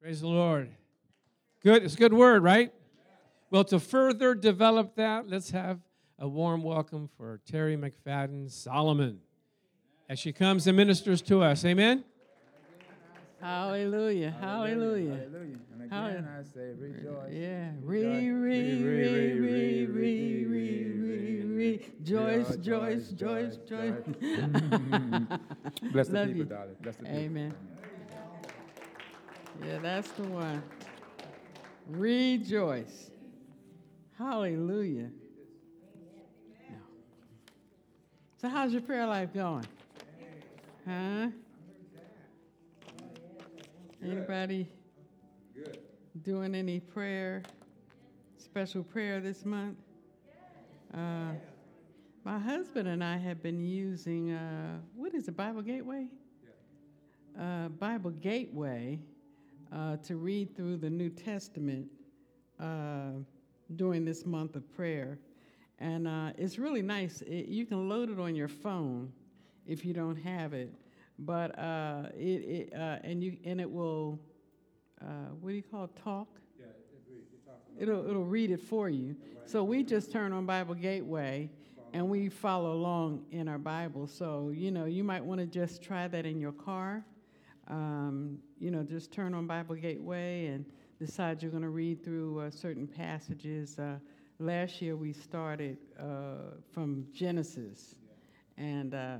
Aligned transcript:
Praise 0.00 0.22
the 0.22 0.28
Lord. 0.28 0.70
Good. 1.62 1.84
It's 1.84 1.92
a 1.92 1.98
good 1.98 2.14
word, 2.14 2.42
right? 2.42 2.72
Well, 3.50 3.64
to 3.64 3.78
further 3.78 4.34
develop 4.34 4.94
that, 4.94 5.28
let's 5.28 5.50
have 5.50 5.78
a 6.18 6.26
warm 6.26 6.62
welcome 6.62 7.10
for 7.18 7.38
Terry 7.44 7.76
McFadden 7.76 8.50
Solomon 8.50 9.20
as 10.08 10.18
she 10.18 10.32
comes 10.32 10.66
and 10.66 10.74
ministers 10.74 11.20
to 11.22 11.42
us. 11.42 11.66
Amen. 11.66 12.02
Hallelujah. 13.42 14.34
Hallelujah. 14.40 15.16
Hallelujah. 15.16 15.58
And 15.70 15.82
again 15.82 15.90
Hallelujah. 15.90 16.28
I 16.38 16.42
say 16.44 16.72
rejoice. 16.78 17.32
Yeah. 17.32 17.70
Rejoice. 17.82 18.14
Re, 18.14 18.30
re, 18.30 18.82
re, 18.82 19.34
re, 19.34 19.86
re, 19.86 20.46
re, 20.46 20.94
re, 20.94 21.42
re. 21.44 21.86
Joyce, 22.02 22.56
Joyce, 22.56 23.08
Joyce, 23.10 23.58
Joyce. 23.68 24.02
Bless 25.92 26.08
the 26.08 26.26
people, 26.26 26.44
darling. 26.44 26.76
Bless 26.80 26.96
the 26.96 27.04
people. 27.04 27.18
Amen. 27.18 27.54
Yeah, 29.64 29.78
that's 29.78 30.10
the 30.12 30.22
one. 30.22 30.62
Rejoice. 31.88 33.10
Hallelujah. 34.16 35.10
No. 36.70 36.76
So, 38.40 38.48
how's 38.48 38.72
your 38.72 38.80
prayer 38.80 39.06
life 39.06 39.34
going? 39.34 39.66
Huh? 40.86 41.28
Anybody 44.02 44.66
doing 46.22 46.54
any 46.54 46.80
prayer, 46.80 47.42
special 48.38 48.82
prayer 48.82 49.20
this 49.20 49.44
month? 49.44 49.76
Uh, 50.94 51.32
my 52.24 52.38
husband 52.38 52.88
and 52.88 53.04
I 53.04 53.18
have 53.18 53.42
been 53.42 53.60
using, 53.60 54.32
uh, 54.32 54.78
what 54.96 55.14
is 55.14 55.28
it, 55.28 55.36
Bible 55.36 55.60
Gateway? 55.62 56.06
Uh, 57.38 57.68
Bible 57.68 58.10
Gateway 58.10 58.98
uh, 59.72 59.96
to 59.98 60.16
read 60.16 60.56
through 60.56 60.76
the 60.76 60.90
New 60.90 61.10
Testament 61.10 61.86
uh, 62.58 63.12
during 63.76 64.04
this 64.04 64.26
month 64.26 64.56
of 64.56 64.70
prayer. 64.74 65.18
And 65.78 66.06
uh, 66.06 66.32
it's 66.36 66.58
really 66.58 66.82
nice. 66.82 67.22
It, 67.22 67.46
you 67.48 67.66
can 67.66 67.88
load 67.88 68.10
it 68.10 68.18
on 68.18 68.34
your 68.34 68.48
phone 68.48 69.12
if 69.66 69.84
you 69.84 69.94
don't 69.94 70.16
have 70.16 70.52
it. 70.52 70.74
But 71.18 71.58
uh, 71.58 72.04
it, 72.16 72.22
it 72.22 72.74
uh, 72.74 72.98
and 73.04 73.22
you 73.22 73.36
and 73.44 73.60
it 73.60 73.70
will, 73.70 74.18
uh, 75.02 75.32
what 75.40 75.50
do 75.50 75.56
you 75.56 75.62
call 75.62 75.84
it, 75.84 75.96
talk? 76.02 76.28
It'll, 77.78 78.08
it'll 78.08 78.24
read 78.24 78.50
it 78.50 78.60
for 78.60 78.88
you. 78.88 79.16
So 79.46 79.64
we 79.64 79.82
just 79.82 80.12
turn 80.12 80.32
on 80.32 80.46
Bible 80.46 80.74
Gateway 80.74 81.50
and 81.92 82.08
we 82.08 82.28
follow 82.28 82.72
along 82.72 83.24
in 83.30 83.48
our 83.48 83.58
Bible. 83.58 84.06
So, 84.06 84.50
you 84.54 84.70
know, 84.70 84.84
you 84.84 85.02
might 85.02 85.24
want 85.24 85.40
to 85.40 85.46
just 85.46 85.82
try 85.82 86.06
that 86.08 86.26
in 86.26 86.40
your 86.40 86.52
car. 86.52 87.04
Um, 87.68 88.38
you 88.60 88.70
know, 88.70 88.82
just 88.82 89.10
turn 89.10 89.32
on 89.32 89.46
Bible 89.46 89.74
Gateway 89.74 90.46
and 90.46 90.66
decide 90.98 91.42
you're 91.42 91.50
going 91.50 91.62
to 91.62 91.70
read 91.70 92.04
through 92.04 92.40
uh, 92.40 92.50
certain 92.50 92.86
passages. 92.86 93.78
Uh, 93.78 93.96
last 94.38 94.82
year 94.82 94.96
we 94.96 95.14
started 95.14 95.78
uh, 95.98 96.56
from 96.70 97.06
Genesis 97.10 97.94
and 98.58 98.94
uh, 98.94 99.16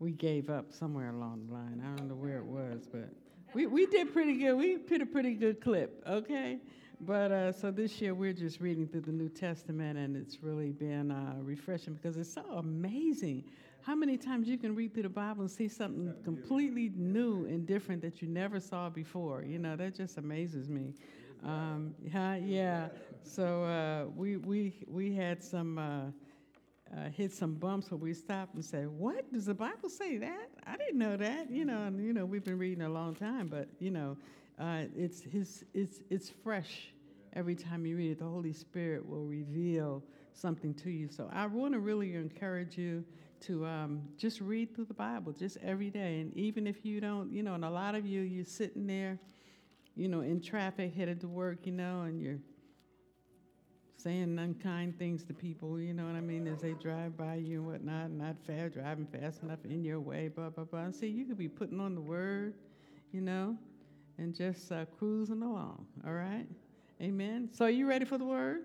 we 0.00 0.10
gave 0.10 0.50
up 0.50 0.72
somewhere 0.72 1.10
along 1.10 1.46
the 1.46 1.54
line. 1.54 1.80
I 1.84 1.96
don't 1.96 2.08
know 2.08 2.16
where 2.16 2.38
it 2.38 2.44
was, 2.44 2.88
but 2.90 3.08
we, 3.54 3.66
we 3.66 3.86
did 3.86 4.12
pretty 4.12 4.34
good. 4.34 4.54
We 4.54 4.78
did 4.78 5.02
a 5.02 5.06
pretty 5.06 5.34
good 5.34 5.60
clip, 5.60 6.02
okay? 6.06 6.58
But 7.00 7.30
uh, 7.30 7.52
so 7.52 7.70
this 7.70 8.00
year 8.00 8.14
we're 8.14 8.32
just 8.32 8.60
reading 8.60 8.88
through 8.88 9.02
the 9.02 9.12
New 9.12 9.28
Testament, 9.28 9.98
and 9.98 10.16
it's 10.16 10.42
really 10.42 10.72
been 10.72 11.12
uh, 11.12 11.36
refreshing 11.42 11.94
because 11.94 12.16
it's 12.16 12.32
so 12.32 12.42
amazing 12.56 13.44
how 13.86 13.94
many 13.94 14.16
times 14.16 14.48
you 14.48 14.58
can 14.58 14.74
read 14.74 14.92
through 14.92 15.04
the 15.04 15.08
Bible 15.08 15.42
and 15.42 15.50
see 15.50 15.68
something 15.68 16.12
completely 16.24 16.90
new 16.96 17.46
and 17.46 17.64
different 17.64 18.02
that 18.02 18.20
you 18.20 18.26
never 18.26 18.58
saw 18.58 18.90
before. 18.90 19.44
You 19.44 19.60
know, 19.60 19.76
that 19.76 19.94
just 19.94 20.18
amazes 20.18 20.68
me. 20.68 20.92
Um, 21.44 21.94
yeah, 22.02 22.34
yeah. 22.34 22.88
So 23.22 23.62
uh, 23.62 24.10
we 24.16 24.38
we 24.38 24.74
we 24.88 25.14
had 25.14 25.42
some. 25.42 25.78
Uh, 25.78 26.10
uh, 26.96 27.08
hit 27.10 27.32
some 27.32 27.52
bumps 27.54 27.90
where 27.90 27.98
we 27.98 28.14
stopped 28.14 28.54
and 28.54 28.64
said, 28.64 28.86
"What 28.86 29.32
does 29.32 29.46
the 29.46 29.54
Bible 29.54 29.88
say 29.88 30.18
that? 30.18 30.50
I 30.68 30.76
didn't 30.76 31.00
know 31.00 31.16
that." 31.16 31.50
You 31.50 31.64
know, 31.64 31.82
and 31.82 32.00
you 32.00 32.12
know 32.12 32.24
we've 32.24 32.44
been 32.44 32.58
reading 32.58 32.84
a 32.84 32.88
long 32.88 33.12
time, 33.16 33.48
but 33.48 33.68
you 33.80 33.90
know, 33.90 34.16
uh, 34.56 34.84
it's 34.94 35.20
his 35.20 35.64
it's 35.74 36.02
it's 36.10 36.30
fresh 36.30 36.92
every 37.32 37.56
time 37.56 37.84
you 37.86 37.96
read 37.96 38.12
it. 38.12 38.18
The 38.20 38.24
Holy 38.24 38.52
Spirit 38.52 39.04
will 39.04 39.24
reveal 39.24 40.04
something 40.32 40.74
to 40.74 40.90
you. 40.90 41.08
So 41.08 41.28
I 41.32 41.46
want 41.46 41.72
to 41.74 41.80
really 41.80 42.14
encourage 42.14 42.78
you 42.78 43.04
to 43.42 43.66
um, 43.66 44.02
just 44.16 44.40
read 44.40 44.74
through 44.74 44.86
the 44.86 44.94
Bible 44.94 45.32
just 45.32 45.56
every 45.62 45.90
day, 45.90 46.20
and 46.20 46.36
even 46.36 46.66
if 46.66 46.84
you 46.84 47.00
don't, 47.00 47.32
you 47.32 47.42
know, 47.42 47.54
and 47.54 47.64
a 47.64 47.70
lot 47.70 47.94
of 47.94 48.06
you 48.06 48.22
you're 48.22 48.44
sitting 48.44 48.86
there, 48.86 49.18
you 49.94 50.08
know, 50.08 50.20
in 50.20 50.40
traffic 50.40 50.94
headed 50.94 51.20
to 51.20 51.28
work, 51.28 51.66
you 51.66 51.72
know, 51.72 52.02
and 52.02 52.20
you're 52.20 52.38
saying 53.96 54.38
unkind 54.38 54.98
things 54.98 55.24
to 55.24 55.34
people, 55.34 55.80
you 55.80 55.92
know 55.92 56.04
what 56.04 56.14
I 56.14 56.20
mean, 56.20 56.46
as 56.46 56.60
they 56.60 56.72
drive 56.74 57.16
by 57.16 57.36
you 57.36 57.58
and 57.58 57.66
whatnot, 57.66 58.10
not 58.10 58.36
fair, 58.46 58.68
driving 58.68 59.06
fast 59.06 59.42
enough 59.42 59.64
in 59.64 59.82
your 59.82 60.00
way, 60.00 60.28
blah, 60.28 60.50
blah, 60.50 60.64
blah. 60.64 60.90
See, 60.90 61.08
you 61.08 61.24
could 61.24 61.38
be 61.38 61.48
putting 61.48 61.80
on 61.80 61.94
the 61.94 62.00
word, 62.00 62.54
you 63.12 63.20
know, 63.20 63.56
and 64.18 64.34
just 64.34 64.70
uh, 64.70 64.84
cruising 64.98 65.42
along, 65.42 65.86
all 66.06 66.12
right? 66.12 66.46
Amen. 67.02 67.48
So, 67.52 67.64
are 67.64 67.70
you 67.70 67.88
ready 67.88 68.04
for 68.04 68.16
the 68.16 68.24
word? 68.24 68.62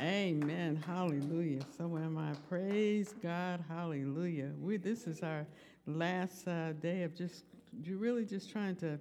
Amen. 0.00 0.82
Hallelujah. 0.84 1.60
So 1.78 1.84
am 1.96 2.18
I. 2.18 2.32
Praise 2.48 3.14
God. 3.22 3.62
Hallelujah. 3.68 4.50
We, 4.60 4.76
this 4.76 5.06
is 5.06 5.22
our 5.22 5.46
last 5.86 6.48
uh, 6.48 6.72
day 6.72 7.04
of 7.04 7.14
just, 7.14 7.44
really 7.86 8.24
just 8.24 8.50
trying 8.50 8.74
to 8.76 8.98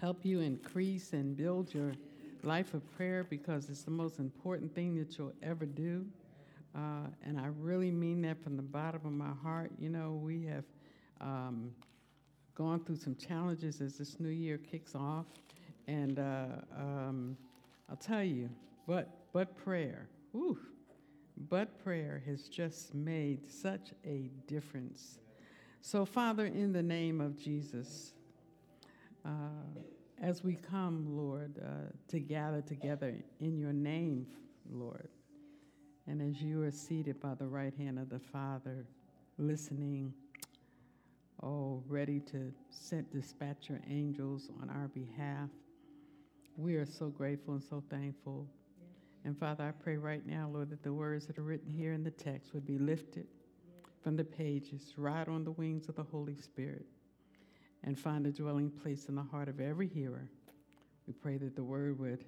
help 0.00 0.24
you 0.24 0.38
increase 0.38 1.14
and 1.14 1.36
build 1.36 1.74
your 1.74 1.92
life 2.44 2.74
of 2.74 2.96
prayer 2.96 3.24
because 3.24 3.68
it's 3.68 3.82
the 3.82 3.90
most 3.90 4.20
important 4.20 4.72
thing 4.72 4.94
that 4.96 5.18
you'll 5.18 5.34
ever 5.42 5.66
do. 5.66 6.06
Uh, 6.76 7.08
and 7.24 7.40
I 7.40 7.48
really 7.58 7.90
mean 7.90 8.22
that 8.22 8.40
from 8.40 8.56
the 8.56 8.62
bottom 8.62 9.00
of 9.04 9.12
my 9.12 9.32
heart. 9.42 9.72
You 9.80 9.88
know, 9.88 10.12
we 10.12 10.44
have 10.44 10.64
um, 11.20 11.72
gone 12.54 12.84
through 12.84 12.96
some 12.96 13.16
challenges 13.16 13.80
as 13.80 13.98
this 13.98 14.20
new 14.20 14.28
year 14.28 14.58
kicks 14.58 14.94
off. 14.94 15.26
And 15.88 16.20
uh, 16.20 16.46
um, 16.76 17.36
I'll 17.90 17.96
tell 17.96 18.22
you, 18.22 18.48
but, 18.86 19.08
but 19.32 19.56
prayer, 19.56 20.08
whew, 20.32 20.58
but 21.48 21.82
prayer 21.82 22.22
has 22.26 22.48
just 22.48 22.94
made 22.94 23.50
such 23.50 23.92
a 24.04 24.30
difference. 24.46 25.18
So, 25.80 26.04
Father, 26.04 26.46
in 26.46 26.72
the 26.72 26.82
name 26.82 27.20
of 27.20 27.36
Jesus, 27.36 28.12
uh, 29.24 29.80
as 30.20 30.44
we 30.44 30.54
come, 30.54 31.16
Lord, 31.16 31.58
uh, 31.58 31.90
to 32.08 32.20
gather 32.20 32.60
together 32.60 33.16
in 33.40 33.58
your 33.58 33.72
name, 33.72 34.26
Lord, 34.70 35.08
and 36.06 36.22
as 36.22 36.40
you 36.40 36.62
are 36.62 36.70
seated 36.70 37.20
by 37.20 37.34
the 37.34 37.46
right 37.46 37.74
hand 37.74 37.98
of 37.98 38.10
the 38.10 38.18
Father, 38.20 38.86
listening, 39.38 40.12
oh, 41.42 41.82
ready 41.88 42.20
to 42.20 42.52
send, 42.70 43.10
dispatch 43.10 43.68
your 43.68 43.80
angels 43.88 44.50
on 44.60 44.70
our 44.70 44.88
behalf, 44.88 45.48
we 46.56 46.76
are 46.76 46.86
so 46.86 47.08
grateful 47.08 47.54
and 47.54 47.62
so 47.62 47.82
thankful. 47.88 48.46
And 49.24 49.38
Father, 49.38 49.64
I 49.64 49.70
pray 49.70 49.96
right 49.96 50.26
now, 50.26 50.48
Lord, 50.52 50.70
that 50.70 50.82
the 50.82 50.92
words 50.92 51.26
that 51.26 51.38
are 51.38 51.42
written 51.42 51.70
here 51.70 51.92
in 51.92 52.02
the 52.02 52.10
text 52.10 52.52
would 52.54 52.66
be 52.66 52.78
lifted 52.78 53.26
from 54.02 54.16
the 54.16 54.24
pages, 54.24 54.94
right 54.96 55.28
on 55.28 55.44
the 55.44 55.52
wings 55.52 55.88
of 55.88 55.94
the 55.94 56.02
Holy 56.02 56.34
Spirit 56.34 56.86
and 57.84 57.98
find 57.98 58.26
a 58.26 58.32
dwelling 58.32 58.70
place 58.70 59.06
in 59.08 59.14
the 59.14 59.22
heart 59.22 59.48
of 59.48 59.60
every 59.60 59.88
hearer. 59.88 60.28
We 61.06 61.12
pray 61.12 61.36
that 61.38 61.56
the 61.56 61.64
word 61.64 61.98
would 61.98 62.24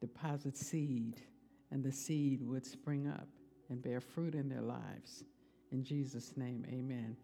deposit 0.00 0.56
seed 0.56 1.22
and 1.70 1.82
the 1.82 1.92
seed 1.92 2.42
would 2.42 2.66
spring 2.66 3.08
up 3.08 3.28
and 3.68 3.82
bear 3.82 4.00
fruit 4.00 4.34
in 4.34 4.48
their 4.48 4.62
lives. 4.62 5.24
In 5.72 5.82
Jesus' 5.82 6.36
name, 6.36 6.64
amen. 6.68 7.16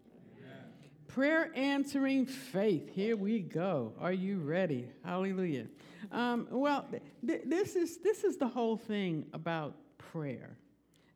Prayer 1.13 1.51
answering 1.53 2.25
faith. 2.25 2.89
Here 2.91 3.15
we 3.15 3.39
go. 3.39 3.93
Are 3.99 4.11
you 4.11 4.39
ready? 4.39 4.89
Hallelujah. 5.05 5.67
Um, 6.11 6.47
well, 6.49 6.87
th- 7.23 7.43
this 7.45 7.75
is 7.75 7.97
this 7.97 8.23
is 8.23 8.37
the 8.37 8.47
whole 8.47 8.77
thing 8.77 9.27
about 9.31 9.75
prayer, 9.99 10.57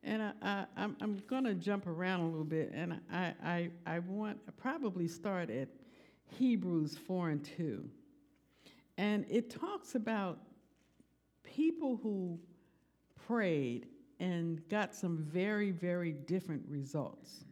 and 0.03 0.21
I, 0.21 0.31
I, 0.44 0.65
I'm, 0.77 0.97
I'm 1.01 1.23
going 1.27 1.45
to 1.45 1.55
jump 1.55 1.88
around 1.88 2.19
a 2.19 2.25
little 2.27 2.44
bit, 2.44 2.71
and 2.75 3.01
I, 3.11 3.33
I, 3.44 3.69
I 3.88 3.97
want 3.97 4.38
probably 4.57 5.07
start 5.07 5.49
at 5.49 5.67
Hebrews 6.38 6.95
4 7.07 7.29
and 7.29 7.43
2. 7.43 7.89
And 9.00 9.25
it 9.27 9.50
talks 9.50 9.95
about 9.95 10.38
people 11.43 12.00
who 12.03 12.38
prayed 13.25 13.88
and 14.19 14.61
got 14.69 14.93
some 14.93 15.17
very, 15.17 15.71
very 15.71 16.11
different 16.11 16.61
results. 16.69 17.45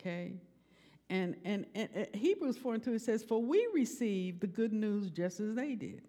Okay? 0.00 0.32
And, 1.08 1.36
and, 1.44 1.66
and 1.74 2.08
Hebrews 2.14 2.56
4 2.56 2.74
and 2.74 2.82
2 2.82 2.94
it 2.94 3.02
says, 3.02 3.22
For 3.22 3.40
we 3.40 3.68
received 3.72 4.40
the 4.40 4.46
good 4.46 4.72
news 4.72 5.10
just 5.10 5.40
as 5.40 5.54
they 5.54 5.74
did. 5.74 6.02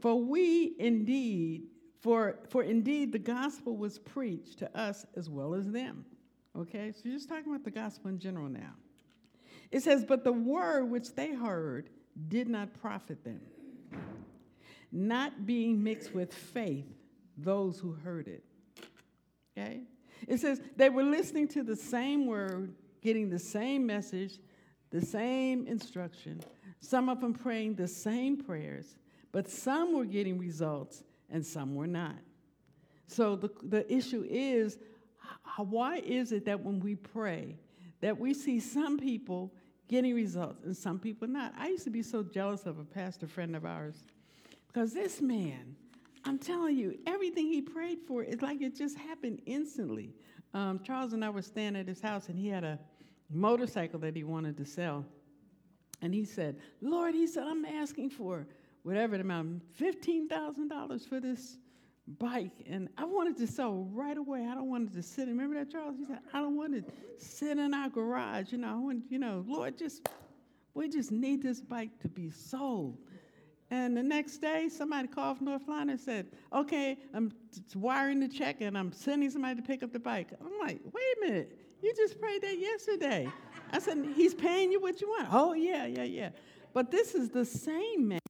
For 0.00 0.20
we 0.20 0.74
indeed, 0.78 1.68
for, 2.00 2.38
for 2.48 2.62
indeed 2.62 3.12
the 3.12 3.18
gospel 3.18 3.76
was 3.76 3.98
preached 3.98 4.58
to 4.58 4.78
us 4.78 5.06
as 5.16 5.30
well 5.30 5.54
as 5.54 5.70
them. 5.70 6.04
Okay? 6.58 6.92
So 6.92 7.00
you're 7.04 7.14
just 7.14 7.28
talking 7.28 7.52
about 7.52 7.64
the 7.64 7.70
gospel 7.70 8.10
in 8.10 8.18
general 8.18 8.48
now. 8.48 8.74
It 9.70 9.82
says, 9.82 10.04
But 10.04 10.24
the 10.24 10.32
word 10.32 10.84
which 10.84 11.14
they 11.14 11.34
heard 11.34 11.90
did 12.28 12.48
not 12.48 12.74
profit 12.80 13.24
them, 13.24 13.40
not 14.92 15.46
being 15.46 15.82
mixed 15.82 16.14
with 16.14 16.34
faith, 16.34 16.86
those 17.36 17.78
who 17.78 17.92
heard 17.92 18.28
it. 18.28 18.44
Okay? 19.56 19.82
It 20.26 20.38
says 20.38 20.60
they 20.76 20.90
were 20.90 21.02
listening 21.02 21.48
to 21.48 21.62
the 21.62 21.76
same 21.76 22.26
word, 22.26 22.74
getting 23.00 23.30
the 23.30 23.38
same 23.38 23.86
message, 23.86 24.38
the 24.90 25.00
same 25.00 25.66
instruction, 25.66 26.40
some 26.80 27.08
of 27.08 27.20
them 27.20 27.34
praying 27.34 27.74
the 27.74 27.88
same 27.88 28.36
prayers, 28.36 28.96
but 29.32 29.48
some 29.48 29.94
were 29.94 30.04
getting 30.04 30.38
results 30.38 31.02
and 31.28 31.44
some 31.44 31.74
were 31.74 31.86
not. 31.86 32.16
So 33.06 33.36
the, 33.36 33.50
the 33.62 33.92
issue 33.92 34.24
is 34.28 34.78
why 35.56 35.98
is 35.98 36.32
it 36.32 36.44
that 36.46 36.60
when 36.60 36.80
we 36.80 36.94
pray, 36.94 37.56
that 38.00 38.18
we 38.18 38.32
see 38.34 38.60
some 38.60 38.98
people 38.98 39.52
getting 39.88 40.14
results 40.14 40.64
and 40.64 40.76
some 40.76 40.98
people 40.98 41.28
not? 41.28 41.52
I 41.58 41.68
used 41.68 41.84
to 41.84 41.90
be 41.90 42.02
so 42.02 42.22
jealous 42.22 42.66
of 42.66 42.78
a 42.78 42.84
pastor 42.84 43.26
friend 43.26 43.54
of 43.54 43.64
ours 43.64 43.96
because 44.68 44.92
this 44.92 45.20
man, 45.20 45.76
I'm 46.24 46.38
telling 46.38 46.76
you, 46.76 46.98
everything 47.06 47.46
he 47.46 47.60
prayed 47.60 47.98
for 48.06 48.22
is 48.22 48.42
like 48.42 48.62
it 48.62 48.76
just 48.76 48.96
happened 48.96 49.42
instantly. 49.46 50.14
Um, 50.54 50.80
Charles 50.84 51.12
and 51.12 51.24
I 51.24 51.30
were 51.30 51.42
staying 51.42 51.76
at 51.76 51.86
his 51.86 52.00
house, 52.00 52.28
and 52.28 52.38
he 52.38 52.48
had 52.48 52.64
a 52.64 52.78
motorcycle 53.30 53.98
that 54.00 54.16
he 54.16 54.24
wanted 54.24 54.56
to 54.58 54.64
sell. 54.64 55.04
And 56.02 56.14
he 56.14 56.24
said, 56.24 56.56
Lord, 56.80 57.14
he 57.14 57.26
said, 57.26 57.44
I'm 57.44 57.64
asking 57.64 58.10
for 58.10 58.46
whatever 58.82 59.16
the 59.16 59.22
amount, 59.22 59.62
$15,000 59.78 61.08
for 61.08 61.20
this 61.20 61.58
bike. 62.18 62.64
And 62.68 62.88
I 62.96 63.04
wanted 63.04 63.36
to 63.38 63.46
sell 63.46 63.86
right 63.92 64.16
away. 64.16 64.46
I 64.50 64.54
don't 64.54 64.68
want 64.68 64.90
it 64.90 64.94
to 64.94 65.02
sit. 65.02 65.28
Remember 65.28 65.56
that, 65.56 65.70
Charles? 65.70 65.96
He 65.98 66.06
said, 66.06 66.20
I 66.32 66.40
don't 66.40 66.56
want 66.56 66.74
to 66.74 66.84
sit 67.18 67.58
in 67.58 67.74
our 67.74 67.88
garage. 67.88 68.52
You 68.52 68.58
know, 68.58 68.68
I 68.68 68.78
want, 68.78 69.04
you 69.10 69.18
know, 69.18 69.44
Lord, 69.46 69.76
just, 69.76 70.08
we 70.74 70.88
just 70.88 71.12
need 71.12 71.42
this 71.42 71.60
bike 71.60 71.90
to 72.00 72.08
be 72.08 72.30
sold. 72.30 72.98
And 73.70 73.96
the 73.96 74.02
next 74.02 74.38
day, 74.38 74.68
somebody 74.68 75.06
called 75.06 75.36
from 75.38 75.46
North 75.46 75.64
Carolina 75.64 75.92
and 75.92 76.00
said, 76.00 76.26
okay, 76.52 76.98
I'm 77.14 77.32
wiring 77.76 78.18
the 78.18 78.26
check 78.26 78.62
and 78.62 78.76
I'm 78.76 78.92
sending 78.92 79.30
somebody 79.30 79.56
to 79.56 79.62
pick 79.62 79.84
up 79.84 79.92
the 79.92 80.00
bike. 80.00 80.30
I'm 80.40 80.58
like, 80.66 80.80
wait 80.92 81.04
a 81.18 81.20
minute. 81.20 81.59
You 81.82 81.94
just 81.96 82.20
prayed 82.20 82.42
that 82.42 82.58
yesterday. 82.58 83.28
I 83.72 83.78
said, 83.78 84.04
he's 84.14 84.34
paying 84.34 84.70
you 84.70 84.80
what 84.80 85.00
you 85.00 85.08
want. 85.08 85.28
Oh, 85.30 85.54
yeah, 85.54 85.86
yeah, 85.86 86.02
yeah. 86.02 86.30
But 86.72 86.90
this 86.90 87.14
is 87.14 87.30
the 87.30 87.44
same 87.44 88.08
man 88.08 88.20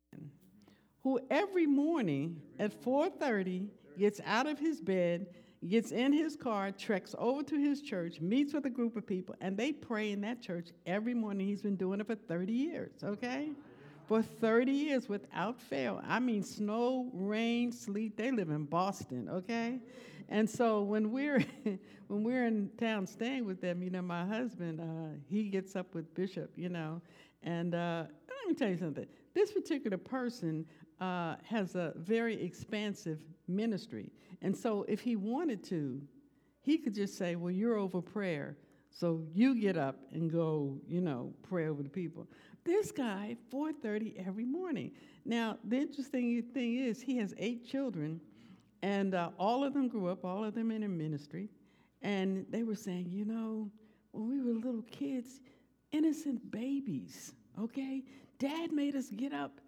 who 1.02 1.20
every 1.30 1.66
morning 1.66 2.40
at 2.58 2.82
4.30 2.82 3.66
gets 3.98 4.20
out 4.24 4.46
of 4.46 4.58
his 4.58 4.80
bed, 4.80 5.26
gets 5.66 5.92
in 5.92 6.12
his 6.12 6.36
car, 6.36 6.70
treks 6.70 7.14
over 7.18 7.42
to 7.42 7.58
his 7.58 7.82
church, 7.82 8.20
meets 8.20 8.54
with 8.54 8.66
a 8.66 8.70
group 8.70 8.96
of 8.96 9.06
people, 9.06 9.34
and 9.40 9.56
they 9.56 9.72
pray 9.72 10.12
in 10.12 10.20
that 10.22 10.40
church 10.40 10.68
every 10.86 11.14
morning. 11.14 11.46
He's 11.46 11.62
been 11.62 11.76
doing 11.76 12.00
it 12.00 12.06
for 12.06 12.14
30 12.14 12.52
years, 12.52 12.92
okay? 13.02 13.50
For 14.06 14.22
30 14.22 14.72
years 14.72 15.08
without 15.08 15.60
fail. 15.60 16.00
I 16.06 16.18
mean, 16.18 16.42
snow, 16.42 17.10
rain, 17.12 17.72
sleet, 17.72 18.16
they 18.16 18.30
live 18.30 18.50
in 18.50 18.64
Boston, 18.64 19.28
okay? 19.30 19.80
And 20.30 20.48
so 20.48 20.82
when 20.82 21.10
we're 21.10 21.44
when 22.06 22.22
we're 22.24 22.46
in 22.46 22.70
town 22.78 23.06
staying 23.06 23.44
with 23.44 23.60
them, 23.60 23.82
you 23.82 23.90
know, 23.90 24.02
my 24.02 24.24
husband 24.24 24.80
uh, 24.80 25.18
he 25.28 25.48
gets 25.48 25.76
up 25.76 25.94
with 25.94 26.14
Bishop, 26.14 26.52
you 26.56 26.68
know, 26.68 27.02
and 27.42 27.74
uh, 27.74 28.04
let 28.28 28.48
me 28.48 28.54
tell 28.54 28.68
you 28.68 28.78
something. 28.78 29.06
This 29.34 29.52
particular 29.52 29.98
person 29.98 30.64
uh, 31.00 31.36
has 31.42 31.74
a 31.74 31.92
very 31.96 32.40
expansive 32.42 33.24
ministry, 33.48 34.12
and 34.40 34.56
so 34.56 34.84
if 34.88 35.00
he 35.00 35.16
wanted 35.16 35.64
to, 35.64 36.00
he 36.62 36.78
could 36.78 36.94
just 36.94 37.18
say, 37.18 37.34
"Well, 37.34 37.52
you're 37.52 37.76
over 37.76 38.00
prayer." 38.00 38.56
So 38.92 39.22
you 39.32 39.54
get 39.54 39.76
up 39.76 39.96
and 40.12 40.30
go, 40.30 40.76
you 40.84 41.00
know, 41.00 41.32
pray 41.48 41.68
over 41.68 41.80
the 41.80 41.88
people. 41.88 42.26
This 42.64 42.90
guy, 42.90 43.36
4:30 43.52 44.26
every 44.26 44.44
morning. 44.44 44.92
Now, 45.24 45.58
the 45.64 45.76
interesting 45.76 46.42
thing 46.42 46.76
is 46.76 47.00
he 47.00 47.16
has 47.18 47.32
eight 47.38 47.64
children, 47.64 48.20
and 48.82 49.14
uh, 49.14 49.30
all 49.38 49.64
of 49.64 49.74
them 49.74 49.88
grew 49.88 50.08
up, 50.08 50.24
all 50.24 50.44
of 50.44 50.54
them 50.54 50.70
in 50.70 50.82
a 50.82 50.88
ministry. 50.88 51.48
And 52.02 52.46
they 52.50 52.62
were 52.62 52.74
saying, 52.74 53.10
you 53.10 53.24
know, 53.24 53.70
when 54.12 54.28
we 54.28 54.40
were 54.40 54.58
little 54.58 54.84
kids, 54.90 55.40
innocent 55.92 56.50
babies, 56.50 57.34
okay? 57.60 58.02
Dad 58.38 58.72
made 58.72 58.96
us 58.96 59.10
get 59.10 59.32
up 59.32 59.60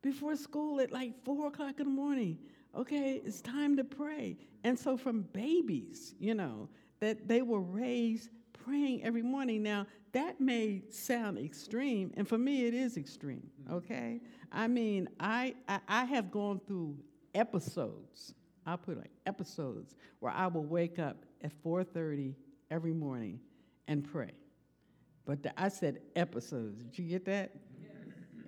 before 0.00 0.36
school 0.36 0.80
at 0.80 0.92
like 0.92 1.12
four 1.24 1.48
o'clock 1.48 1.80
in 1.80 1.86
the 1.86 1.92
morning. 1.92 2.38
Okay, 2.74 3.20
it's 3.24 3.40
time 3.40 3.76
to 3.76 3.84
pray. 3.84 4.36
And 4.64 4.78
so, 4.78 4.96
from 4.96 5.22
babies, 5.32 6.14
you 6.18 6.34
know, 6.34 6.68
that 7.00 7.28
they 7.28 7.42
were 7.42 7.60
raised 7.60 8.30
praying 8.64 9.04
every 9.04 9.22
morning. 9.22 9.62
Now, 9.62 9.86
that 10.12 10.40
may 10.40 10.82
sound 10.90 11.38
extreme, 11.38 12.12
and 12.16 12.26
for 12.26 12.38
me, 12.38 12.66
it 12.66 12.74
is 12.74 12.96
extreme, 12.96 13.50
okay? 13.70 14.20
I 14.50 14.68
mean, 14.68 15.08
I, 15.18 15.54
I, 15.68 15.80
I 15.88 16.04
have 16.04 16.30
gone 16.30 16.60
through 16.66 16.96
episodes 17.34 18.34
I'll 18.66 18.78
put 18.78 18.98
like 18.98 19.10
episodes 19.26 19.94
where 20.20 20.32
I 20.32 20.46
will 20.46 20.64
wake 20.64 20.98
up 20.98 21.24
at 21.42 21.52
4:30 21.62 22.34
every 22.70 22.92
morning 22.92 23.40
and 23.88 24.04
pray. 24.04 24.32
But 25.24 25.42
the, 25.42 25.60
I 25.60 25.68
said 25.68 26.00
episodes. 26.16 26.82
Did 26.82 26.98
you 26.98 27.08
get 27.08 27.24
that? 27.26 27.52
Yes. 27.80 27.90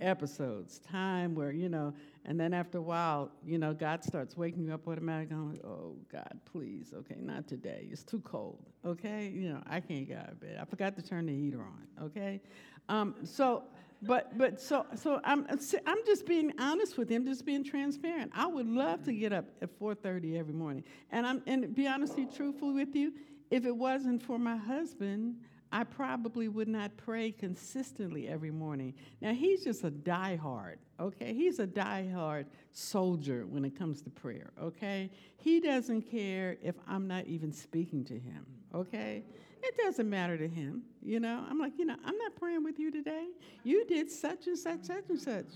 Episodes, 0.00 0.80
time 0.80 1.34
where 1.34 1.52
you 1.52 1.68
know, 1.68 1.94
and 2.24 2.38
then 2.38 2.52
after 2.52 2.78
a 2.78 2.82
while, 2.82 3.30
you 3.44 3.58
know, 3.58 3.72
God 3.72 4.02
starts 4.02 4.36
waking 4.36 4.64
you 4.64 4.74
up 4.74 4.88
automatically. 4.88 5.36
I'm 5.36 5.52
like, 5.52 5.64
oh 5.64 5.96
God, 6.10 6.40
please, 6.44 6.92
okay, 6.94 7.16
not 7.20 7.46
today. 7.46 7.86
It's 7.90 8.02
too 8.02 8.20
cold. 8.20 8.64
Okay, 8.84 9.28
you 9.28 9.50
know, 9.50 9.62
I 9.66 9.80
can't 9.80 10.06
get 10.06 10.18
out 10.18 10.30
of 10.30 10.40
bed. 10.40 10.58
I 10.60 10.64
forgot 10.64 10.96
to 10.96 11.02
turn 11.02 11.26
the 11.26 11.34
heater 11.34 11.60
on. 11.60 12.06
Okay, 12.06 12.40
um, 12.88 13.14
so 13.24 13.64
but 14.06 14.36
but 14.36 14.60
so 14.60 14.86
so 14.96 15.20
I'm 15.24 15.46
I'm 15.86 15.98
just 16.06 16.26
being 16.26 16.52
honest 16.58 16.98
with 16.98 17.08
him, 17.08 17.24
just 17.24 17.44
being 17.44 17.64
transparent. 17.64 18.32
I 18.34 18.46
would 18.46 18.68
love 18.68 19.04
to 19.04 19.12
get 19.12 19.32
up 19.32 19.46
at 19.62 19.78
4:30 19.78 20.38
every 20.38 20.54
morning, 20.54 20.84
and 21.10 21.26
I'm 21.26 21.42
and 21.46 21.74
be 21.74 21.86
honestly 21.86 22.26
truthful 22.26 22.72
with 22.72 22.94
you. 22.94 23.12
If 23.50 23.66
it 23.66 23.76
wasn't 23.76 24.22
for 24.22 24.38
my 24.38 24.56
husband, 24.56 25.36
I 25.74 25.82
probably 25.82 26.46
would 26.46 26.68
not 26.68 26.96
pray 26.96 27.32
consistently 27.32 28.28
every 28.28 28.52
morning. 28.52 28.94
Now 29.20 29.32
he's 29.32 29.64
just 29.64 29.82
a 29.82 29.90
diehard, 29.90 30.76
okay? 31.00 31.34
He's 31.34 31.58
a 31.58 31.66
diehard 31.66 32.46
soldier 32.70 33.44
when 33.46 33.64
it 33.64 33.76
comes 33.76 34.00
to 34.02 34.10
prayer, 34.10 34.52
okay? 34.62 35.10
He 35.36 35.58
doesn't 35.58 36.02
care 36.02 36.56
if 36.62 36.76
I'm 36.86 37.08
not 37.08 37.26
even 37.26 37.52
speaking 37.52 38.04
to 38.04 38.14
him, 38.14 38.46
okay? 38.72 39.24
It 39.66 39.78
doesn't 39.78 40.10
matter 40.10 40.36
to 40.36 40.46
him, 40.46 40.82
you 41.02 41.20
know. 41.20 41.42
I'm 41.48 41.58
like, 41.58 41.72
you 41.78 41.86
know, 41.86 41.96
I'm 42.04 42.18
not 42.18 42.36
praying 42.36 42.64
with 42.64 42.78
you 42.78 42.90
today. 42.90 43.28
You 43.62 43.86
did 43.86 44.10
such 44.10 44.46
and 44.46 44.58
such, 44.58 44.84
such 44.84 45.08
and 45.08 45.18
such. 45.18 45.46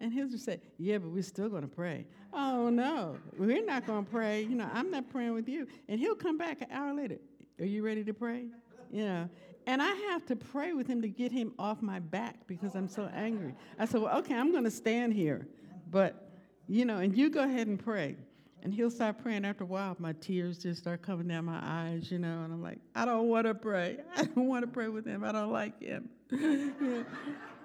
And 0.00 0.10
he'll 0.10 0.28
just 0.28 0.46
say, 0.46 0.60
yeah, 0.78 0.96
but 0.96 1.10
we're 1.10 1.22
still 1.22 1.50
going 1.50 1.62
to 1.62 1.68
pray. 1.68 2.06
Oh, 2.32 2.70
no, 2.70 3.18
we're 3.36 3.64
not 3.64 3.86
going 3.86 4.06
to 4.06 4.10
pray. 4.10 4.42
You 4.42 4.56
know, 4.56 4.70
I'm 4.72 4.90
not 4.90 5.10
praying 5.10 5.34
with 5.34 5.48
you. 5.48 5.66
And 5.86 6.00
he'll 6.00 6.14
come 6.14 6.38
back 6.38 6.62
an 6.62 6.68
hour 6.70 6.94
later. 6.94 7.18
Are 7.60 7.66
you 7.66 7.84
ready 7.84 8.04
to 8.04 8.14
pray? 8.14 8.46
You 8.90 9.04
know. 9.04 9.28
And 9.66 9.82
I 9.82 9.92
have 10.10 10.24
to 10.26 10.36
pray 10.36 10.72
with 10.72 10.86
him 10.86 11.02
to 11.02 11.08
get 11.08 11.30
him 11.30 11.52
off 11.58 11.82
my 11.82 11.98
back 11.98 12.46
because 12.46 12.74
I'm 12.74 12.88
so 12.88 13.10
angry. 13.14 13.54
I 13.78 13.84
said, 13.84 14.00
well, 14.00 14.16
okay, 14.20 14.34
I'm 14.34 14.50
going 14.50 14.64
to 14.64 14.70
stand 14.70 15.12
here. 15.12 15.46
But, 15.90 16.30
you 16.68 16.86
know, 16.86 16.98
and 16.98 17.14
you 17.14 17.28
go 17.28 17.42
ahead 17.42 17.66
and 17.66 17.78
pray. 17.78 18.16
And 18.62 18.74
he'll 18.74 18.90
start 18.90 19.22
praying 19.22 19.44
after 19.44 19.64
a 19.64 19.66
while. 19.66 19.96
My 19.98 20.12
tears 20.14 20.58
just 20.58 20.80
start 20.80 21.02
coming 21.02 21.28
down 21.28 21.44
my 21.44 21.60
eyes, 21.62 22.10
you 22.10 22.18
know, 22.18 22.42
and 22.42 22.52
I'm 22.52 22.62
like, 22.62 22.78
I 22.94 23.04
don't 23.04 23.28
want 23.28 23.46
to 23.46 23.54
pray. 23.54 23.98
I 24.16 24.24
don't 24.24 24.48
want 24.48 24.64
to 24.64 24.66
pray 24.66 24.88
with 24.88 25.06
him. 25.06 25.24
I 25.24 25.32
don't 25.32 25.52
like 25.52 25.80
him. 25.80 26.08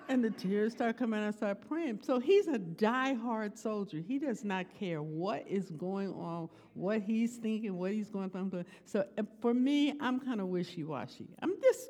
And 0.10 0.24
the 0.24 0.32
tears 0.32 0.74
start 0.74 0.98
coming 0.98 1.20
I 1.20 1.32
start 1.32 1.68
praying. 1.68 2.00
So 2.04 2.20
he's 2.20 2.48
a 2.48 2.58
die-hard 2.58 3.58
soldier. 3.58 4.00
He 4.06 4.20
does 4.20 4.44
not 4.44 4.66
care 4.78 5.02
what 5.02 5.48
is 5.48 5.70
going 5.72 6.14
on, 6.14 6.50
what 6.74 7.02
he's 7.02 7.38
thinking, 7.38 7.78
what 7.78 7.92
he's 7.92 8.10
going 8.10 8.30
through. 8.30 8.66
So 8.86 9.06
for 9.42 9.54
me, 9.54 9.94
I'm 10.00 10.20
kind 10.20 10.42
of 10.42 10.48
wishy-washy. 10.48 11.30
I'm 11.42 11.54
just, 11.62 11.90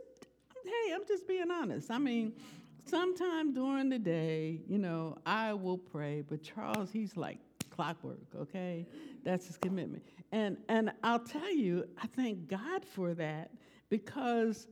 hey, 0.64 0.94
I'm 0.94 1.06
just 1.08 1.28
being 1.28 1.50
honest. 1.50 1.90
I 1.90 1.98
mean, 1.98 2.34
sometime 2.86 3.54
during 3.54 3.90
the 3.90 4.00
day, 4.00 4.62
you 4.68 4.78
know, 4.78 5.18
I 5.26 5.54
will 5.54 5.78
pray, 5.78 6.22
but 6.22 6.44
Charles, 6.44 6.92
he's 6.92 7.18
like, 7.18 7.40
clockwork, 7.76 8.28
okay? 8.36 8.88
That's 9.24 9.48
his 9.48 9.58
commitment. 9.58 10.04
And, 10.32 10.58
and 10.70 10.92
I'll 11.04 11.20
tell 11.20 11.52
you, 11.52 11.86
I 12.02 12.08
thank 12.08 12.48
God 12.48 12.86
for 12.86 13.14
that 13.16 13.52
because 13.90 14.68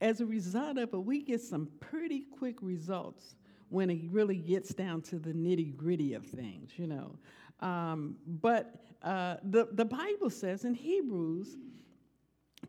as 0.00 0.20
a 0.20 0.26
result 0.26 0.78
of 0.78 0.92
it, 0.92 1.04
we 1.04 1.22
get 1.22 1.40
some 1.40 1.68
pretty 1.80 2.26
quick 2.38 2.56
results 2.60 3.36
when 3.68 3.90
it 3.90 4.00
really 4.10 4.36
gets 4.36 4.74
down 4.74 5.00
to 5.00 5.18
the 5.18 5.32
nitty 5.32 5.76
gritty 5.76 6.14
of 6.14 6.26
things, 6.26 6.72
you 6.76 6.86
know. 6.86 7.16
Um, 7.60 8.16
but 8.26 8.74
uh, 9.02 9.36
the, 9.44 9.68
the 9.72 9.84
Bible 9.84 10.30
says 10.30 10.64
in 10.64 10.74
Hebrews 10.74 11.56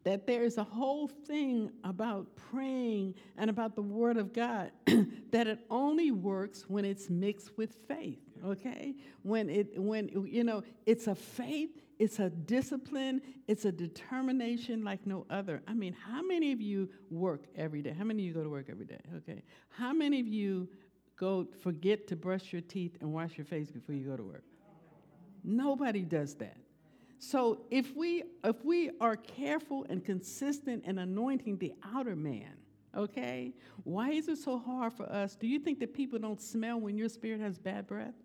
that 0.03 0.25
there 0.25 0.43
is 0.43 0.57
a 0.57 0.63
whole 0.63 1.07
thing 1.07 1.71
about 1.83 2.27
praying 2.35 3.15
and 3.37 3.49
about 3.49 3.75
the 3.75 3.81
Word 3.81 4.17
of 4.17 4.33
God 4.33 4.71
that 5.31 5.47
it 5.47 5.59
only 5.69 6.11
works 6.11 6.65
when 6.67 6.85
it's 6.85 7.09
mixed 7.09 7.57
with 7.57 7.75
faith 7.87 8.22
okay? 8.45 8.95
When 9.21 9.49
it 9.49 9.79
when 9.79 10.09
you 10.09 10.43
know, 10.43 10.63
it's 10.85 11.07
a 11.07 11.15
faith, 11.15 11.81
it's 11.99 12.19
a 12.19 12.29
discipline, 12.29 13.21
it's 13.47 13.65
a 13.65 13.71
determination 13.71 14.83
like 14.83 15.05
no 15.05 15.25
other. 15.29 15.61
I 15.67 15.73
mean, 15.73 15.93
how 15.93 16.21
many 16.21 16.51
of 16.51 16.61
you 16.61 16.89
work 17.09 17.45
every 17.55 17.81
day? 17.81 17.93
How 17.97 18.03
many 18.03 18.23
of 18.23 18.27
you 18.27 18.33
go 18.33 18.43
to 18.43 18.49
work 18.49 18.67
every 18.69 18.85
day? 18.85 18.99
Okay. 19.17 19.43
How 19.69 19.93
many 19.93 20.19
of 20.19 20.27
you 20.27 20.67
go 21.23 21.47
forget 21.61 22.07
to 22.07 22.15
brush 22.15 22.51
your 22.51 22.61
teeth 22.61 22.97
and 23.01 23.13
wash 23.13 23.37
your 23.37 23.45
face 23.45 23.71
before 23.71 23.95
you 23.95 24.05
go 24.05 24.17
to 24.17 24.23
work. 24.23 24.43
Nobody 25.43 26.01
does 26.01 26.35
that. 26.35 26.57
So 27.19 27.61
if 27.71 27.95
we 27.95 28.23
if 28.43 28.63
we 28.65 28.91
are 28.99 29.15
careful 29.15 29.85
and 29.89 30.03
consistent 30.03 30.83
in 30.85 30.99
anointing 30.99 31.57
the 31.57 31.73
outer 31.95 32.15
man, 32.15 32.57
okay, 32.95 33.53
why 33.83 34.11
is 34.11 34.27
it 34.27 34.37
so 34.37 34.57
hard 34.57 34.93
for 34.93 35.05
us? 35.09 35.35
Do 35.35 35.47
you 35.47 35.59
think 35.59 35.79
that 35.79 35.93
people 35.93 36.19
don't 36.19 36.41
smell 36.41 36.79
when 36.79 36.97
your 36.97 37.09
spirit 37.09 37.39
has 37.39 37.57
bad 37.57 37.87
breath? 37.87 38.15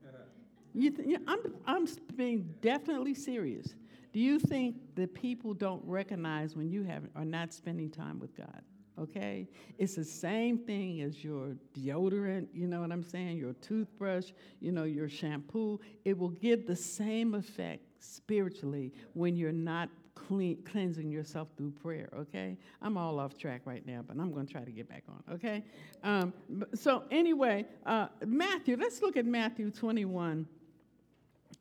You 0.75 0.91
th- 0.91 1.19
I'm 1.27 1.39
I'm 1.67 1.87
being 2.17 2.55
definitely 2.61 3.15
serious. 3.15 3.75
Do 4.13 4.21
you 4.21 4.39
think 4.39 4.77
that 4.95 5.15
people 5.15 5.55
don't 5.55 5.83
recognize 5.85 6.57
when 6.57 6.71
you 6.71 6.83
have 6.85 7.05
are 7.15 7.25
not 7.25 7.53
spending 7.53 7.91
time 7.91 8.19
with 8.19 8.37
God? 8.37 8.63
okay? 9.01 9.47
It's 9.79 9.95
the 9.95 10.05
same 10.05 10.59
thing 10.59 11.01
as 11.03 11.23
your 11.23 11.57
deodorant, 11.77 12.49
you 12.53 12.67
know 12.67 12.81
what 12.81 12.93
I'm 12.93 13.03
saying? 13.03 13.39
Your 13.39 13.53
toothbrush, 13.55 14.33
you 14.61 14.73
know, 14.73 14.85
your 14.85 15.09
shampoo. 15.09 15.81
It 16.05 16.19
will 16.19 16.31
give 16.31 16.67
the 16.67 16.77
same 16.77 17.35
effect 17.35 17.85
spiritually 18.01 18.93
when 19.15 19.37
you're 19.37 19.53
not 19.53 19.89
clean, 20.15 20.63
cleansing 20.65 21.11
yourself 21.11 21.49
through 21.57 21.71
prayer, 21.71 22.09
okay? 22.15 22.57
I'm 22.83 22.97
all 22.97 23.19
off 23.21 23.37
track 23.37 23.63
right 23.65 23.87
now, 23.87 24.03
but 24.07 24.19
I'm 24.19 24.33
going 24.33 24.47
to 24.47 24.53
try 24.53 24.65
to 24.65 24.71
get 24.71 24.89
back 24.89 25.05
on, 25.09 25.35
okay? 25.35 25.65
Um, 26.03 26.33
so, 26.75 27.05
anyway, 27.11 27.67
uh, 27.87 28.09
Matthew, 28.27 28.77
let's 28.79 29.01
look 29.01 29.17
at 29.17 29.27
Matthew 29.27 29.71
21 29.71 30.47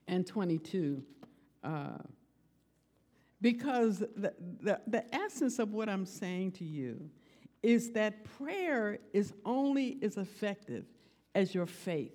and 0.07 0.25
22. 0.25 1.03
Uh, 1.63 1.97
because 3.41 3.99
the, 3.99 4.33
the, 4.61 4.79
the 4.87 5.15
essence 5.15 5.59
of 5.59 5.73
what 5.73 5.89
I'm 5.89 6.05
saying 6.05 6.53
to 6.53 6.63
you 6.63 7.09
is 7.61 7.91
that 7.91 8.23
prayer 8.37 8.99
is 9.13 9.33
only 9.45 9.97
as 10.01 10.17
effective 10.17 10.85
as 11.35 11.53
your 11.53 11.65
faith 11.65 12.13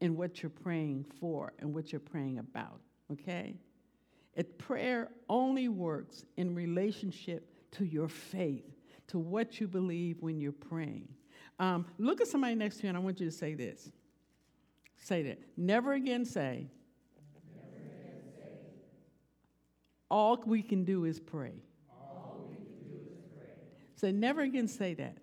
in 0.00 0.16
what 0.16 0.42
you're 0.42 0.50
praying 0.50 1.04
for 1.18 1.52
and 1.58 1.74
what 1.74 1.92
you're 1.92 2.00
praying 2.00 2.38
about, 2.38 2.80
okay? 3.12 3.56
It, 4.34 4.58
prayer 4.58 5.10
only 5.28 5.68
works 5.68 6.24
in 6.36 6.54
relationship 6.54 7.50
to 7.72 7.84
your 7.84 8.08
faith, 8.08 8.64
to 9.08 9.18
what 9.18 9.60
you 9.60 9.68
believe 9.68 10.22
when 10.22 10.40
you're 10.40 10.52
praying. 10.52 11.08
Um, 11.58 11.86
look 11.98 12.20
at 12.20 12.26
somebody 12.26 12.54
next 12.54 12.78
to 12.78 12.84
you, 12.84 12.88
and 12.90 12.96
I 12.96 13.00
want 13.00 13.20
you 13.20 13.26
to 13.26 13.32
say 13.32 13.54
this. 13.54 13.90
Say 14.96 15.22
that. 15.24 15.38
Never 15.56 15.92
again 15.92 16.24
say, 16.24 16.66
Never 17.54 17.76
again 17.76 18.22
say 18.36 18.50
all 20.10 20.42
we 20.44 20.62
can 20.62 20.84
do 20.84 21.04
is 21.04 21.20
pray. 21.20 21.54
So 23.96 24.10
never 24.10 24.40
again 24.40 24.66
say 24.66 24.94
that. 24.94 25.16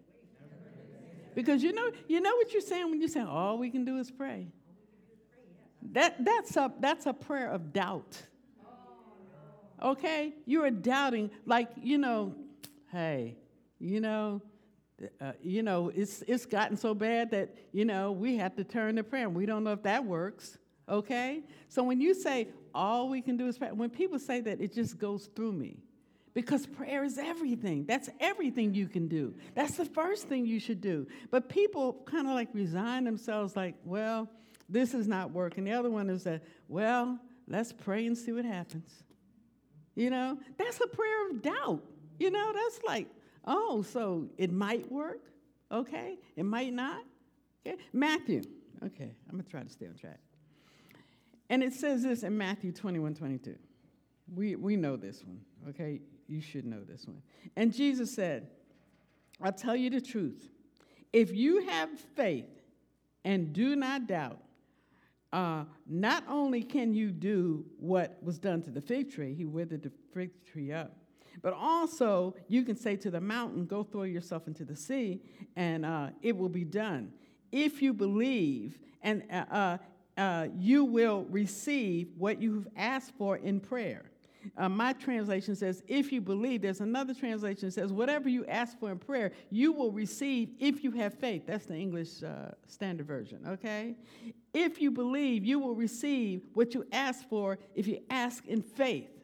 Because 1.36 1.62
you 1.64 1.74
know, 1.74 1.92
you 2.08 2.22
know 2.22 2.36
what 2.36 2.52
you're 2.52 2.62
saying 2.62 2.90
when 2.90 3.02
you 3.02 3.08
say 3.08 3.22
all 3.22 3.58
we 3.58 3.70
can 3.70 3.86
do 3.86 3.98
is 3.98 4.10
pray. 4.10 4.48
That, 5.92 6.24
that's, 6.24 6.56
a, 6.58 6.72
that's 6.80 7.06
a 7.06 7.14
prayer 7.14 7.52
of 7.52 7.74
doubt. 7.74 8.22
Okay? 9.82 10.34
You're 10.46 10.72
doubting, 10.72 11.30
like, 11.46 11.70
you 11.82 11.98
know, 11.98 12.36
hey, 12.92 13.38
you 13.80 14.02
know, 14.02 14.42
uh, 15.22 15.34
you 15.44 15.62
know, 15.62 15.92
it's, 15.94 16.24
it's 16.28 16.48
gotten 16.48 16.76
so 16.76 16.96
bad 16.96 17.32
that, 17.32 17.56
you 17.72 17.86
know, 17.86 18.12
we 18.12 18.38
have 18.38 18.56
to 18.56 18.64
turn 18.64 18.96
to 18.96 19.04
prayer. 19.04 19.26
And 19.26 19.36
we 19.36 19.46
don't 19.46 19.64
know 19.64 19.74
if 19.74 19.84
that 19.84 20.06
works. 20.06 20.58
Okay? 20.90 21.42
So 21.70 21.84
when 21.84 22.00
you 22.00 22.14
say 22.14 22.50
all 22.74 23.10
we 23.10 23.22
can 23.22 23.38
do 23.38 23.48
is 23.48 23.58
pray, 23.58 23.72
when 23.72 23.90
people 23.90 24.20
say 24.20 24.42
that, 24.42 24.62
it 24.62 24.74
just 24.74 24.98
goes 24.98 25.30
through 25.36 25.54
me 25.54 25.78
because 26.34 26.66
prayer 26.68 27.04
is 27.04 27.18
everything. 27.18 27.86
That's 27.86 28.10
everything 28.20 28.74
you 28.74 28.88
can 28.88 29.08
do. 29.08 29.34
That's 29.56 29.76
the 29.76 29.86
first 29.86 30.28
thing 30.28 30.46
you 30.46 30.60
should 30.60 30.82
do. 30.82 31.08
But 31.32 31.50
people 31.50 32.04
kind 32.06 32.28
of 32.28 32.34
like 32.34 32.50
resign 32.54 33.06
themselves, 33.06 33.56
like, 33.56 33.76
well, 33.84 34.30
this 34.70 34.94
is 34.94 35.08
not 35.08 35.32
working. 35.32 35.64
The 35.64 35.74
other 35.74 35.90
one 35.90 36.10
is 36.10 36.24
that, 36.26 36.44
well, 36.68 37.20
let's 37.48 37.74
pray 37.74 38.06
and 38.06 38.18
see 38.18 38.32
what 38.32 38.46
happens. 38.46 39.04
You 39.96 40.12
know, 40.12 40.38
that's 40.58 40.80
a 40.80 40.88
prayer 40.88 41.32
of 41.32 41.42
doubt. 41.42 41.82
You 42.20 42.30
know, 42.30 42.54
that's 42.54 42.80
like, 42.86 43.08
oh, 43.46 43.82
so 43.82 44.28
it 44.38 44.52
might 44.52 44.92
work, 44.92 45.22
okay? 45.72 46.20
It 46.36 46.44
might 46.44 46.74
not. 46.74 47.04
Okay? 47.66 47.78
Matthew, 47.94 48.44
okay, 48.86 49.16
I'm 49.28 49.38
gonna 49.38 49.44
try 49.44 49.64
to 49.64 49.70
stay 49.70 49.88
on 49.88 49.96
track. 49.96 50.20
And 51.50 51.64
it 51.64 51.74
says 51.74 52.04
this 52.04 52.24
in 52.24 52.38
Matthew 52.38 52.72
21 52.72 53.16
22. 53.16 53.56
We, 54.36 54.56
we 54.56 54.76
know 54.76 54.98
this 54.98 55.24
one, 55.24 55.40
okay? 55.70 56.02
you 56.28 56.42
should 56.42 56.66
know 56.66 56.84
this 56.84 57.06
one. 57.08 57.22
And 57.56 57.74
Jesus 57.74 58.14
said, 58.14 58.48
I'll 59.42 59.52
tell 59.52 59.76
you 59.76 59.90
the 59.90 60.02
truth. 60.02 60.50
If 61.14 61.34
you 61.34 61.66
have 61.68 61.90
faith 62.16 62.62
and 63.24 63.54
do 63.54 63.76
not 63.76 64.08
doubt, 64.08 64.40
uh, 65.34 65.64
not 65.88 66.24
only 66.30 66.64
can 66.64 66.94
you 66.94 67.12
do 67.12 67.66
what 67.80 68.18
was 68.24 68.40
done 68.40 68.62
to 68.64 68.72
the 68.72 68.82
fig 68.82 69.12
tree, 69.12 69.34
he 69.34 69.46
withered 69.46 69.84
the 69.84 69.92
fig 70.14 70.32
tree 70.46 70.72
up, 70.72 70.96
but 71.42 71.54
also 71.54 72.36
you 72.48 72.64
can 72.64 72.76
say 72.76 72.96
to 72.96 73.12
the 73.12 73.22
mountain, 73.22 73.66
Go 73.66 73.84
throw 73.84 74.04
yourself 74.04 74.48
into 74.48 74.66
the 74.66 74.76
sea, 74.76 75.22
and 75.56 75.86
uh, 75.86 76.10
it 76.22 76.36
will 76.36 76.50
be 76.50 76.64
done. 76.64 77.12
If 77.52 77.82
you 77.82 77.94
believe, 77.94 78.80
and 79.02 79.24
uh, 79.32 79.78
uh, 80.18 80.48
you 80.58 80.84
will 80.84 81.26
receive 81.30 82.10
what 82.18 82.42
you've 82.42 82.68
asked 82.76 83.14
for 83.18 83.38
in 83.38 83.60
prayer. 83.60 84.04
Uh, 84.56 84.70
my 84.70 84.94
translation 84.94 85.56
says, 85.56 85.84
if 85.88 86.12
you 86.12 86.22
believe. 86.22 86.62
There's 86.62 86.82
another 86.82 87.14
translation 87.14 87.68
that 87.68 87.74
says, 87.74 87.92
whatever 87.92 88.30
you 88.30 88.46
ask 88.46 88.80
for 88.80 88.92
in 88.92 89.00
prayer, 89.00 89.32
you 89.50 89.72
will 89.72 89.92
receive 89.92 90.50
if 90.60 90.84
you 90.84 90.92
have 90.92 91.14
faith. 91.14 91.44
That's 91.46 91.66
the 91.66 91.76
English 91.76 92.24
uh, 92.24 92.52
Standard 92.68 93.08
Version, 93.08 93.40
okay? 93.48 93.96
If 94.54 94.82
you 94.82 94.92
believe, 94.92 95.46
you 95.46 95.60
will 95.60 95.76
receive 95.76 96.44
what 96.54 96.74
you 96.74 96.86
ask 96.92 97.28
for 97.28 97.60
if 97.76 97.88
you 97.88 98.00
ask 98.10 98.46
in 98.46 98.62
faith. 98.62 99.17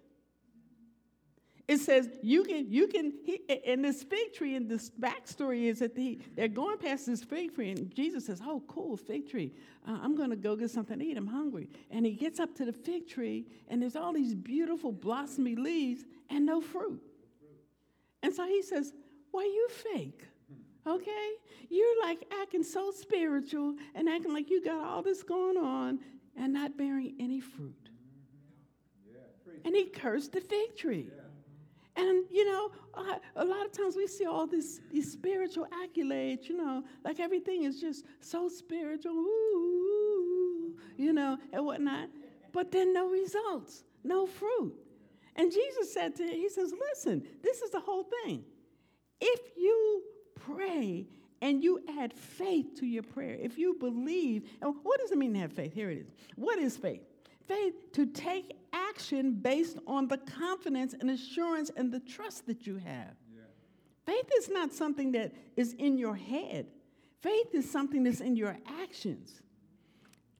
It 1.67 1.77
says 1.77 2.09
you 2.21 2.43
can 2.43 2.69
you 2.69 2.87
can 2.87 3.13
he, 3.23 3.41
and 3.65 3.83
this 3.83 4.03
fig 4.03 4.33
tree 4.33 4.55
and 4.55 4.69
this 4.69 4.89
backstory 4.89 5.63
is 5.63 5.79
that 5.79 5.95
the, 5.95 6.19
they're 6.35 6.49
going 6.49 6.77
past 6.77 7.05
this 7.05 7.23
fig 7.23 7.55
tree 7.55 7.71
and 7.71 7.93
Jesus 7.95 8.25
says, 8.25 8.41
"Oh, 8.43 8.61
cool 8.67 8.97
fig 8.97 9.29
tree. 9.29 9.53
Uh, 9.87 9.97
I'm 10.01 10.15
going 10.15 10.29
to 10.29 10.35
go 10.35 10.57
get 10.57 10.71
something 10.71 10.99
to 10.99 11.05
eat. 11.05 11.15
I'm 11.15 11.27
hungry." 11.27 11.69
And 11.89 12.05
he 12.05 12.13
gets 12.13 12.41
up 12.41 12.53
to 12.55 12.65
the 12.65 12.73
fig 12.73 13.07
tree 13.07 13.45
and 13.69 13.81
there's 13.81 13.95
all 13.95 14.11
these 14.11 14.35
beautiful 14.35 14.91
blossomy 14.91 15.55
leaves 15.55 16.03
and 16.29 16.45
no 16.45 16.59
fruit. 16.59 17.01
And 18.21 18.33
so 18.33 18.45
he 18.45 18.61
says, 18.61 18.91
"Why 19.31 19.43
you 19.43 19.67
fake?" 19.69 20.27
Okay? 20.85 21.29
You're 21.69 22.01
like 22.01 22.25
acting 22.41 22.63
so 22.63 22.91
spiritual 22.91 23.75
and 23.95 24.09
acting 24.09 24.33
like 24.33 24.49
you 24.49 24.61
got 24.63 24.85
all 24.85 25.01
this 25.01 25.23
going 25.23 25.57
on 25.57 25.99
and 26.35 26.51
not 26.51 26.77
bearing 26.77 27.15
any 27.19 27.39
fruit. 27.39 27.89
And 29.65 29.73
he 29.73 29.85
cursed 29.85 30.33
the 30.33 30.41
fig 30.41 30.75
tree. 30.75 31.09
And, 31.95 32.25
you 32.31 32.45
know, 32.45 32.71
a 33.35 33.45
lot 33.45 33.65
of 33.65 33.71
times 33.71 33.95
we 33.95 34.07
see 34.07 34.25
all 34.25 34.47
this, 34.47 34.81
these 34.91 35.11
spiritual 35.11 35.67
accolades, 35.83 36.49
you 36.49 36.57
know, 36.57 36.83
like 37.03 37.19
everything 37.19 37.63
is 37.63 37.79
just 37.79 38.05
so 38.19 38.49
spiritual, 38.49 39.13
ooh, 39.13 40.75
you 40.97 41.13
know, 41.13 41.37
and 41.51 41.65
whatnot. 41.65 42.09
But 42.51 42.71
then 42.71 42.93
no 42.93 43.09
results, 43.09 43.83
no 44.03 44.25
fruit. 44.25 44.73
And 45.35 45.51
Jesus 45.51 45.93
said 45.93 46.15
to 46.15 46.23
him, 46.23 46.33
He 46.33 46.49
says, 46.49 46.73
listen, 46.91 47.23
this 47.43 47.61
is 47.61 47.71
the 47.71 47.79
whole 47.79 48.07
thing. 48.23 48.43
If 49.21 49.39
you 49.55 50.03
pray 50.35 51.05
and 51.41 51.63
you 51.63 51.79
add 51.99 52.13
faith 52.13 52.79
to 52.79 52.85
your 52.85 53.03
prayer, 53.03 53.37
if 53.39 53.57
you 53.57 53.75
believe, 53.79 54.49
and 54.61 54.75
what 54.83 54.99
does 54.99 55.11
it 55.11 55.17
mean 55.17 55.33
to 55.33 55.39
have 55.39 55.53
faith? 55.53 55.73
Here 55.73 55.89
it 55.91 55.99
is. 55.99 56.07
What 56.35 56.57
is 56.57 56.75
faith? 56.75 57.01
Faith 57.47 57.91
to 57.93 58.05
take 58.05 58.57
action 58.71 59.33
based 59.33 59.77
on 59.87 60.07
the 60.07 60.17
confidence 60.17 60.95
and 60.99 61.09
assurance 61.09 61.71
and 61.75 61.91
the 61.91 61.99
trust 61.99 62.45
that 62.47 62.65
you 62.65 62.77
have. 62.77 63.15
Yeah. 63.35 63.41
Faith 64.05 64.29
is 64.37 64.49
not 64.49 64.73
something 64.73 65.11
that 65.13 65.33
is 65.55 65.73
in 65.73 65.97
your 65.97 66.15
head, 66.15 66.67
faith 67.21 67.53
is 67.53 67.69
something 67.69 68.03
that's 68.03 68.21
in 68.21 68.35
your 68.35 68.57
actions. 68.81 69.41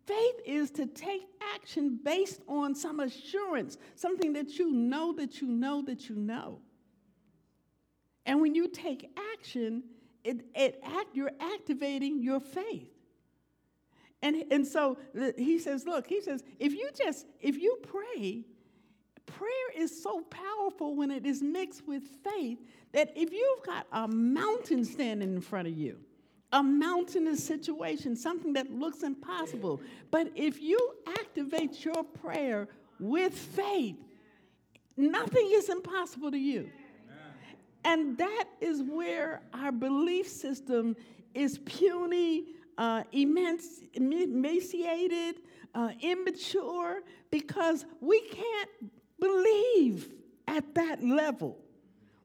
Faith 0.05 0.35
is 0.45 0.69
to 0.71 0.85
take 0.85 1.21
action 1.55 1.97
based 2.03 2.41
on 2.49 2.75
some 2.75 2.99
assurance, 2.99 3.77
something 3.95 4.33
that 4.33 4.59
you 4.59 4.69
know 4.69 5.13
that 5.13 5.39
you 5.39 5.47
know 5.47 5.81
that 5.81 6.09
you 6.09 6.15
know. 6.15 6.59
And 8.25 8.41
when 8.41 8.53
you 8.53 8.67
take 8.67 9.09
action, 9.33 9.83
it, 10.23 10.45
it 10.55 10.79
act, 10.83 11.07
you're 11.13 11.31
activating 11.39 12.21
your 12.21 12.41
faith. 12.41 12.89
And, 14.23 14.45
and 14.51 14.65
so 14.65 14.97
he 15.37 15.59
says, 15.59 15.85
look, 15.85 16.07
he 16.07 16.21
says, 16.21 16.43
if 16.57 16.73
you 16.73 16.89
just, 16.97 17.27
if 17.41 17.61
you 17.61 17.77
pray, 17.83 18.45
prayer 19.25 19.69
is 19.75 20.01
so 20.01 20.21
powerful 20.21 20.95
when 20.95 21.11
it 21.11 21.25
is 21.25 21.43
mixed 21.43 21.85
with 21.85 22.03
faith 22.23 22.57
that 22.93 23.11
if 23.17 23.33
you've 23.33 23.65
got 23.65 23.85
a 23.91 24.07
mountain 24.07 24.85
standing 24.85 25.35
in 25.35 25.41
front 25.41 25.67
of 25.67 25.77
you, 25.77 25.97
a 26.53 26.63
mountainous 26.63 27.43
situation, 27.43 28.15
something 28.15 28.53
that 28.53 28.71
looks 28.71 29.03
impossible, 29.03 29.81
but 30.09 30.31
if 30.35 30.61
you 30.61 30.79
activate 31.19 31.83
your 31.83 32.03
prayer 32.03 32.69
with 33.01 33.33
faith, 33.33 33.97
nothing 34.95 35.49
is 35.51 35.67
impossible 35.67 36.31
to 36.31 36.37
you. 36.37 36.69
And 37.83 38.17
that 38.19 38.45
is 38.61 38.81
where 38.81 39.41
our 39.53 39.73
belief 39.73 40.29
system 40.29 40.95
is 41.33 41.57
puny, 41.65 42.45
uh, 42.77 43.03
emaciated, 43.11 43.91
uh, 45.73 45.89
immature, 46.01 47.01
because 47.31 47.85
we 47.99 48.21
can't 48.21 48.69
believe 49.19 50.13
at 50.47 50.73
that 50.75 51.03
level. 51.03 51.57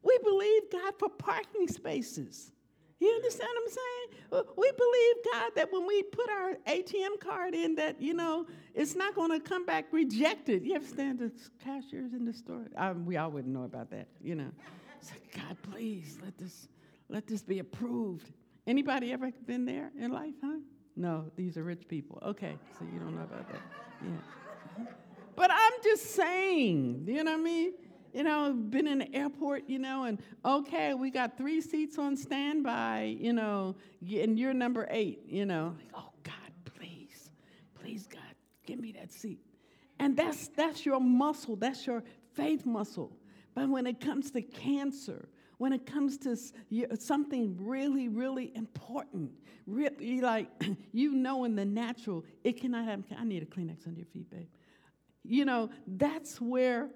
We 0.03 0.19
believe 0.23 0.71
God 0.71 0.95
for 0.99 1.09
parking 1.09 1.69
spaces. 1.69 2.53
You 3.01 3.09
understand 3.15 3.51
what 3.55 3.63
I'm 3.63 3.69
saying? 3.69 4.45
We 4.57 4.73
believe 4.73 5.15
God 5.33 5.53
that 5.55 5.73
when 5.73 5.87
we 5.87 6.03
put 6.03 6.29
our 6.31 6.55
ATM 6.67 7.21
card 7.21 7.55
in, 7.55 7.77
that 7.77 8.03
you 8.03 8.13
know 8.13 8.47
it's 8.75 8.97
not 8.97 9.15
going 9.15 9.31
to 9.31 9.41
come 9.41 9.65
back 9.65 9.87
rejected. 9.93 10.65
You 10.67 10.75
understand 10.75 11.21
the 11.21 11.31
cashiers 11.63 12.13
in 12.13 12.25
the 12.25 12.33
store? 12.33 12.67
Um, 12.77 13.07
we 13.07 13.17
all 13.17 13.31
wouldn't 13.31 13.55
know 13.55 13.63
about 13.63 13.91
that, 13.91 14.09
you 14.21 14.35
know. 14.35 14.51
It's 15.01 15.13
like, 15.13 15.33
God, 15.33 15.57
please 15.63 16.19
let 16.25 16.37
this 16.39 16.69
let 17.09 17.27
this 17.27 17.43
be 17.43 17.61
approved. 17.61 18.33
Anybody 18.69 19.15
ever 19.15 19.33
been 19.47 19.65
there 19.65 19.91
in 19.99 20.13
life, 20.13 20.35
huh? 20.45 20.59
No, 20.95 21.25
these 21.37 21.57
are 21.57 21.65
rich 21.65 21.89
people. 21.89 22.23
Okay, 22.23 22.55
so 22.79 22.85
you 22.93 22.99
don't 22.99 23.17
know 23.17 23.23
about 23.23 23.51
that. 23.51 23.63
Yeah. 24.03 24.85
But 25.35 25.51
I'm 25.51 25.73
just 25.83 26.15
saying, 26.15 27.05
you 27.07 27.25
know 27.25 27.33
what 27.33 27.41
I 27.41 27.43
mean? 27.43 27.73
You 28.13 28.25
know, 28.25 28.53
been 28.53 28.87
in 28.87 28.99
the 28.99 29.15
airport, 29.15 29.71
you 29.71 29.79
know, 29.79 30.05
and 30.05 30.21
okay, 30.45 30.93
we 30.93 31.11
got 31.11 31.39
three 31.39 31.63
seats 31.63 31.97
on 31.97 32.15
standby, 32.15 33.17
you 33.19 33.33
know, 33.33 33.75
and 34.03 34.39
you're 34.39 34.53
number 34.53 34.87
eight, 34.91 35.23
you 35.27 35.47
know. 35.47 35.75
Oh 35.95 36.11
God, 36.23 36.35
please, 36.67 37.31
please, 37.75 38.07
God, 38.07 38.21
give 38.67 38.79
me 38.79 38.93
that 38.93 39.13
seat. 39.13 39.41
And 39.99 40.15
that's 40.15 40.49
that's 40.49 40.85
your 40.85 41.01
muscle, 41.01 41.57
that's 41.57 41.87
your 41.87 42.05
faith 42.35 42.67
muscle. 42.67 43.17
But 43.55 43.71
when 43.71 43.87
it 43.87 43.99
comes 43.99 44.31
to 44.33 44.43
cancer, 44.43 45.27
when 45.59 45.73
it 45.73 45.87
comes 45.87 46.17
to 46.19 46.37
something 46.99 47.57
really, 47.61 48.09
really 48.09 48.53
important, 48.55 49.33
really 49.67 50.21
like 50.21 50.49
you 50.93 51.13
know 51.15 51.45
in 51.45 51.57
the 51.57 51.65
natural, 51.65 52.25
it 52.45 52.61
cannot 52.61 52.85
happen. 52.85 53.05
I 53.19 53.25
need 53.25 53.43
a 53.43 53.47
Kleenex 53.47 53.87
under 53.87 53.99
your 53.99 54.07
feet, 54.07 54.31
babe. 54.31 54.47
You 55.25 55.45
know, 55.45 55.71
that's 55.87 56.41
where 56.41 56.89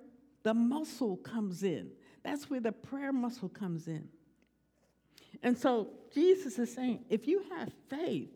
the 0.43 0.55
muscle 0.55 1.17
comes 1.19 1.65
in. 1.65 1.91
That's 2.23 2.49
where 2.49 2.61
the 2.61 2.73
prayer 2.73 3.13
muscle 3.13 3.49
comes 3.49 3.89
in. 3.89 4.09
And 5.43 5.59
so 5.59 5.89
Jesus 6.15 6.59
is 6.59 6.73
saying 6.73 7.05
if 7.11 7.27
you 7.27 7.45
have 7.57 7.71
faith, 7.91 8.31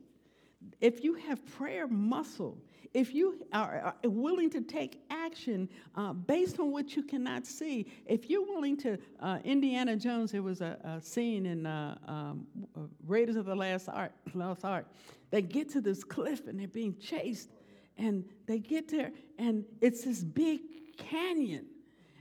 if 0.81 1.05
you 1.05 1.15
have 1.15 1.45
prayer 1.47 1.87
muscle, 1.87 2.59
if 2.95 3.15
you 3.15 3.47
are, 3.53 3.95
willing 4.05 4.51
to 4.51 4.61
take 4.61 5.03
action 5.11 5.69
uh, 5.95 6.13
based 6.13 6.59
on 6.61 6.73
what 6.73 6.97
you 6.97 7.03
cannot 7.03 7.47
see, 7.47 7.87
if 8.07 8.29
you're 8.31 8.45
willing 8.45 8.77
to, 8.79 8.99
uh, 9.21 9.39
Indiana 9.45 9.97
Jones, 9.97 10.33
there 10.33 10.43
was 10.43 10.61
a, 10.61 10.79
a 10.85 11.01
scene 11.01 11.47
in 11.47 11.67
uh, 11.67 11.97
um, 12.07 12.47
uh, 12.77 12.81
Raiders 13.07 13.37
of 13.37 13.47
the 13.47 13.55
Last 13.55 13.89
Ark, 13.89 14.13
Lost 14.35 14.65
Ark. 14.65 14.87
They 15.31 15.43
get 15.43 15.69
to 15.71 15.81
this 15.81 16.05
cliff 16.05 16.47
and 16.47 16.59
they're 16.59 16.69
being 16.69 16.97
chased, 16.99 17.51
and 17.99 18.25
they 18.47 18.59
get 18.59 18.89
there, 18.89 19.11
and 19.39 19.65
it's 19.81 20.05
this 20.05 20.23
big 20.23 20.61
canyon. 20.97 21.67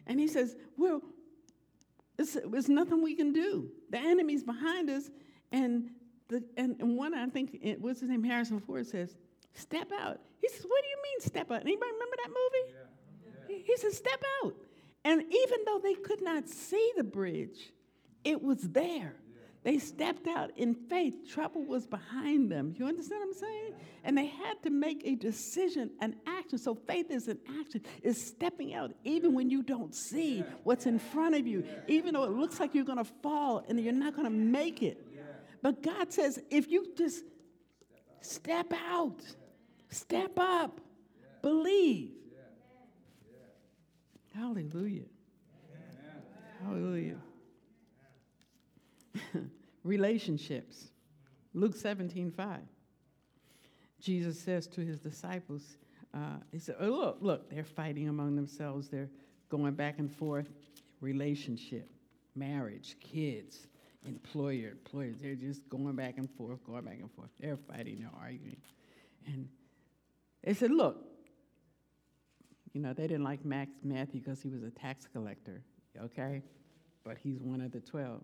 And 0.08 0.20
he 0.20 0.28
says, 0.28 0.56
Well, 0.78 1.02
it's, 2.18 2.36
it's 2.36 2.70
nothing 2.70 3.04
we 3.04 3.16
can 3.16 3.34
do. 3.34 3.70
The 3.90 3.98
enemy's 3.98 4.44
behind 4.44 4.90
us, 4.90 5.10
and 5.52 5.90
the, 6.28 6.44
and, 6.58 6.76
and 6.80 6.98
one, 6.98 7.14
I 7.14 7.28
think, 7.28 7.60
it, 7.62 7.80
what's 7.80 8.00
his 8.00 8.10
name? 8.10 8.24
Harrison 8.24 8.60
Ford 8.60 8.88
says, 8.88 9.16
Step 9.56 9.92
out. 10.00 10.20
He 10.42 10.50
says, 10.50 10.66
What 10.68 10.84
do 10.84 10.90
you 10.90 10.98
mean, 11.04 11.22
step 11.22 11.52
out? 11.52 11.62
Anybody 11.62 11.92
remember 11.92 12.16
that 12.24 12.30
movie? 12.30 12.68
Yeah. 12.68 13.32
Yeah. 13.50 13.56
He, 13.56 13.64
he 13.66 13.78
says, 13.78 13.98
Step 13.98 14.22
out. 14.44 14.54
And 15.04 15.22
even 15.22 15.60
though 15.66 15.80
they 15.82 15.94
could 15.96 16.22
not 16.22 16.48
see 16.50 16.92
the 16.98 17.04
bridge, 17.04 17.72
it 18.24 18.42
was 18.42 18.62
there. 18.62 19.16
They 19.66 19.80
stepped 19.80 20.28
out 20.28 20.52
in 20.58 20.76
faith. 20.76 21.28
Trouble 21.28 21.64
was 21.64 21.88
behind 21.88 22.52
them. 22.52 22.76
You 22.78 22.86
understand 22.86 23.22
what 23.22 23.28
I'm 23.30 23.34
saying? 23.34 23.74
And 24.04 24.16
they 24.16 24.28
had 24.28 24.62
to 24.62 24.70
make 24.70 25.02
a 25.06 25.16
decision, 25.16 25.90
an 26.02 26.16
action. 26.28 26.60
So 26.60 26.76
faith 26.76 27.10
is 27.10 27.28
an 27.28 27.40
action, 27.60 27.82
is 28.04 28.24
stepping 28.24 28.76
out 28.76 28.92
even 29.04 29.34
when 29.34 29.50
you 29.50 29.64
don't 29.64 29.96
see 29.96 30.44
what's 30.64 30.86
in 30.86 31.00
front 31.00 31.34
of 31.34 31.48
you, 31.48 31.64
even 31.88 32.14
though 32.14 32.26
it 32.26 32.32
looks 32.32 32.60
like 32.60 32.76
you're 32.76 32.86
going 32.86 33.04
to 33.04 33.12
fall 33.24 33.66
and 33.68 33.80
you're 33.80 33.92
not 33.92 34.16
going 34.16 34.28
to 34.28 34.38
make 34.38 34.84
it. 34.84 35.04
But 35.64 35.82
God 35.82 36.14
says, 36.14 36.40
if 36.52 36.70
you 36.70 36.94
just 36.96 37.24
step 38.22 38.72
out, 38.88 39.20
step 39.90 40.38
up, 40.38 40.80
believe. 41.42 42.12
Hallelujah. 44.36 45.06
Hallelujah. 46.64 47.18
Relationships. 49.84 50.90
Luke 51.54 51.76
17, 51.76 52.32
5. 52.32 52.60
Jesus 54.02 54.40
says 54.40 54.68
to 54.68 54.82
his 54.82 55.00
disciples, 55.00 55.78
uh, 56.14 56.38
he 56.52 56.60
said, 56.60 56.76
oh, 56.80 56.90
look, 56.90 57.18
look, 57.22 57.50
they're 57.50 57.64
fighting 57.64 58.10
among 58.10 58.36
themselves. 58.36 58.90
They're 58.90 59.10
going 59.50 59.74
back 59.74 60.00
and 60.00 60.12
forth. 60.12 60.50
Relationship, 61.02 61.90
marriage, 62.36 62.98
kids, 63.00 63.68
employer, 64.06 64.72
employers. 64.72 65.18
They're 65.22 65.36
just 65.36 65.68
going 65.70 65.96
back 65.96 66.18
and 66.18 66.30
forth, 66.30 66.64
going 66.66 66.84
back 66.84 67.00
and 67.00 67.12
forth. 67.12 67.30
They're 67.40 67.58
fighting, 67.58 68.00
they're 68.00 68.22
arguing. 68.22 68.58
And 69.28 69.48
they 70.46 70.54
said, 70.54 70.72
look, 70.72 70.98
you 72.74 72.82
know, 72.82 72.94
they 72.94 73.08
didn't 73.08 73.24
like 73.24 73.44
Max 73.44 73.72
Matthew 73.84 74.22
because 74.22 74.42
he 74.42 74.50
was 74.50 74.64
a 74.64 74.70
tax 74.70 75.08
collector, 75.12 75.64
okay? 76.00 76.42
But 77.04 77.18
he's 77.22 77.42
one 77.42 77.62
of 77.62 77.72
the 77.72 77.82
12. 77.82 78.22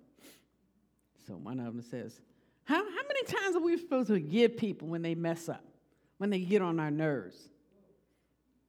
So 1.27 1.33
one 1.33 1.59
of 1.59 1.65
them 1.65 1.81
says, 1.81 2.21
how, 2.63 2.77
how 2.77 2.81
many 3.07 3.23
times 3.23 3.55
are 3.55 3.61
we 3.61 3.77
supposed 3.77 4.07
to 4.09 4.19
give 4.19 4.55
people 4.55 4.87
when 4.87 5.01
they 5.01 5.15
mess 5.15 5.49
up, 5.49 5.65
when 6.17 6.29
they 6.29 6.39
get 6.39 6.61
on 6.61 6.79
our 6.79 6.91
nerves? 6.91 7.49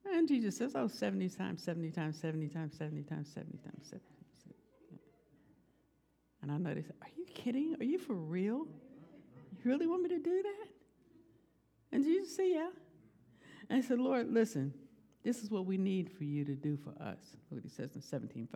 And 0.05 0.27
Jesus 0.27 0.57
says, 0.57 0.73
oh, 0.75 0.87
70 0.87 1.29
times, 1.29 1.63
70 1.63 1.91
times, 1.91 2.19
70 2.19 2.49
times, 2.49 2.75
70 2.77 3.03
times, 3.03 3.29
70 3.33 3.57
times, 3.57 3.87
70 3.89 3.89
times. 3.89 4.03
And 6.43 6.51
I 6.51 6.57
know 6.57 6.73
they 6.73 6.81
said, 6.81 6.95
Are 7.01 7.07
you 7.17 7.25
kidding? 7.33 7.75
Are 7.79 7.85
you 7.85 7.97
for 7.97 8.13
real? 8.13 8.67
You 9.63 9.71
really 9.71 9.87
want 9.87 10.03
me 10.03 10.09
to 10.09 10.19
do 10.19 10.43
that? 10.43 10.67
And 11.93 12.03
Jesus 12.03 12.35
said, 12.35 12.47
Yeah. 12.49 12.69
I 13.73 13.81
said, 13.81 13.99
Lord, 13.99 14.31
listen, 14.31 14.73
this 15.23 15.41
is 15.41 15.49
what 15.49 15.65
we 15.65 15.77
need 15.77 16.11
for 16.11 16.25
you 16.25 16.45
to 16.45 16.53
do 16.53 16.77
for 16.77 16.91
us. 17.01 17.17
Look 17.49 17.61
what 17.61 17.63
he 17.63 17.69
says 17.69 17.95
in 17.95 18.01
17.5. 18.01 18.47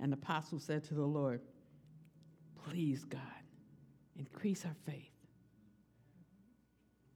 And 0.00 0.12
the 0.12 0.16
apostle 0.16 0.58
said 0.58 0.84
to 0.84 0.94
the 0.94 1.06
Lord, 1.06 1.40
Please, 2.68 3.04
God, 3.04 3.20
increase 4.16 4.64
our 4.64 4.74
faith. 4.84 5.12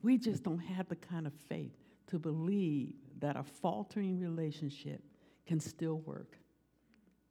We 0.03 0.19
just 0.19 0.45
don't 0.45 0.59
have 0.59 0.89
the 0.89 0.97
kind 0.97 1.27
of 1.27 1.33
faith 1.49 1.77
to 2.09 2.19
believe 2.19 2.95
that 3.19 3.37
a 3.37 3.43
faltering 3.43 4.19
relationship 4.19 5.03
can 5.47 5.61
still 5.61 5.99
work, 6.01 6.39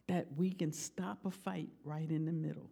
that 0.08 0.28
we 0.36 0.52
can 0.52 0.72
stop 0.72 1.26
a 1.26 1.32
fight 1.32 1.70
right 1.84 2.10
in 2.10 2.26
the 2.26 2.32
middle, 2.32 2.70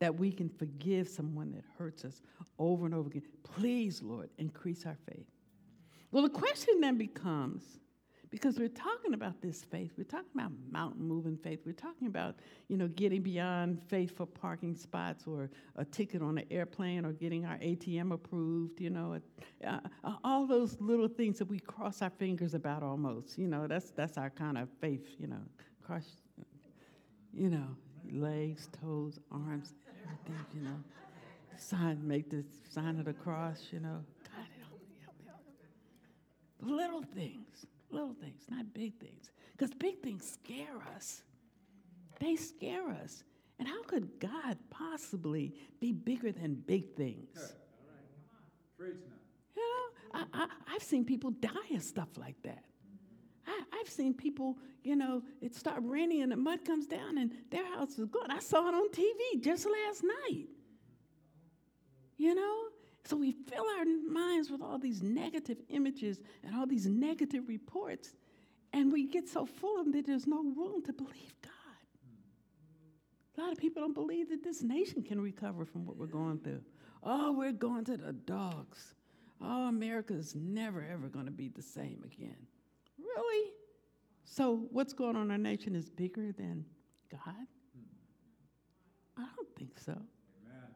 that 0.00 0.14
we 0.14 0.32
can 0.32 0.48
forgive 0.48 1.08
someone 1.08 1.52
that 1.52 1.64
hurts 1.78 2.04
us 2.04 2.22
over 2.58 2.86
and 2.86 2.94
over 2.94 3.08
again. 3.08 3.22
Please, 3.42 4.02
Lord, 4.02 4.30
increase 4.38 4.84
our 4.86 4.96
faith. 5.08 5.26
Well, 6.14 6.22
the 6.22 6.28
question 6.28 6.80
then 6.80 6.96
becomes 6.96 7.64
because 8.30 8.56
we're 8.56 8.68
talking 8.68 9.14
about 9.14 9.42
this 9.42 9.64
faith. 9.64 9.94
We're 9.98 10.04
talking 10.04 10.30
about 10.32 10.52
mountain 10.70 11.08
moving 11.08 11.36
faith. 11.36 11.62
We're 11.66 11.72
talking 11.72 12.06
about, 12.06 12.36
you 12.68 12.76
know, 12.76 12.86
getting 12.86 13.20
beyond 13.20 13.82
faith 13.82 14.16
for 14.16 14.24
parking 14.24 14.76
spots 14.76 15.24
or 15.26 15.50
a 15.74 15.84
ticket 15.84 16.22
on 16.22 16.38
an 16.38 16.44
airplane 16.52 17.04
or 17.04 17.12
getting 17.12 17.44
our 17.44 17.58
ATM 17.58 18.12
approved, 18.12 18.80
you 18.80 18.90
know, 18.90 19.20
uh, 19.66 19.80
uh, 20.04 20.12
all 20.22 20.46
those 20.46 20.76
little 20.78 21.08
things 21.08 21.36
that 21.38 21.46
we 21.46 21.58
cross 21.58 22.00
our 22.00 22.10
fingers 22.10 22.54
about 22.54 22.84
almost. 22.84 23.36
You 23.36 23.48
know, 23.48 23.66
that's, 23.66 23.90
that's 23.90 24.16
our 24.16 24.30
kind 24.30 24.56
of 24.56 24.68
faith, 24.80 25.16
you 25.18 25.26
know, 25.26 25.42
cross, 25.84 26.06
you 27.32 27.50
know, 27.50 27.66
legs, 28.12 28.68
toes, 28.80 29.18
arms, 29.32 29.74
everything, 29.88 30.46
you 30.54 30.60
know. 30.60 30.76
Sign, 31.58 32.06
make 32.06 32.30
the 32.30 32.44
sign 32.70 33.00
of 33.00 33.06
the 33.06 33.12
cross, 33.12 33.66
you 33.72 33.80
know. 33.80 34.04
God, 34.22 34.46
help 34.60 34.80
me, 34.88 34.96
help 35.04 35.18
me, 35.18 35.24
help 35.26 35.40
me. 35.46 35.54
Little 36.60 37.02
things 37.02 37.66
little 37.94 38.14
things, 38.14 38.42
not 38.50 38.74
big 38.74 38.98
things. 38.98 39.30
Because 39.52 39.72
big 39.72 40.02
things 40.02 40.38
scare 40.42 40.82
us. 40.94 41.22
They 42.20 42.36
scare 42.36 42.88
us. 42.90 43.22
And 43.58 43.68
how 43.68 43.82
could 43.84 44.18
God 44.18 44.58
possibly 44.68 45.54
be 45.80 45.92
bigger 45.92 46.32
than 46.32 46.54
big 46.54 46.94
things? 46.96 47.54
You 49.56 49.62
know, 49.62 50.20
I, 50.34 50.46
I, 50.66 50.72
have 50.72 50.82
seen 50.82 51.04
people 51.04 51.30
die 51.30 51.74
of 51.74 51.82
stuff 51.82 52.08
like 52.18 52.34
that. 52.42 52.64
I, 53.46 53.62
I've 53.80 53.88
seen 53.88 54.12
people, 54.12 54.58
you 54.82 54.96
know, 54.96 55.22
it 55.40 55.54
start 55.54 55.78
raining 55.82 56.22
and 56.22 56.32
the 56.32 56.36
mud 56.36 56.64
comes 56.64 56.86
down 56.86 57.18
and 57.18 57.30
their 57.50 57.64
house 57.76 57.96
is 57.98 58.06
gone. 58.06 58.30
I 58.30 58.40
saw 58.40 58.68
it 58.68 58.74
on 58.74 58.90
TV 58.90 59.40
just 59.40 59.66
last 59.66 60.02
night. 60.02 60.46
You 62.16 62.34
know, 62.34 62.64
so 63.04 63.16
we 63.16 63.32
fill 63.32 63.64
our 63.78 63.84
minds 64.10 64.50
with 64.50 64.62
all 64.62 64.78
these 64.78 65.02
negative 65.02 65.58
images 65.68 66.20
and 66.42 66.54
all 66.54 66.66
these 66.66 66.86
negative 66.86 67.48
reports, 67.48 68.14
and 68.72 68.90
we 68.92 69.06
get 69.06 69.28
so 69.28 69.44
full 69.44 69.78
of 69.78 69.84
them 69.84 69.92
that 69.92 70.06
there's 70.06 70.26
no 70.26 70.42
room 70.42 70.82
to 70.84 70.92
believe 70.92 71.34
God. 71.42 71.52
A 73.36 73.40
lot 73.40 73.52
of 73.52 73.58
people 73.58 73.82
don't 73.82 73.94
believe 73.94 74.30
that 74.30 74.42
this 74.42 74.62
nation 74.62 75.02
can 75.02 75.20
recover 75.20 75.64
from 75.64 75.84
what 75.84 75.96
we're 75.96 76.06
going 76.06 76.38
through. 76.38 76.62
Oh, 77.02 77.32
we're 77.32 77.52
going 77.52 77.84
to 77.86 77.96
the 77.96 78.12
dogs. 78.12 78.94
Oh, 79.40 79.68
America's 79.68 80.34
never, 80.34 80.86
ever 80.90 81.08
going 81.08 81.26
to 81.26 81.30
be 81.32 81.48
the 81.48 81.62
same 81.62 82.02
again. 82.04 82.36
Really? 82.98 83.50
So, 84.24 84.66
what's 84.70 84.94
going 84.94 85.16
on 85.16 85.24
in 85.24 85.30
our 85.30 85.38
nation 85.38 85.74
is 85.74 85.90
bigger 85.90 86.32
than 86.32 86.64
God? 87.10 87.46
I 89.18 89.26
don't 89.36 89.54
think 89.56 89.78
so. 89.78 89.92
Amen. 89.92 90.74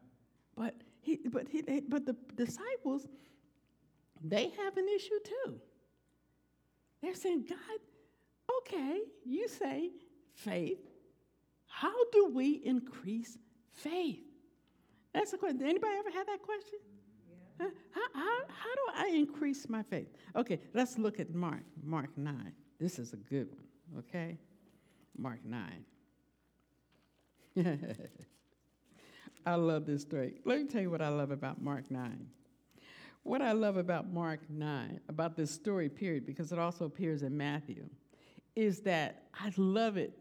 But 0.55 0.75
he, 1.01 1.19
but 1.31 1.47
he, 1.47 1.61
but 1.87 2.05
the 2.05 2.15
disciples, 2.35 3.07
they 4.23 4.49
have 4.63 4.77
an 4.77 4.87
issue 4.95 5.19
too. 5.23 5.59
They're 7.01 7.15
saying, 7.15 7.45
God, 7.47 7.79
okay, 8.59 8.99
you 9.25 9.47
say 9.47 9.91
faith. 10.33 10.79
How 11.67 11.93
do 12.11 12.31
we 12.33 12.61
increase 12.65 13.37
faith? 13.71 14.19
That's 15.13 15.31
the 15.31 15.37
question. 15.37 15.61
Anybody 15.63 15.93
ever 15.97 16.11
had 16.11 16.27
that 16.27 16.41
question? 16.41 16.79
Yeah. 17.59 17.67
How, 17.91 18.01
how, 18.13 18.39
how 18.47 18.75
do 18.75 18.81
I 18.95 19.15
increase 19.15 19.69
my 19.69 19.83
faith? 19.83 20.07
Okay, 20.35 20.59
let's 20.73 20.97
look 20.97 21.19
at 21.19 21.33
Mark, 21.33 21.63
Mark 21.83 22.09
9. 22.17 22.51
This 22.79 22.99
is 22.99 23.13
a 23.13 23.17
good 23.17 23.47
one, 23.49 23.65
okay? 23.99 24.37
Mark 25.17 25.39
9. 25.45 25.85
I 29.45 29.55
love 29.55 29.85
this 29.85 30.01
story. 30.01 30.35
Let 30.45 30.59
me 30.59 30.67
tell 30.67 30.81
you 30.81 30.91
what 30.91 31.01
I 31.01 31.09
love 31.09 31.31
about 31.31 31.61
Mark 31.61 31.89
9. 31.89 32.27
What 33.23 33.41
I 33.41 33.51
love 33.51 33.77
about 33.77 34.11
Mark 34.11 34.39
9, 34.49 34.99
about 35.09 35.35
this 35.35 35.51
story, 35.51 35.89
period, 35.89 36.25
because 36.25 36.51
it 36.51 36.59
also 36.59 36.85
appears 36.85 37.21
in 37.21 37.35
Matthew, 37.35 37.87
is 38.55 38.81
that 38.81 39.23
I 39.33 39.51
love 39.57 39.97
it. 39.97 40.17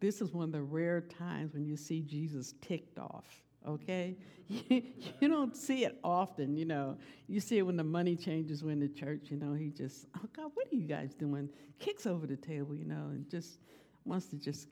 This 0.00 0.20
is 0.20 0.32
one 0.32 0.44
of 0.44 0.52
the 0.52 0.62
rare 0.62 1.00
times 1.00 1.54
when 1.54 1.64
you 1.64 1.76
see 1.76 2.02
Jesus 2.02 2.54
ticked 2.60 2.98
off, 2.98 3.42
okay? 3.66 4.16
you, 4.48 4.82
you 5.20 5.28
don't 5.28 5.56
see 5.56 5.84
it 5.84 5.98
often, 6.02 6.56
you 6.56 6.64
know. 6.64 6.96
You 7.28 7.40
see 7.40 7.58
it 7.58 7.62
when 7.62 7.76
the 7.76 7.84
money 7.84 8.16
changes 8.16 8.62
when 8.64 8.80
the 8.80 8.88
church, 8.88 9.30
you 9.30 9.36
know, 9.36 9.54
he 9.54 9.70
just, 9.70 10.06
oh 10.16 10.28
God, 10.36 10.50
what 10.54 10.66
are 10.72 10.76
you 10.76 10.86
guys 10.86 11.14
doing? 11.14 11.48
Kicks 11.78 12.06
over 12.06 12.26
the 12.26 12.36
table, 12.36 12.74
you 12.74 12.84
know, 12.84 13.08
and 13.10 13.28
just 13.30 13.58
wants 14.04 14.26
to 14.26 14.36
just 14.36 14.68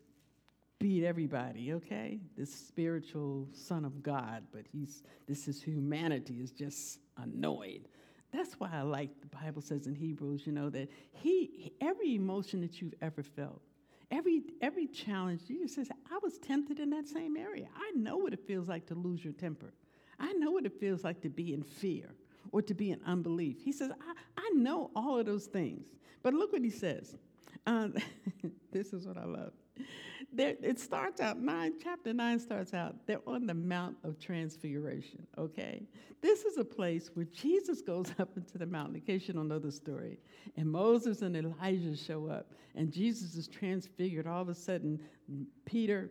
beat 0.79 1.05
everybody, 1.05 1.73
okay? 1.73 2.21
This 2.37 2.53
spiritual 2.55 3.49
son 3.53 3.85
of 3.85 4.03
God, 4.03 4.45
but 4.53 4.63
he's 4.71 5.03
this 5.27 5.49
is 5.49 5.63
humanity 5.63 6.41
is 6.41 6.51
just 6.51 7.01
annoyed. 7.17 7.89
That's 8.33 8.55
why 8.55 8.71
I 8.73 8.83
like 8.83 9.11
the 9.21 9.27
Bible 9.27 9.63
says 9.63 9.87
in 9.87 9.95
Hebrews, 9.95 10.47
you 10.47 10.53
know, 10.53 10.71
that 10.71 10.89
he 11.13 11.73
every 11.81 12.15
emotion 12.15 12.61
that 12.61 12.81
you've 12.81 12.95
ever 13.03 13.23
felt, 13.23 13.61
every 14.11 14.43
every 14.61 14.87
challenge, 14.87 15.47
Jesus 15.47 15.75
says, 15.75 15.89
I 16.11 16.19
was 16.23 16.39
tempted 16.39 16.79
in 16.79 16.91
that 16.91 17.09
same 17.09 17.37
area. 17.37 17.67
I 17.77 17.91
know 17.97 18.17
what 18.17 18.33
it 18.33 18.47
feels 18.47 18.69
like 18.69 18.87
to 18.87 18.95
lose 18.95 19.25
your 19.25 19.33
temper. 19.33 19.73
I 20.21 20.33
know 20.35 20.51
what 20.51 20.67
it 20.67 20.79
feels 20.79 21.05
like 21.05 21.21
to 21.23 21.29
be 21.29 21.55
in 21.55 21.63
fear 21.63 22.15
or 22.53 22.63
to 22.63 22.75
be 22.75 22.91
in 22.91 23.01
unbelief. 23.07 23.57
He 23.65 23.73
says, 23.73 23.91
I, 23.91 24.13
I 24.37 24.51
know 24.55 24.91
all 24.95 25.19
of 25.19 25.27
those 25.27 25.47
things. 25.47 25.87
But 26.23 26.35
look 26.35 26.53
what 26.53 26.63
he 26.63 26.71
says. 26.71 27.17
Uh, 27.67 27.89
this 28.73 28.93
is 28.93 29.07
what 29.07 29.17
I 29.17 29.25
love 29.25 29.53
it 30.39 30.79
starts 30.79 31.21
out, 31.21 31.41
nine, 31.41 31.75
chapter 31.83 32.13
9 32.13 32.39
starts 32.39 32.75
out, 32.75 32.95
they're 33.07 33.21
on 33.27 33.47
the 33.47 33.55
Mount 33.55 33.97
of 34.05 34.19
Transfiguration, 34.19 35.27
okay? 35.37 35.83
This 36.21 36.45
is 36.45 36.59
a 36.59 36.65
place 36.65 37.11
where 37.15 37.27
Jesus 37.27 37.83
goes 37.83 38.13
up 38.19 38.37
into 38.37 38.59
the 38.59 38.67
mountain, 38.67 38.97
in 38.97 39.01
case 39.03 39.29
you 39.29 39.35
don't 39.35 39.49
know 39.49 39.59
the 39.59 39.73
story. 39.73 40.19
And 40.57 40.71
Moses 40.71 41.23
and 41.23 41.37
Elijah 41.37 41.97
show 41.97 42.29
up, 42.29 42.53
and 42.75 42.93
Jesus 42.93 43.35
is 43.35 43.49
transfigured. 43.49 44.27
All 44.27 44.43
of 44.43 44.49
a 44.49 44.55
sudden, 44.55 45.01
Peter, 45.65 46.11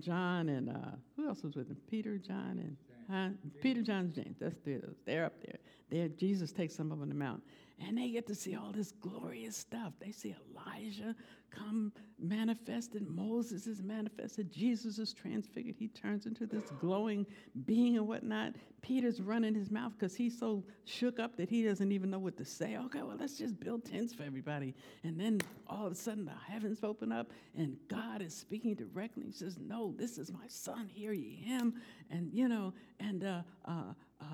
John, 0.00 0.48
and 0.48 0.70
uh, 0.70 0.96
who 1.16 1.28
else 1.28 1.42
was 1.42 1.54
with 1.54 1.68
him? 1.68 1.76
Peter, 1.88 2.18
John, 2.18 2.58
and 2.58 2.76
huh? 3.10 3.28
Peter, 3.60 3.82
John, 3.82 4.12
James. 4.14 4.36
That's 4.40 4.56
three 4.64 4.74
of 4.74 4.82
those. 4.82 4.96
They're 5.06 5.24
up 5.24 5.40
there. 5.44 5.58
There, 5.90 6.08
Jesus 6.08 6.52
takes 6.52 6.76
them 6.76 6.92
up 6.92 7.00
on 7.00 7.08
the 7.08 7.14
mountain 7.14 7.42
and 7.80 7.96
they 7.96 8.10
get 8.10 8.26
to 8.26 8.34
see 8.34 8.56
all 8.56 8.72
this 8.72 8.92
glorious 8.92 9.56
stuff. 9.56 9.92
They 10.00 10.10
see 10.12 10.34
Elijah 10.50 11.14
come 11.50 11.92
manifested, 12.18 13.08
Moses 13.08 13.66
is 13.66 13.82
manifested, 13.82 14.52
Jesus 14.52 14.98
is 14.98 15.12
transfigured. 15.12 15.76
He 15.78 15.88
turns 15.88 16.26
into 16.26 16.46
this 16.46 16.70
glowing 16.80 17.26
being 17.64 17.96
and 17.96 18.06
whatnot. 18.06 18.54
Peter's 18.82 19.20
running 19.20 19.54
his 19.54 19.70
mouth 19.70 19.92
because 19.92 20.14
he's 20.14 20.38
so 20.38 20.64
shook 20.84 21.18
up 21.18 21.36
that 21.36 21.48
he 21.48 21.62
doesn't 21.62 21.90
even 21.90 22.10
know 22.10 22.18
what 22.18 22.36
to 22.36 22.44
say. 22.44 22.76
Okay, 22.76 23.02
well, 23.02 23.16
let's 23.18 23.38
just 23.38 23.58
build 23.58 23.84
tents 23.84 24.12
for 24.12 24.24
everybody. 24.24 24.74
And 25.04 25.18
then 25.18 25.40
all 25.66 25.86
of 25.86 25.92
a 25.92 25.96
sudden 25.96 26.24
the 26.24 26.52
heavens 26.52 26.80
open 26.82 27.12
up 27.12 27.30
and 27.56 27.76
God 27.88 28.20
is 28.20 28.34
speaking 28.34 28.74
directly. 28.74 29.24
He 29.24 29.32
says, 29.32 29.58
No, 29.58 29.94
this 29.96 30.18
is 30.18 30.32
my 30.32 30.46
son, 30.48 30.88
hear 30.88 31.12
ye 31.12 31.36
him. 31.36 31.74
And, 32.10 32.32
you 32.32 32.48
know, 32.48 32.74
and 33.00 33.24
uh, 33.24 33.42
uh, 33.64 33.94
uh, 34.20 34.24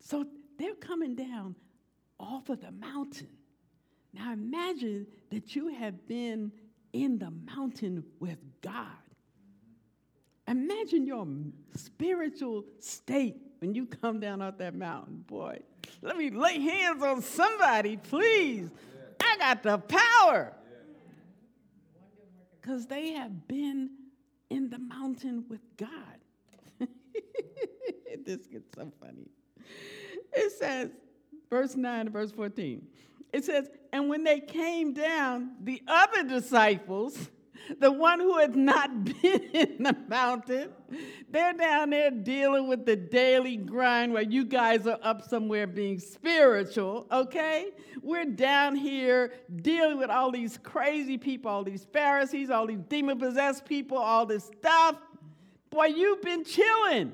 so 0.00 0.26
they're 0.58 0.74
coming 0.74 1.14
down 1.14 1.54
off 2.18 2.48
of 2.48 2.60
the 2.60 2.72
mountain. 2.72 3.28
Now 4.12 4.32
imagine 4.32 5.06
that 5.30 5.56
you 5.56 5.68
have 5.68 6.06
been 6.06 6.52
in 6.92 7.18
the 7.18 7.30
mountain 7.30 8.04
with 8.20 8.38
God. 8.60 8.86
Imagine 10.46 11.06
your 11.06 11.26
spiritual 11.74 12.64
state 12.78 13.36
when 13.60 13.74
you 13.74 13.86
come 13.86 14.20
down 14.20 14.42
off 14.42 14.58
that 14.58 14.74
mountain. 14.74 15.24
Boy, 15.26 15.58
let 16.02 16.16
me 16.16 16.30
lay 16.30 16.60
hands 16.60 17.02
on 17.02 17.22
somebody, 17.22 17.96
please. 17.96 18.68
I 19.20 19.36
got 19.38 19.62
the 19.62 19.78
power. 19.78 20.52
Because 22.60 22.86
they 22.86 23.12
have 23.12 23.48
been 23.48 23.90
in 24.50 24.70
the 24.70 24.78
mountain 24.78 25.44
with 25.48 25.60
God. 25.76 25.88
this 28.24 28.46
gets 28.46 28.68
so 28.74 28.92
funny. 29.00 29.28
It 30.32 30.52
says, 30.52 30.90
verse 31.50 31.76
9 31.76 32.06
to 32.06 32.10
verse 32.10 32.32
14. 32.32 32.86
It 33.32 33.44
says, 33.44 33.68
And 33.92 34.08
when 34.08 34.24
they 34.24 34.40
came 34.40 34.92
down, 34.92 35.52
the 35.60 35.82
other 35.88 36.22
disciples, 36.22 37.30
the 37.78 37.90
one 37.90 38.20
who 38.20 38.38
had 38.38 38.54
not 38.54 39.04
been 39.22 39.42
in 39.52 39.82
the 39.82 39.96
mountain, 40.08 40.70
they're 41.30 41.52
down 41.52 41.90
there 41.90 42.10
dealing 42.10 42.68
with 42.68 42.86
the 42.86 42.96
daily 42.96 43.56
grind 43.56 44.12
where 44.12 44.22
you 44.22 44.44
guys 44.44 44.86
are 44.86 44.98
up 45.02 45.22
somewhere 45.28 45.66
being 45.66 45.98
spiritual, 45.98 47.06
okay? 47.10 47.70
We're 48.02 48.26
down 48.26 48.76
here 48.76 49.32
dealing 49.56 49.98
with 49.98 50.10
all 50.10 50.30
these 50.30 50.58
crazy 50.58 51.18
people, 51.18 51.50
all 51.50 51.64
these 51.64 51.86
Pharisees, 51.92 52.50
all 52.50 52.66
these 52.66 52.82
demon 52.88 53.18
possessed 53.18 53.64
people, 53.64 53.98
all 53.98 54.26
this 54.26 54.44
stuff. 54.44 54.96
Boy, 55.70 55.86
you've 55.86 56.22
been 56.22 56.44
chilling. 56.44 57.12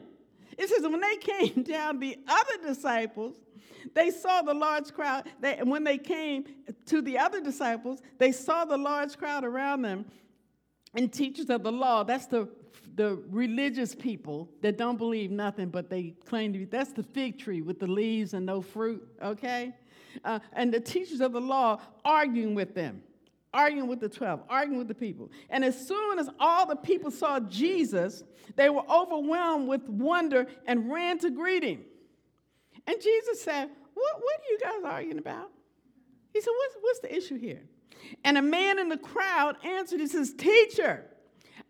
It 0.58 0.68
says, 0.68 0.82
when 0.82 1.00
they 1.00 1.16
came 1.16 1.62
down, 1.62 1.98
the 1.98 2.18
other 2.28 2.68
disciples, 2.68 3.34
they 3.94 4.10
saw 4.10 4.42
the 4.42 4.54
large 4.54 4.92
crowd. 4.92 5.28
They, 5.40 5.58
when 5.62 5.84
they 5.84 5.98
came 5.98 6.44
to 6.86 7.02
the 7.02 7.18
other 7.18 7.40
disciples, 7.40 8.00
they 8.18 8.32
saw 8.32 8.64
the 8.64 8.76
large 8.76 9.16
crowd 9.16 9.44
around 9.44 9.82
them 9.82 10.06
and 10.94 11.12
teachers 11.12 11.50
of 11.50 11.62
the 11.62 11.72
law. 11.72 12.04
That's 12.04 12.26
the, 12.26 12.48
the 12.94 13.22
religious 13.28 13.94
people 13.94 14.48
that 14.62 14.76
don't 14.76 14.96
believe 14.96 15.30
nothing, 15.30 15.68
but 15.68 15.90
they 15.90 16.14
claim 16.26 16.52
to 16.52 16.58
be. 16.60 16.64
That's 16.64 16.92
the 16.92 17.02
fig 17.02 17.38
tree 17.38 17.62
with 17.62 17.78
the 17.78 17.86
leaves 17.86 18.34
and 18.34 18.46
no 18.46 18.60
fruit, 18.60 19.06
okay? 19.22 19.74
Uh, 20.24 20.40
and 20.52 20.72
the 20.72 20.80
teachers 20.80 21.20
of 21.20 21.32
the 21.32 21.40
law 21.40 21.80
arguing 22.04 22.54
with 22.54 22.74
them 22.74 23.02
arguing 23.52 23.88
with 23.88 24.00
the 24.00 24.08
12, 24.08 24.42
arguing 24.48 24.78
with 24.78 24.88
the 24.88 24.94
people. 24.94 25.30
And 25.48 25.64
as 25.64 25.86
soon 25.86 26.18
as 26.18 26.28
all 26.38 26.66
the 26.66 26.76
people 26.76 27.10
saw 27.10 27.40
Jesus, 27.40 28.22
they 28.56 28.70
were 28.70 28.88
overwhelmed 28.88 29.68
with 29.68 29.88
wonder 29.88 30.46
and 30.66 30.90
ran 30.90 31.18
to 31.18 31.30
greet 31.30 31.64
him. 31.64 31.84
And 32.86 33.00
Jesus 33.00 33.42
said, 33.42 33.68
What, 33.94 34.14
what 34.16 34.40
are 34.40 34.50
you 34.50 34.58
guys 34.62 34.92
arguing 34.92 35.18
about? 35.18 35.50
He 36.32 36.40
said, 36.40 36.52
what's, 36.56 36.76
what's 36.80 37.00
the 37.00 37.14
issue 37.14 37.38
here? 37.38 37.62
And 38.24 38.38
a 38.38 38.42
man 38.42 38.78
in 38.78 38.88
the 38.88 38.96
crowd 38.96 39.56
answered, 39.64 40.00
He 40.00 40.06
says, 40.06 40.32
Teacher, 40.34 41.04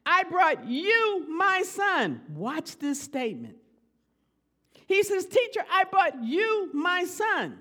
I 0.05 0.25
brought 0.25 0.67
you 0.67 1.27
my 1.29 1.63
son. 1.63 2.23
Watch 2.35 2.79
this 2.79 3.01
statement. 3.01 3.57
He 4.87 5.03
says, 5.03 5.27
Teacher, 5.27 5.65
I 5.71 5.85
brought 5.85 6.23
you 6.23 6.71
my 6.73 7.05
son. 7.05 7.59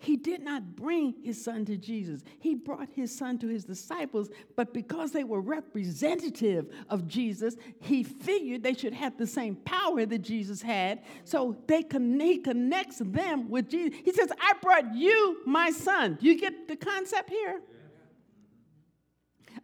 He 0.00 0.16
did 0.16 0.42
not 0.42 0.76
bring 0.76 1.16
his 1.24 1.42
son 1.42 1.64
to 1.64 1.76
Jesus. 1.76 2.22
He 2.38 2.54
brought 2.54 2.88
his 2.94 3.14
son 3.14 3.36
to 3.38 3.48
his 3.48 3.64
disciples, 3.64 4.30
but 4.54 4.72
because 4.72 5.10
they 5.10 5.24
were 5.24 5.40
representative 5.40 6.72
of 6.88 7.08
Jesus, 7.08 7.56
he 7.80 8.04
figured 8.04 8.62
they 8.62 8.74
should 8.74 8.92
have 8.92 9.18
the 9.18 9.26
same 9.26 9.56
power 9.56 10.06
that 10.06 10.18
Jesus 10.18 10.62
had. 10.62 11.02
So 11.24 11.56
they 11.66 11.82
con- 11.82 12.20
he 12.20 12.38
connects 12.38 12.98
them 12.98 13.50
with 13.50 13.68
Jesus. 13.68 13.98
He 14.04 14.12
says, 14.12 14.30
I 14.40 14.52
brought 14.62 14.94
you 14.94 15.38
my 15.44 15.70
son. 15.70 16.16
Do 16.20 16.28
you 16.28 16.38
get 16.38 16.68
the 16.68 16.76
concept 16.76 17.28
here? 17.28 17.60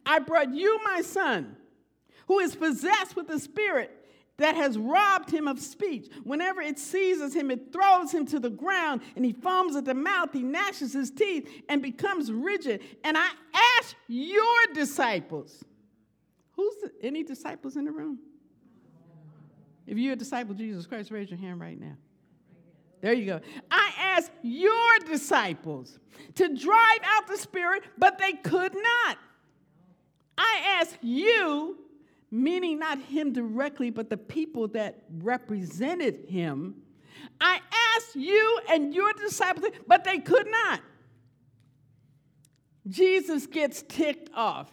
I 0.05 0.19
brought 0.19 0.53
you 0.53 0.81
my 0.83 1.01
son, 1.01 1.55
who 2.27 2.39
is 2.39 2.55
possessed 2.55 3.15
with 3.15 3.29
the 3.29 3.39
Spirit 3.39 4.04
that 4.37 4.55
has 4.55 4.77
robbed 4.77 5.31
him 5.31 5.47
of 5.47 5.59
speech. 5.59 6.09
Whenever 6.23 6.61
it 6.61 6.77
seizes 6.77 7.33
him, 7.33 7.51
it 7.51 7.71
throws 7.71 8.11
him 8.11 8.25
to 8.27 8.39
the 8.39 8.49
ground 8.49 9.01
and 9.15 9.23
he 9.23 9.31
foams 9.31 9.75
at 9.75 9.85
the 9.85 9.93
mouth, 9.93 10.29
he 10.33 10.43
gnashes 10.43 10.93
his 10.93 11.11
teeth 11.11 11.49
and 11.69 11.81
becomes 11.81 12.31
rigid. 12.31 12.81
And 13.03 13.17
I 13.17 13.29
ask 13.79 13.95
your 14.07 14.67
disciples, 14.73 15.63
who's 16.51 16.75
the, 16.81 16.91
any 17.01 17.23
disciples 17.23 17.77
in 17.77 17.85
the 17.85 17.91
room? 17.91 18.19
If 19.87 19.97
you're 19.97 20.13
a 20.13 20.17
disciple 20.17 20.51
of 20.51 20.57
Jesus 20.57 20.85
Christ, 20.85 21.11
raise 21.11 21.29
your 21.29 21.39
hand 21.39 21.59
right 21.59 21.79
now. 21.79 21.95
There 23.01 23.13
you 23.13 23.25
go. 23.25 23.41
I 23.69 23.91
asked 23.99 24.31
your 24.41 24.99
disciples 25.07 25.99
to 26.35 26.55
drive 26.55 26.99
out 27.03 27.27
the 27.27 27.37
spirit, 27.37 27.83
but 27.97 28.17
they 28.17 28.33
could 28.33 28.73
not. 28.73 29.17
I 30.37 30.79
asked 30.79 30.97
you, 31.01 31.77
meaning 32.35 32.79
not 32.79 32.99
him 32.99 33.31
directly, 33.31 33.89
but 33.89 34.09
the 34.09 34.17
people 34.17 34.67
that 34.69 35.03
represented 35.19 36.25
him. 36.27 36.75
I 37.39 37.59
asked 37.95 38.15
you 38.15 38.59
and 38.69 38.93
your 38.93 39.13
disciples, 39.13 39.71
but 39.87 40.03
they 40.03 40.19
could 40.19 40.47
not. 40.47 40.81
Jesus 42.87 43.47
gets 43.47 43.83
ticked 43.83 44.29
off. 44.35 44.69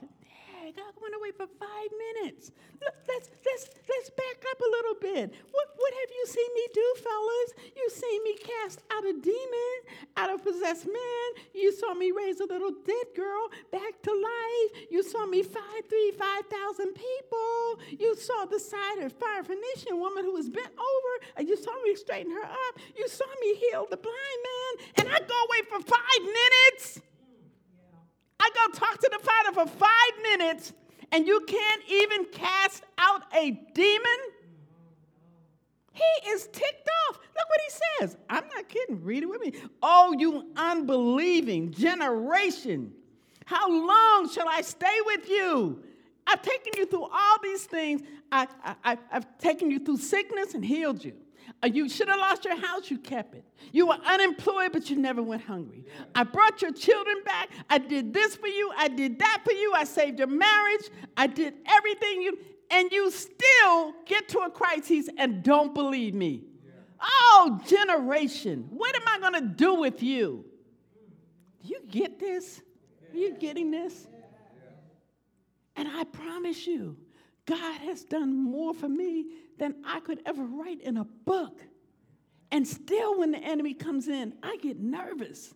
Hey, 0.74 0.82
God 0.82 0.94
went 1.00 1.14
away 1.14 1.30
for 1.32 1.46
five 1.58 1.90
minutes. 1.90 2.52
Let's, 2.80 3.30
let's, 3.44 3.68
let's 3.88 4.10
back 4.10 4.44
up 4.50 4.60
a 4.60 4.70
little 4.70 4.94
bit. 5.00 5.34
What, 5.50 5.68
what 5.76 5.92
have 6.00 6.10
you 6.10 6.24
seen 6.26 6.48
me 6.54 6.66
do, 6.72 6.94
fellas? 7.02 7.72
You 7.76 7.90
seen 7.90 8.24
me 8.24 8.36
cast 8.36 8.80
out 8.92 9.04
a 9.04 9.12
demon, 9.12 9.76
out 10.16 10.30
of 10.30 10.42
possessed 10.42 10.86
man. 10.86 11.28
You 11.54 11.72
saw 11.72 11.94
me 11.94 12.12
raise 12.12 12.40
a 12.40 12.44
little 12.44 12.72
dead 12.86 13.06
girl 13.14 13.48
back 13.70 14.02
to 14.02 14.12
life. 14.12 14.86
You 14.90 15.02
saw 15.02 15.26
me 15.26 15.42
five, 15.42 15.82
three, 15.88 16.12
five 16.12 16.46
thousand 16.46 16.94
people. 16.94 17.78
You 17.98 18.16
saw 18.16 18.44
the 18.46 18.56
Syrophoenician 18.56 19.98
woman 19.98 20.24
who 20.24 20.32
was 20.32 20.48
bent 20.48 20.72
over, 20.72 21.12
and 21.36 21.48
you 21.48 21.56
saw 21.56 21.72
me 21.82 21.94
straighten 21.94 22.32
her 22.32 22.44
up. 22.44 22.78
You 22.96 23.08
saw 23.08 23.26
me 23.40 23.54
heal 23.54 23.86
the 23.90 23.96
blind 23.96 24.40
man, 24.50 24.86
and 24.98 25.08
I 25.08 25.18
go 25.26 25.34
away 25.34 25.62
for 25.68 25.80
five 25.80 26.22
minutes. 26.22 27.00
I 28.42 28.50
go 28.54 28.72
talk 28.76 28.98
to 28.98 29.10
the 29.12 29.18
Father 29.24 29.52
for 29.52 29.78
five 29.78 30.22
minutes, 30.22 30.72
and 31.12 31.26
you 31.26 31.44
can't 31.46 31.82
even 31.88 32.24
cast 32.32 32.82
out 32.98 33.22
a 33.32 33.52
demon? 33.72 34.18
He 35.92 36.30
is 36.30 36.48
ticked 36.48 36.88
off. 37.08 37.18
Look 37.18 37.48
what 37.48 37.60
he 37.66 37.70
says. 38.00 38.16
I'm 38.28 38.44
not 38.56 38.68
kidding. 38.68 39.04
Read 39.04 39.22
it 39.22 39.26
with 39.26 39.40
me. 39.40 39.52
Oh, 39.80 40.14
you 40.18 40.50
unbelieving 40.56 41.72
generation. 41.72 42.92
How 43.44 43.68
long 43.68 44.28
shall 44.28 44.48
I 44.48 44.62
stay 44.62 44.98
with 45.06 45.28
you? 45.28 45.84
I've 46.26 46.42
taken 46.42 46.72
you 46.78 46.86
through 46.86 47.04
all 47.04 47.36
these 47.42 47.64
things. 47.64 48.02
I, 48.32 48.48
I, 48.84 48.98
I've 49.12 49.38
taken 49.38 49.70
you 49.70 49.78
through 49.78 49.98
sickness 49.98 50.54
and 50.54 50.64
healed 50.64 51.04
you. 51.04 51.14
Uh, 51.62 51.68
you 51.68 51.88
should 51.88 52.08
have 52.08 52.18
lost 52.18 52.44
your 52.44 52.56
house, 52.56 52.90
you 52.90 52.98
kept 52.98 53.34
it. 53.34 53.44
You 53.70 53.86
were 53.86 53.98
unemployed, 54.04 54.72
but 54.72 54.90
you 54.90 54.96
never 54.96 55.22
went 55.22 55.42
hungry. 55.42 55.84
I 56.14 56.24
brought 56.24 56.60
your 56.60 56.72
children 56.72 57.22
back. 57.24 57.50
I 57.70 57.78
did 57.78 58.12
this 58.12 58.34
for 58.34 58.48
you. 58.48 58.72
I 58.76 58.88
did 58.88 59.18
that 59.20 59.42
for 59.44 59.52
you. 59.52 59.72
I 59.74 59.84
saved 59.84 60.18
your 60.18 60.28
marriage. 60.28 60.90
I 61.16 61.28
did 61.28 61.54
everything 61.66 62.22
you, 62.22 62.38
and 62.70 62.90
you 62.90 63.10
still 63.12 63.94
get 64.06 64.28
to 64.30 64.40
a 64.40 64.50
crisis 64.50 65.08
and 65.18 65.42
don't 65.44 65.72
believe 65.72 66.14
me. 66.14 66.44
Oh, 67.00 67.60
generation, 67.66 68.66
what 68.70 68.94
am 68.96 69.02
I 69.06 69.18
going 69.18 69.42
to 69.42 69.54
do 69.54 69.74
with 69.74 70.02
you? 70.02 70.44
Do 71.62 71.68
you 71.68 71.80
get 71.88 72.18
this? 72.18 72.60
Are 73.12 73.16
you 73.16 73.34
getting 73.34 73.70
this? 73.70 74.08
And 75.76 75.88
I 75.88 76.04
promise 76.04 76.66
you, 76.66 76.96
God 77.46 77.80
has 77.80 78.04
done 78.04 78.34
more 78.34 78.74
for 78.74 78.88
me 78.88 79.26
than 79.62 79.76
I 79.86 80.00
could 80.00 80.20
ever 80.26 80.44
write 80.44 80.80
in 80.80 80.96
a 80.96 81.04
book. 81.04 81.60
And 82.50 82.66
still, 82.66 83.20
when 83.20 83.30
the 83.30 83.38
enemy 83.38 83.74
comes 83.74 84.08
in, 84.08 84.34
I 84.42 84.56
get 84.56 84.80
nervous. 84.80 85.54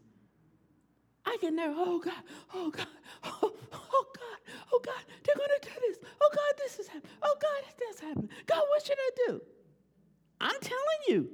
I 1.25 1.37
get 1.41 1.53
nervous. 1.53 1.77
Oh 1.77 1.99
God, 1.99 2.23
oh 2.55 2.71
God, 2.71 2.87
oh, 3.25 3.53
oh 3.73 4.07
God, 4.15 4.55
oh 4.73 4.81
God, 4.81 5.03
they're 5.25 5.35
gonna 5.35 5.59
do 5.61 5.71
this. 5.89 5.99
Oh 6.21 6.31
God, 6.33 6.55
this 6.57 6.79
is 6.79 6.87
happening. 6.87 7.11
Oh 7.21 7.35
God, 7.43 7.75
this 7.77 7.97
is 7.97 8.01
happening. 8.01 8.31
God, 8.47 8.63
what 8.69 8.87
should 8.87 8.97
I 8.97 9.11
do? 9.27 9.41
I'm 10.41 10.61
telling 10.61 11.03
you. 11.09 11.29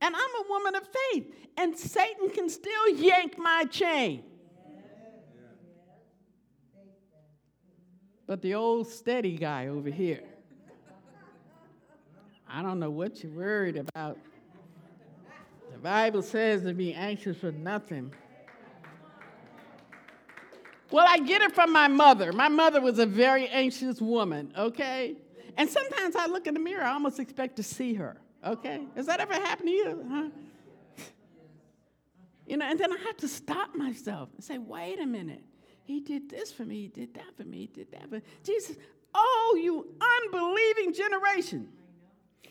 And 0.00 0.16
I'm 0.16 0.44
a 0.44 0.48
woman 0.48 0.74
of 0.74 0.82
faith. 1.12 1.32
And 1.56 1.78
Satan 1.78 2.30
can 2.30 2.50
still 2.50 2.88
yank 2.88 3.38
my 3.38 3.66
chain. 3.70 4.24
But 8.26 8.42
the 8.42 8.54
old 8.54 8.88
steady 8.88 9.36
guy 9.36 9.68
over 9.68 9.90
here, 9.90 10.24
I 12.56 12.62
don't 12.62 12.80
know 12.80 12.88
what 12.90 13.22
you're 13.22 13.32
worried 13.32 13.76
about. 13.76 14.16
The 15.72 15.78
Bible 15.78 16.22
says 16.22 16.62
to 16.62 16.72
be 16.72 16.94
anxious 16.94 17.36
for 17.36 17.52
nothing. 17.52 18.14
Well, 20.90 21.04
I 21.06 21.18
get 21.18 21.42
it 21.42 21.54
from 21.54 21.70
my 21.70 21.86
mother. 21.86 22.32
My 22.32 22.48
mother 22.48 22.80
was 22.80 22.98
a 22.98 23.04
very 23.04 23.46
anxious 23.48 24.00
woman, 24.00 24.54
okay? 24.56 25.16
And 25.58 25.68
sometimes 25.68 26.16
I 26.16 26.28
look 26.28 26.46
in 26.46 26.54
the 26.54 26.60
mirror, 26.60 26.82
I 26.82 26.92
almost 26.92 27.20
expect 27.20 27.56
to 27.56 27.62
see 27.62 27.92
her, 27.92 28.16
okay? 28.42 28.86
Has 28.96 29.04
that 29.04 29.20
ever 29.20 29.34
happened 29.34 29.68
to 29.68 29.74
you? 29.74 30.06
Huh? 30.08 31.04
You 32.46 32.56
know, 32.56 32.64
and 32.64 32.80
then 32.80 32.90
I 32.90 32.96
have 33.04 33.18
to 33.18 33.28
stop 33.28 33.74
myself 33.74 34.30
and 34.34 34.42
say, 34.42 34.56
wait 34.56 34.98
a 34.98 35.06
minute. 35.06 35.44
He 35.84 36.00
did 36.00 36.30
this 36.30 36.52
for 36.52 36.64
me, 36.64 36.80
he 36.80 36.88
did 36.88 37.12
that 37.16 37.36
for 37.36 37.44
me, 37.44 37.58
he 37.58 37.66
did 37.66 37.92
that 37.92 38.08
for 38.08 38.14
me. 38.14 38.22
Jesus, 38.42 38.76
oh, 39.14 39.60
you 39.62 39.86
unbelieving 40.24 40.94
generation. 40.94 41.68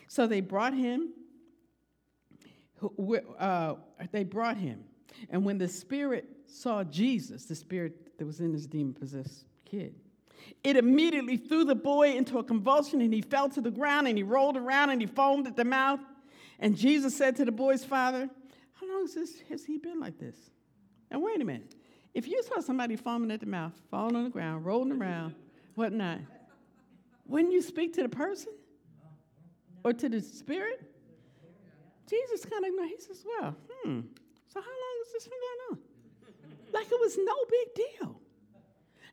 So 0.07 0.27
they 0.27 0.41
brought 0.41 0.73
him. 0.73 1.09
Uh, 3.39 3.75
they 4.11 4.23
brought 4.23 4.57
him. 4.57 4.83
And 5.29 5.45
when 5.45 5.57
the 5.57 5.67
spirit 5.67 6.27
saw 6.47 6.83
Jesus, 6.83 7.45
the 7.45 7.55
spirit 7.55 8.17
that 8.17 8.25
was 8.25 8.39
in 8.39 8.51
this 8.51 8.65
demon 8.67 8.93
possessed 8.93 9.45
kid, 9.65 9.95
it 10.63 10.77
immediately 10.77 11.37
threw 11.37 11.63
the 11.63 11.75
boy 11.75 12.13
into 12.13 12.37
a 12.37 12.43
convulsion 12.43 13.01
and 13.01 13.13
he 13.13 13.21
fell 13.21 13.49
to 13.49 13.61
the 13.61 13.71
ground 13.71 14.07
and 14.07 14.17
he 14.17 14.23
rolled 14.23 14.57
around 14.57 14.89
and 14.89 15.01
he 15.01 15.07
foamed 15.07 15.47
at 15.47 15.55
the 15.55 15.65
mouth. 15.65 15.99
And 16.59 16.77
Jesus 16.77 17.15
said 17.15 17.35
to 17.37 17.45
the 17.45 17.51
boy's 17.51 17.83
father, 17.83 18.29
How 18.73 18.87
long 18.87 19.01
has, 19.01 19.15
this, 19.15 19.41
has 19.49 19.65
he 19.65 19.77
been 19.77 19.99
like 19.99 20.17
this? 20.19 20.35
And 21.11 21.21
wait 21.21 21.41
a 21.41 21.45
minute. 21.45 21.75
If 22.13 22.27
you 22.27 22.41
saw 22.43 22.61
somebody 22.61 22.95
foaming 22.95 23.31
at 23.31 23.41
the 23.41 23.45
mouth, 23.45 23.73
falling 23.91 24.15
on 24.15 24.23
the 24.23 24.29
ground, 24.29 24.65
rolling 24.65 24.91
around, 24.93 25.35
whatnot, 25.75 26.19
wouldn't 27.27 27.53
you 27.53 27.61
speak 27.61 27.93
to 27.95 28.03
the 28.03 28.09
person? 28.09 28.53
Or 29.85 29.93
to 29.93 30.09
the 30.09 30.19
spirit? 30.19 30.81
Jesus 32.09 32.45
kind 32.45 32.65
of, 32.65 32.71
he 32.89 32.95
says, 32.99 33.23
well, 33.25 33.55
hmm, 33.69 34.01
so 34.51 34.59
how 34.59 34.67
long 34.67 34.95
has 35.05 35.13
this 35.13 35.23
been 35.23 35.39
going 35.39 35.71
on? 35.71 35.79
like 36.73 36.87
it 36.91 36.99
was 36.99 37.17
no 37.17 37.35
big 37.49 37.85
deal. 37.99 38.19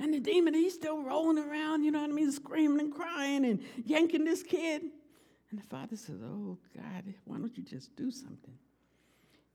And 0.01 0.13
the 0.13 0.19
demon, 0.19 0.53
he's 0.53 0.75
still 0.75 1.01
rolling 1.01 1.39
around, 1.39 1.85
you 1.85 1.93
know 1.93 2.01
what 2.01 2.11
I 2.11 2.13
mean, 2.13 2.33
screaming 2.33 2.81
and 2.81 2.93
crying 2.93 3.45
and 3.45 3.63
yanking 3.85 4.25
this 4.25 4.43
kid. 4.43 4.83
And 5.51 5.61
the 5.61 5.67
father 5.67 5.95
says, 5.97 6.21
Oh, 6.25 6.59
God, 6.75 7.15
why 7.25 7.37
don't 7.37 7.57
you 7.57 7.63
just 7.63 7.95
do 7.95 8.11
something? 8.11 8.55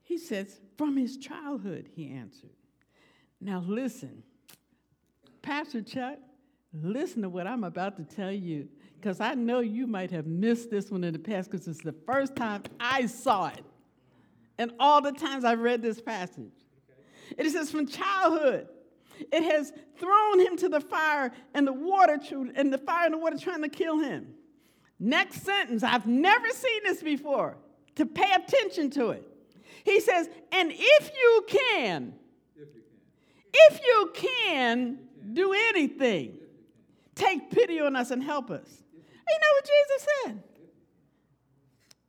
He 0.02 0.16
says, 0.16 0.58
From 0.78 0.96
his 0.96 1.18
childhood, 1.18 1.90
he 1.94 2.10
answered. 2.10 2.54
Now 3.42 3.62
listen, 3.66 4.22
Pastor 5.42 5.82
Chuck, 5.82 6.18
listen 6.72 7.22
to 7.22 7.28
what 7.28 7.46
I'm 7.46 7.64
about 7.64 7.96
to 7.98 8.04
tell 8.04 8.32
you 8.32 8.68
because 9.00 9.20
I 9.20 9.34
know 9.34 9.60
you 9.60 9.86
might 9.86 10.10
have 10.10 10.26
missed 10.26 10.70
this 10.70 10.90
one 10.90 11.04
in 11.04 11.12
the 11.12 11.18
past 11.18 11.50
because 11.50 11.68
it's 11.68 11.82
the 11.82 11.94
first 12.06 12.34
time 12.34 12.64
I 12.80 13.06
saw 13.06 13.48
it. 13.48 13.64
And 14.58 14.72
all 14.80 15.00
the 15.00 15.12
times 15.12 15.44
I've 15.44 15.60
read 15.60 15.82
this 15.82 16.00
passage. 16.00 16.52
It 17.36 17.48
says, 17.50 17.70
from 17.70 17.86
childhood, 17.86 18.68
it 19.30 19.42
has 19.44 19.72
thrown 19.98 20.40
him 20.40 20.56
to 20.56 20.68
the 20.68 20.80
fire 20.80 21.32
and 21.54 21.66
the 21.66 21.72
water, 21.72 22.18
and 22.56 22.72
the 22.72 22.78
fire 22.78 23.04
and 23.04 23.14
the 23.14 23.18
water 23.18 23.38
trying 23.38 23.62
to 23.62 23.68
kill 23.68 24.00
him. 24.00 24.34
Next 24.98 25.42
sentence, 25.42 25.84
I've 25.84 26.06
never 26.06 26.48
seen 26.48 26.80
this 26.82 27.02
before, 27.02 27.56
to 27.94 28.06
pay 28.06 28.32
attention 28.34 28.90
to 28.90 29.10
it. 29.10 29.24
He 29.84 30.00
says, 30.00 30.28
and 30.50 30.72
if 30.74 31.10
you 31.14 31.44
can, 31.46 32.14
if 32.56 32.68
you 32.74 32.82
can, 32.82 32.98
if 33.52 33.80
you 33.84 34.10
can 34.14 34.98
do 35.34 35.52
anything, 35.52 36.38
take 37.14 37.50
pity 37.50 37.80
on 37.80 37.94
us 37.94 38.10
and 38.10 38.22
help 38.22 38.50
us. 38.50 38.82
You 39.28 39.38
know 39.40 39.52
what 39.54 39.64
Jesus 39.64 40.06
said? 40.24 40.42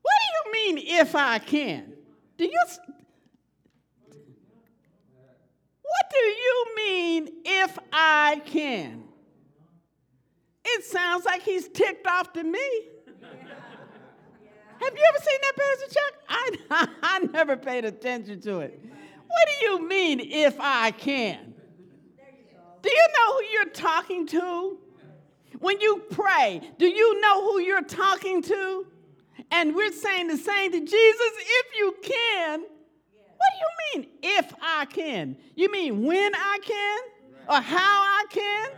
What 0.02 0.16
do 0.22 0.28
you 0.36 0.76
mean, 0.76 0.86
if 1.02 1.16
I 1.16 1.40
can? 1.40 1.94
Do 2.38 2.46
you. 2.46 2.64
What 5.82 6.10
do 6.12 6.18
you 6.18 6.66
mean, 6.78 7.30
if 7.46 7.78
I 7.92 8.42
can? 8.46 9.04
It 10.64 10.86
sounds 10.86 11.26
like 11.26 11.42
he's 11.42 11.68
ticked 11.68 12.06
off 12.08 12.32
to 12.34 12.44
me. 12.44 12.60
Have 14.80 14.94
you 14.94 15.04
ever 15.10 15.24
seen 15.24 15.40
that, 15.42 15.54
Pastor 15.58 15.94
Chuck? 15.94 16.14
I, 16.30 16.88
I 17.04 17.20
never 17.34 17.58
paid 17.58 17.86
attention 17.86 18.40
to 18.42 18.60
it. 18.60 18.80
What 19.28 19.48
do 19.48 19.66
you 19.66 19.88
mean, 19.88 20.20
if 20.22 20.56
I 20.60 20.92
can? 20.92 21.54
Do 22.82 22.90
you 22.90 23.08
know 23.18 23.34
who 23.34 23.44
you're 23.54 23.74
talking 23.74 24.26
to? 24.28 24.78
When 25.60 25.80
you 25.82 26.04
pray, 26.10 26.62
do 26.78 26.88
you 26.88 27.20
know 27.22 27.44
who 27.44 27.60
you're 27.60 27.84
talking 27.84 28.42
to? 28.44 28.88
And 29.52 29.76
we're 29.76 29.92
saying 29.92 30.28
the 30.28 30.38
same 30.38 30.72
to 30.72 30.80
Jesus 30.80 30.94
if 30.96 31.78
you 31.78 31.96
can. 32.02 32.62
What 32.62 33.50
do 33.54 33.58
you 33.60 34.02
mean, 34.02 34.10
if 34.22 34.54
I 34.62 34.86
can? 34.86 35.38
You 35.56 35.72
mean 35.72 36.06
when 36.06 36.34
I 36.36 36.60
can? 36.62 37.00
Or 37.48 37.62
how 37.62 38.02
I 38.02 38.26
can? 38.30 38.70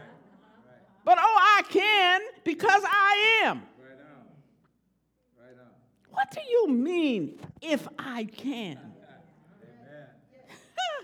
But 1.04 1.17
oh, 1.20 1.38
I 1.58 1.63
can 1.70 2.22
because 2.44 2.84
I 2.86 3.41
am. 3.44 3.63
What 6.12 6.30
do 6.32 6.41
you 6.41 6.67
mean, 6.70 7.39
if 7.62 7.88
I 7.98 8.26
can? 8.26 8.78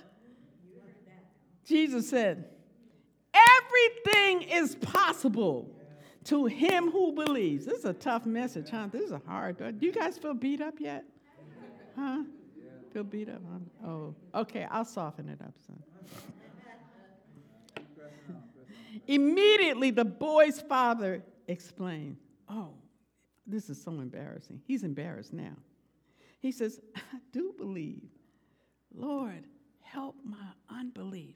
Jesus 1.66 2.10
said, 2.10 2.50
Everything 4.08 4.50
is 4.50 4.76
possible 4.76 5.70
to 6.26 6.46
him 6.46 6.92
who 6.92 7.14
believes. 7.14 7.66
This 7.66 7.80
is 7.80 7.86
a 7.86 7.94
tough 7.94 8.26
message, 8.26 8.70
huh? 8.70 8.88
This 8.92 9.04
is 9.04 9.12
a 9.12 9.22
hard. 9.26 9.58
Do 9.58 9.86
you 9.86 9.92
guys 9.92 10.18
feel 10.18 10.34
beat 10.34 10.62
up 10.62 10.76
yet? 10.80 11.04
Huh? 11.96 12.24
Feel 12.94 13.04
beat 13.04 13.30
up? 13.30 13.42
Huh? 13.52 13.88
Oh, 13.88 14.16
okay. 14.36 14.68
I'll 14.70 14.86
soften 14.86 15.30
it 15.30 15.42
up, 15.42 15.54
son. 15.66 15.84
Immediately, 19.08 19.92
the 19.92 20.06
boy's 20.06 20.62
father 20.62 21.24
explained, 21.48 22.18
Oh, 22.50 22.74
this 23.46 23.70
is 23.70 23.82
so 23.82 23.92
embarrassing. 23.92 24.62
He's 24.66 24.84
embarrassed 24.84 25.34
now. 25.34 25.56
He 26.40 26.52
says, 26.52 26.80
I 26.96 27.18
do 27.32 27.54
believe. 27.58 28.10
Lord, 28.94 29.44
help 29.82 30.16
my 30.24 30.48
unbelief. 30.70 31.36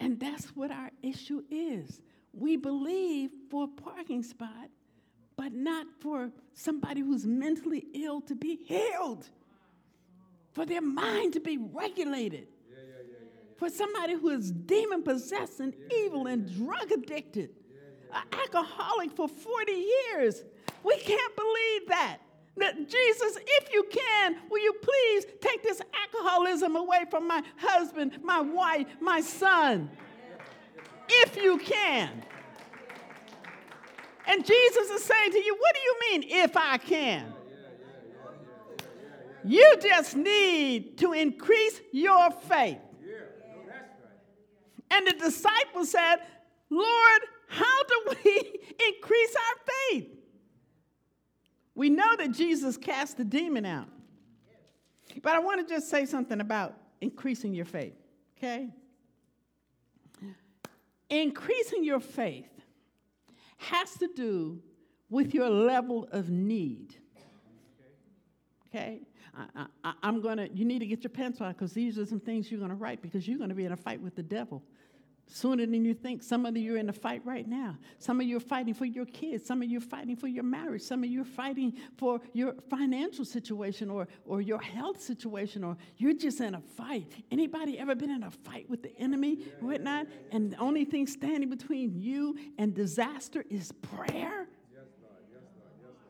And 0.00 0.20
that's 0.20 0.54
what 0.56 0.70
our 0.70 0.90
issue 1.02 1.42
is. 1.50 2.00
We 2.32 2.56
believe 2.56 3.30
for 3.50 3.64
a 3.64 3.68
parking 3.68 4.22
spot, 4.22 4.68
but 5.36 5.52
not 5.52 5.86
for 6.00 6.30
somebody 6.52 7.00
who's 7.00 7.26
mentally 7.26 7.84
ill 7.94 8.20
to 8.22 8.34
be 8.34 8.56
healed, 8.56 9.28
for 10.52 10.66
their 10.66 10.82
mind 10.82 11.32
to 11.34 11.40
be 11.40 11.58
regulated, 11.58 12.48
for 13.56 13.70
somebody 13.70 14.14
who 14.14 14.28
is 14.30 14.50
demon 14.50 15.02
possessed 15.02 15.60
and 15.60 15.74
evil 15.90 16.26
and 16.26 16.54
drug 16.54 16.92
addicted, 16.92 17.50
an 18.12 18.22
alcoholic 18.32 19.12
for 19.12 19.28
40 19.28 19.72
years. 19.72 20.44
We 20.82 20.96
can't 20.98 21.36
believe 21.36 21.88
that. 21.88 22.18
Jesus, 22.58 23.38
if 23.46 23.72
you 23.72 23.84
can, 23.90 24.36
will 24.50 24.62
you 24.62 24.72
please 24.80 25.26
take 25.40 25.62
this 25.62 25.82
alcoholism 25.94 26.76
away 26.76 27.04
from 27.10 27.28
my 27.28 27.42
husband, 27.58 28.18
my 28.22 28.40
wife, 28.40 28.86
my 29.00 29.20
son? 29.20 29.90
If 31.08 31.36
you 31.36 31.58
can. 31.58 32.22
And 34.26 34.44
Jesus 34.44 34.90
is 34.90 35.04
saying 35.04 35.32
to 35.32 35.38
you, 35.38 35.54
What 35.54 35.74
do 35.74 35.80
you 35.80 35.96
mean, 36.10 36.30
if 36.44 36.56
I 36.56 36.78
can? 36.78 37.32
You 39.44 39.76
just 39.80 40.16
need 40.16 40.98
to 40.98 41.12
increase 41.12 41.80
your 41.92 42.30
faith. 42.32 42.78
And 44.90 45.06
the 45.06 45.12
disciples 45.12 45.90
said, 45.90 46.16
Lord, 46.70 47.20
how 47.48 47.82
do 47.84 48.16
we 48.24 48.58
increase 48.88 49.36
our 49.36 49.72
faith? 49.92 50.15
We 51.76 51.90
know 51.90 52.16
that 52.16 52.32
Jesus 52.32 52.76
cast 52.76 53.18
the 53.18 53.24
demon 53.24 53.66
out. 53.66 53.88
But 55.22 55.34
I 55.34 55.38
want 55.38 55.66
to 55.66 55.72
just 55.72 55.88
say 55.88 56.06
something 56.06 56.40
about 56.40 56.74
increasing 57.00 57.54
your 57.54 57.66
faith, 57.66 57.94
okay? 58.36 58.70
Increasing 61.08 61.84
your 61.84 62.00
faith 62.00 62.50
has 63.58 63.92
to 63.98 64.08
do 64.08 64.60
with 65.10 65.34
your 65.34 65.48
level 65.48 66.08
of 66.10 66.30
need. 66.30 66.96
Okay? 68.68 69.02
I, 69.84 69.92
am 70.02 70.22
going 70.22 70.38
to, 70.38 70.48
you 70.52 70.64
need 70.64 70.78
to 70.78 70.86
get 70.86 71.04
your 71.04 71.10
pencil 71.10 71.46
out 71.46 71.56
because 71.56 71.72
these 71.72 71.98
are 71.98 72.06
some 72.06 72.20
things 72.20 72.50
you're 72.50 72.58
going 72.58 72.70
to 72.70 72.76
write 72.76 73.02
because 73.02 73.28
you're 73.28 73.38
going 73.38 73.50
to 73.50 73.54
be 73.54 73.66
in 73.66 73.72
a 73.72 73.76
fight 73.76 74.00
with 74.00 74.16
the 74.16 74.22
devil 74.22 74.62
sooner 75.26 75.66
than 75.66 75.84
you 75.84 75.94
think. 75.94 76.22
Some 76.22 76.46
of 76.46 76.56
you 76.56 76.74
are 76.74 76.78
in 76.78 76.88
a 76.88 76.92
fight 76.92 77.22
right 77.24 77.46
now. 77.46 77.76
Some 77.98 78.20
of 78.20 78.26
you 78.26 78.36
are 78.36 78.40
fighting 78.40 78.74
for 78.74 78.84
your 78.84 79.06
kids. 79.06 79.44
Some 79.44 79.62
of 79.62 79.68
you 79.68 79.78
are 79.78 79.82
fighting 79.82 80.16
for 80.16 80.28
your 80.28 80.44
marriage. 80.44 80.82
Some 80.82 81.02
of 81.04 81.10
you 81.10 81.22
are 81.22 81.24
fighting 81.24 81.74
for 81.96 82.20
your 82.32 82.54
financial 82.70 83.24
situation 83.24 83.90
or, 83.90 84.08
or 84.24 84.40
your 84.40 84.60
health 84.60 85.00
situation, 85.00 85.64
or 85.64 85.76
you're 85.96 86.14
just 86.14 86.40
in 86.40 86.54
a 86.54 86.60
fight. 86.60 87.10
Anybody 87.30 87.78
ever 87.78 87.94
been 87.94 88.10
in 88.10 88.22
a 88.22 88.30
fight 88.30 88.68
with 88.70 88.82
the 88.82 88.96
enemy 88.98 89.38
whatnot? 89.60 90.06
And 90.32 90.52
the 90.52 90.58
only 90.58 90.84
thing 90.84 91.06
standing 91.06 91.50
between 91.50 92.00
you 92.00 92.36
and 92.58 92.74
disaster 92.74 93.44
is 93.50 93.72
prayer? 93.72 94.48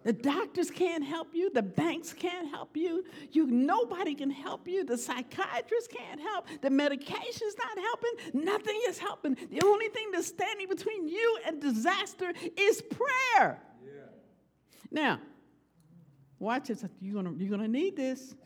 The 0.06 0.12
doctors 0.12 0.70
can't 0.70 1.02
help 1.02 1.34
you. 1.34 1.50
The 1.50 1.64
banks 1.64 2.12
can't 2.12 2.48
help 2.48 2.76
you. 2.76 3.04
You 3.32 3.44
nobody 3.48 4.14
can 4.14 4.30
help 4.30 4.68
you. 4.68 4.84
The 4.84 4.96
psychiatrist 4.96 5.90
can't 5.90 6.20
help. 6.20 6.46
The 6.62 6.70
medication's 6.70 7.56
not 7.58 7.76
helping. 7.76 8.44
Nothing 8.44 8.80
is 8.86 9.00
helping. 9.00 9.34
The 9.34 9.60
only 9.64 9.88
thing 9.88 10.12
that's 10.12 10.28
standing 10.28 10.68
between 10.68 11.08
you 11.08 11.38
and 11.44 11.60
disaster 11.60 12.32
is 12.56 12.82
prayer. 12.82 13.60
Yeah. 13.84 14.02
Now, 14.92 15.20
watch 16.38 16.68
this. 16.68 16.84
You're 17.00 17.20
gonna, 17.20 17.34
you're 17.36 17.50
gonna 17.50 17.66
need 17.66 17.96
this. 17.96 18.36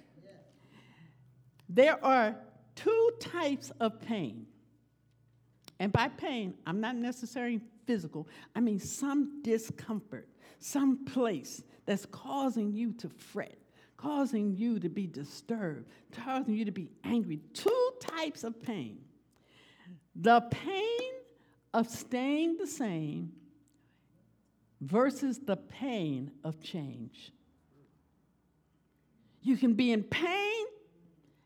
There 1.69 2.03
are 2.03 2.37
two 2.75 3.11
types 3.21 3.71
of 3.81 4.01
pain. 4.01 4.47
And 5.79 5.93
by 5.93 6.09
pain, 6.09 6.55
I'm 6.67 6.81
not 6.81 6.97
necessarily 6.97 7.61
physical, 7.87 8.29
I 8.55 8.61
mean 8.61 8.79
some 8.79 9.43
discomfort 9.43 10.27
some 10.61 11.05
place 11.05 11.63
that's 11.87 12.07
causing 12.07 12.73
you 12.73 12.93
to 12.93 13.09
fret, 13.09 13.59
causing 13.97 14.55
you 14.55 14.79
to 14.79 14.89
be 14.89 15.07
disturbed, 15.07 15.89
causing 16.13 16.55
you 16.55 16.65
to 16.65 16.71
be 16.71 16.91
angry. 17.03 17.41
Two 17.53 17.91
types 18.01 18.45
of 18.45 18.63
pain 18.63 19.01
the 20.15 20.41
pain 20.51 21.13
of 21.73 21.89
staying 21.89 22.57
the 22.57 22.67
same 22.67 23.33
versus 24.81 25.39
the 25.39 25.57
pain 25.57 26.31
of 26.45 26.61
change. 26.61 27.33
You 29.43 29.57
can 29.57 29.75
be 29.75 29.93
in 29.93 30.03
pain 30.03 30.67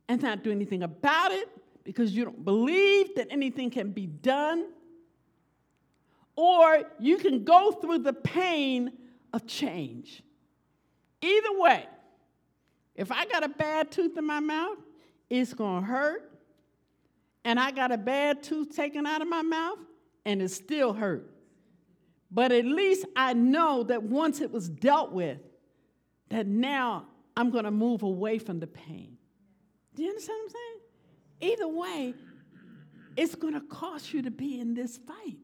and 0.08 0.20
not 0.22 0.42
do 0.42 0.50
anything 0.50 0.82
about 0.82 1.30
it 1.30 1.48
because 1.84 2.12
you 2.12 2.24
don't 2.24 2.44
believe 2.44 3.14
that 3.16 3.28
anything 3.30 3.70
can 3.70 3.90
be 3.90 4.06
done. 4.06 4.66
Or 6.36 6.82
you 6.98 7.18
can 7.18 7.44
go 7.44 7.70
through 7.70 7.98
the 7.98 8.12
pain 8.12 8.92
of 9.34 9.46
change. 9.46 10.22
Either 11.20 11.58
way, 11.58 11.86
if 12.94 13.10
I 13.10 13.26
got 13.26 13.42
a 13.42 13.48
bad 13.48 13.90
tooth 13.90 14.16
in 14.16 14.24
my 14.24 14.40
mouth, 14.40 14.78
it's 15.28 15.52
going 15.52 15.82
to 15.82 15.86
hurt. 15.86 16.30
And 17.44 17.58
I 17.58 17.72
got 17.72 17.92
a 17.92 17.98
bad 17.98 18.42
tooth 18.42 18.74
taken 18.74 19.06
out 19.06 19.20
of 19.20 19.28
my 19.28 19.42
mouth, 19.42 19.78
and 20.24 20.40
it 20.40 20.50
still 20.50 20.92
hurt. 20.92 21.30
But 22.30 22.52
at 22.52 22.64
least 22.64 23.06
I 23.16 23.34
know 23.34 23.82
that 23.84 24.02
once 24.02 24.40
it 24.40 24.50
was 24.50 24.68
dealt 24.68 25.12
with, 25.12 25.38
that 26.30 26.46
now 26.46 27.06
I'm 27.36 27.50
going 27.50 27.64
to 27.64 27.70
move 27.70 28.02
away 28.02 28.38
from 28.38 28.60
the 28.60 28.66
pain. 28.66 29.16
Do 29.94 30.02
you 30.02 30.10
understand 30.10 30.38
what 30.38 30.44
I'm 30.44 30.50
saying? 30.50 31.52
Either 31.52 31.68
way, 31.68 32.14
it's 33.16 33.34
going 33.34 33.54
to 33.54 33.60
cost 33.60 34.12
you 34.12 34.22
to 34.22 34.30
be 34.30 34.60
in 34.60 34.74
this 34.74 34.96
fight. 34.96 35.36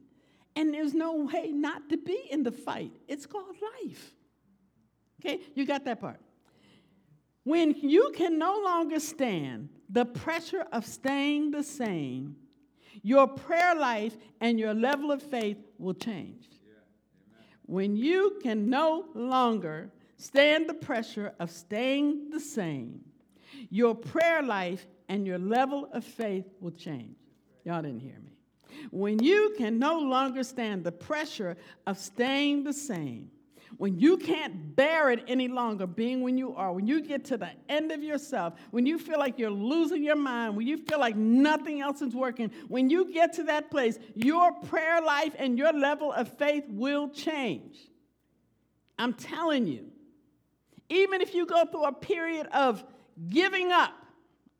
And 0.61 0.75
there's 0.75 0.92
no 0.92 1.14
way 1.14 1.53
not 1.53 1.88
to 1.88 1.96
be 1.96 2.29
in 2.31 2.42
the 2.42 2.53
fight. 2.53 2.92
It's 3.09 3.25
called 3.25 3.57
life. 3.83 4.12
Okay, 5.18 5.40
you 5.55 5.64
got 5.64 5.87
that 5.87 6.03
part. 6.03 6.20
When 7.44 7.75
you 7.81 8.12
can 8.14 8.38
no 8.38 8.61
longer 8.62 9.01
stand 9.01 9.70
the 9.88 10.05
pressure 10.05 10.66
of 10.70 10.85
staying 10.85 11.53
the 11.53 11.62
same, 11.62 12.37
your 13.03 13.27
prayer 13.27 13.75
life 13.75 14.18
and 14.42 14.61
your 14.61 14.75
level 14.75 15.11
of 15.11 15.23
faith 15.23 15.57
will 15.79 15.94
change. 15.94 16.44
When 17.62 17.96
you 17.96 18.38
can 18.42 18.68
no 18.68 19.07
longer 19.14 19.90
stand 20.18 20.68
the 20.68 20.75
pressure 20.75 21.33
of 21.40 21.51
staying 21.51 22.29
the 22.29 22.40
same, 22.40 23.01
your 23.70 23.94
prayer 23.94 24.42
life 24.42 24.87
and 25.09 25.27
your 25.27 25.38
level 25.38 25.88
of 25.94 26.05
faith 26.05 26.44
will 26.61 26.73
change. 26.73 27.16
Y'all 27.64 27.81
didn't 27.81 28.01
hear 28.01 28.18
me. 28.23 28.39
When 28.91 29.23
you 29.23 29.55
can 29.57 29.79
no 29.79 29.99
longer 29.99 30.43
stand 30.43 30.85
the 30.85 30.93
pressure 30.93 31.57
of 31.87 31.99
staying 31.99 32.65
the 32.65 32.73
same, 32.73 33.31
when 33.77 33.99
you 33.99 34.16
can't 34.16 34.75
bear 34.75 35.11
it 35.11 35.25
any 35.29 35.49
longer, 35.49 35.87
being 35.87 36.23
when 36.23 36.37
you 36.37 36.55
are, 36.55 36.73
when 36.73 36.87
you 36.87 37.01
get 37.01 37.25
to 37.27 37.37
the 37.37 37.51
end 37.68 37.93
of 37.93 38.03
yourself, 38.03 38.55
when 38.73 38.85
you 38.85 38.99
feel 38.99 39.18
like 39.18 39.39
you're 39.39 39.51
losing 39.51 40.03
your 40.03 40.16
mind, 40.16 40.57
when 40.57 40.66
you 40.66 40.77
feel 40.77 40.99
like 40.99 41.16
nothing 41.16 41.81
else 41.81 42.03
is 42.03 42.14
working, 42.14 42.51
when 42.68 42.91
you 42.91 43.12
get 43.12 43.33
to 43.35 43.45
that 43.45 43.71
place, 43.71 43.99
your 44.14 44.53
prayer 44.53 45.01
life 45.01 45.35
and 45.39 45.57
your 45.57 45.73
level 45.73 46.12
of 46.12 46.37
faith 46.37 46.64
will 46.68 47.09
change. 47.09 47.77
I'm 48.99 49.14
telling 49.14 49.66
you. 49.66 49.87
Even 50.89 51.21
if 51.21 51.35
you 51.35 51.47
go 51.47 51.64
through 51.64 51.85
a 51.85 51.93
period 51.93 52.49
of 52.49 52.85
giving 53.29 53.71
up, 53.71 53.95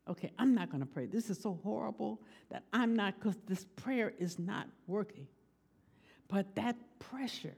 okay, 0.09 0.31
I'm 0.39 0.55
not 0.55 0.71
going 0.71 0.81
to 0.81 0.87
pray. 0.87 1.07
This 1.07 1.29
is 1.29 1.41
so 1.41 1.59
horrible 1.63 2.23
that 2.51 2.65
I'm 2.73 2.95
not, 2.95 3.19
because 3.19 3.37
this 3.47 3.65
prayer 3.77 4.13
is 4.19 4.39
not 4.39 4.67
working. 4.87 5.27
But 6.29 6.55
that 6.57 6.77
pressure, 6.99 7.57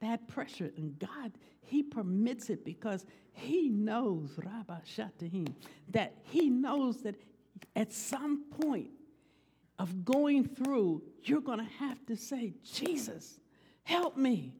that 0.00 0.28
pressure, 0.28 0.70
and 0.76 0.98
God, 0.98 1.32
He 1.62 1.82
permits 1.82 2.50
it 2.50 2.64
because 2.64 3.06
He 3.32 3.68
knows, 3.68 4.30
Rabba 4.36 4.82
Shatahim, 4.86 5.54
that 5.90 6.14
He 6.24 6.50
knows 6.50 7.02
that 7.02 7.16
at 7.76 7.92
some 7.92 8.44
point 8.60 8.90
of 9.78 10.04
going 10.04 10.44
through, 10.44 11.02
you're 11.22 11.40
going 11.40 11.58
to 11.58 11.72
have 11.78 12.04
to 12.06 12.16
say, 12.16 12.54
Jesus, 12.62 13.38
help 13.82 14.16
me. 14.16 14.54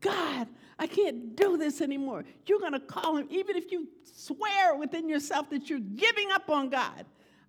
God, 0.00 0.48
I 0.78 0.86
can't 0.86 1.36
do 1.36 1.56
this 1.56 1.80
anymore. 1.80 2.24
You're 2.46 2.60
going 2.60 2.72
to 2.72 2.80
call 2.80 3.16
him, 3.16 3.26
even 3.30 3.56
if 3.56 3.72
you 3.72 3.88
swear 4.04 4.76
within 4.76 5.08
yourself 5.08 5.50
that 5.50 5.68
you're 5.68 5.78
giving 5.78 6.30
up 6.32 6.48
on 6.48 6.68
God. 6.68 7.06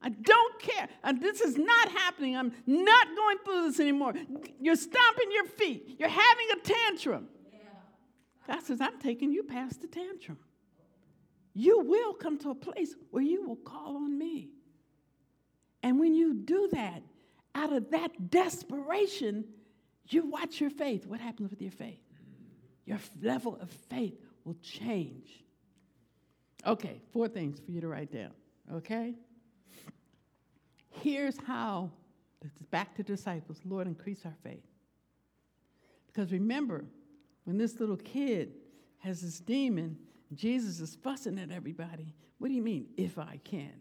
I 0.07 0.09
don't 0.09 0.59
care. 0.61 0.87
Uh, 1.03 1.11
this 1.19 1.41
is 1.41 1.57
not 1.57 1.91
happening. 1.91 2.37
I'm 2.37 2.53
not 2.65 3.07
going 3.13 3.37
through 3.43 3.63
this 3.67 3.79
anymore. 3.81 4.13
You're 4.57 4.77
stomping 4.77 5.31
your 5.33 5.43
feet. 5.43 5.97
You're 5.99 6.07
having 6.07 6.47
a 6.53 6.59
tantrum. 6.61 7.27
God 8.47 8.63
says, 8.63 8.79
I'm 8.79 8.97
taking 8.99 9.33
you 9.33 9.43
past 9.43 9.81
the 9.81 9.87
tantrum. 9.87 10.37
You 11.53 11.81
will 11.81 12.13
come 12.13 12.37
to 12.37 12.51
a 12.51 12.55
place 12.55 12.95
where 13.11 13.21
you 13.21 13.45
will 13.45 13.57
call 13.57 13.97
on 13.97 14.17
me. 14.17 14.51
And 15.83 15.99
when 15.99 16.15
you 16.15 16.33
do 16.33 16.69
that, 16.71 17.03
out 17.53 17.73
of 17.73 17.91
that 17.91 18.29
desperation, 18.29 19.43
you 20.07 20.25
watch 20.25 20.61
your 20.61 20.69
faith. 20.69 21.05
What 21.05 21.19
happens 21.19 21.49
with 21.49 21.61
your 21.61 21.71
faith? 21.71 21.99
Your 22.85 22.99
level 23.21 23.57
of 23.59 23.69
faith 23.89 24.15
will 24.45 24.55
change. 24.61 25.43
Okay, 26.65 27.01
four 27.11 27.27
things 27.27 27.59
for 27.59 27.71
you 27.71 27.81
to 27.81 27.89
write 27.89 28.13
down. 28.13 28.31
Okay? 28.73 29.15
Here's 31.07 31.37
how, 31.47 31.89
it's 32.43 32.61
back 32.63 32.93
to 32.95 33.03
disciples 33.03 33.61
Lord, 33.63 33.87
increase 33.87 34.25
our 34.25 34.35
faith. 34.43 34.65
Because 36.07 36.33
remember, 36.33 36.83
when 37.45 37.57
this 37.57 37.79
little 37.79 37.95
kid 37.95 38.51
has 38.97 39.21
this 39.21 39.39
demon, 39.39 39.97
Jesus 40.33 40.81
is 40.81 40.97
fussing 41.01 41.39
at 41.39 41.49
everybody. 41.49 42.13
What 42.39 42.49
do 42.49 42.55
you 42.55 42.61
mean, 42.61 42.87
if 42.97 43.17
I 43.17 43.39
can? 43.45 43.71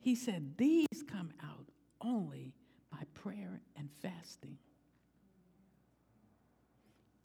He 0.00 0.14
said, 0.14 0.58
These 0.58 1.02
come 1.10 1.30
out 1.42 1.70
only 2.02 2.52
by 2.92 3.04
prayer 3.14 3.62
and 3.78 3.88
fasting. 4.02 4.58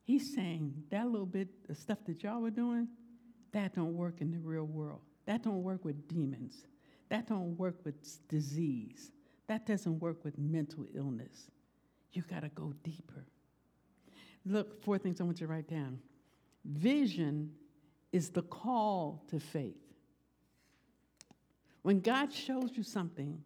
He's 0.06 0.34
saying 0.34 0.86
that 0.92 1.08
little 1.08 1.26
bit 1.26 1.50
of 1.68 1.76
stuff 1.76 1.98
that 2.06 2.24
y'all 2.24 2.40
were 2.40 2.52
doing, 2.52 2.88
that 3.52 3.76
don't 3.76 3.98
work 3.98 4.22
in 4.22 4.32
the 4.32 4.40
real 4.40 4.64
world. 4.64 5.02
That 5.26 5.44
don't 5.44 5.62
work 5.62 5.84
with 5.84 6.08
demons. 6.08 6.64
That 7.10 7.28
don't 7.28 7.58
work 7.58 7.76
with 7.84 8.28
disease. 8.28 9.12
That 9.48 9.66
doesn't 9.66 10.00
work 10.00 10.24
with 10.24 10.38
mental 10.38 10.86
illness. 10.94 11.50
You 12.14 12.24
got 12.24 12.42
to 12.42 12.50
go 12.50 12.74
deeper. 12.84 13.26
Look, 14.46 14.84
four 14.84 14.98
things 14.98 15.20
I 15.20 15.24
want 15.24 15.42
you 15.42 15.48
to 15.48 15.54
write 15.54 15.68
down. 15.68 16.00
Vision 16.66 17.52
is 18.12 18.30
the 18.30 18.42
call 18.44 19.24
to 19.30 19.40
faith. 19.40 19.76
When 21.82 22.00
God 22.00 22.34
shows 22.34 22.72
you 22.76 22.84
something 22.84 23.42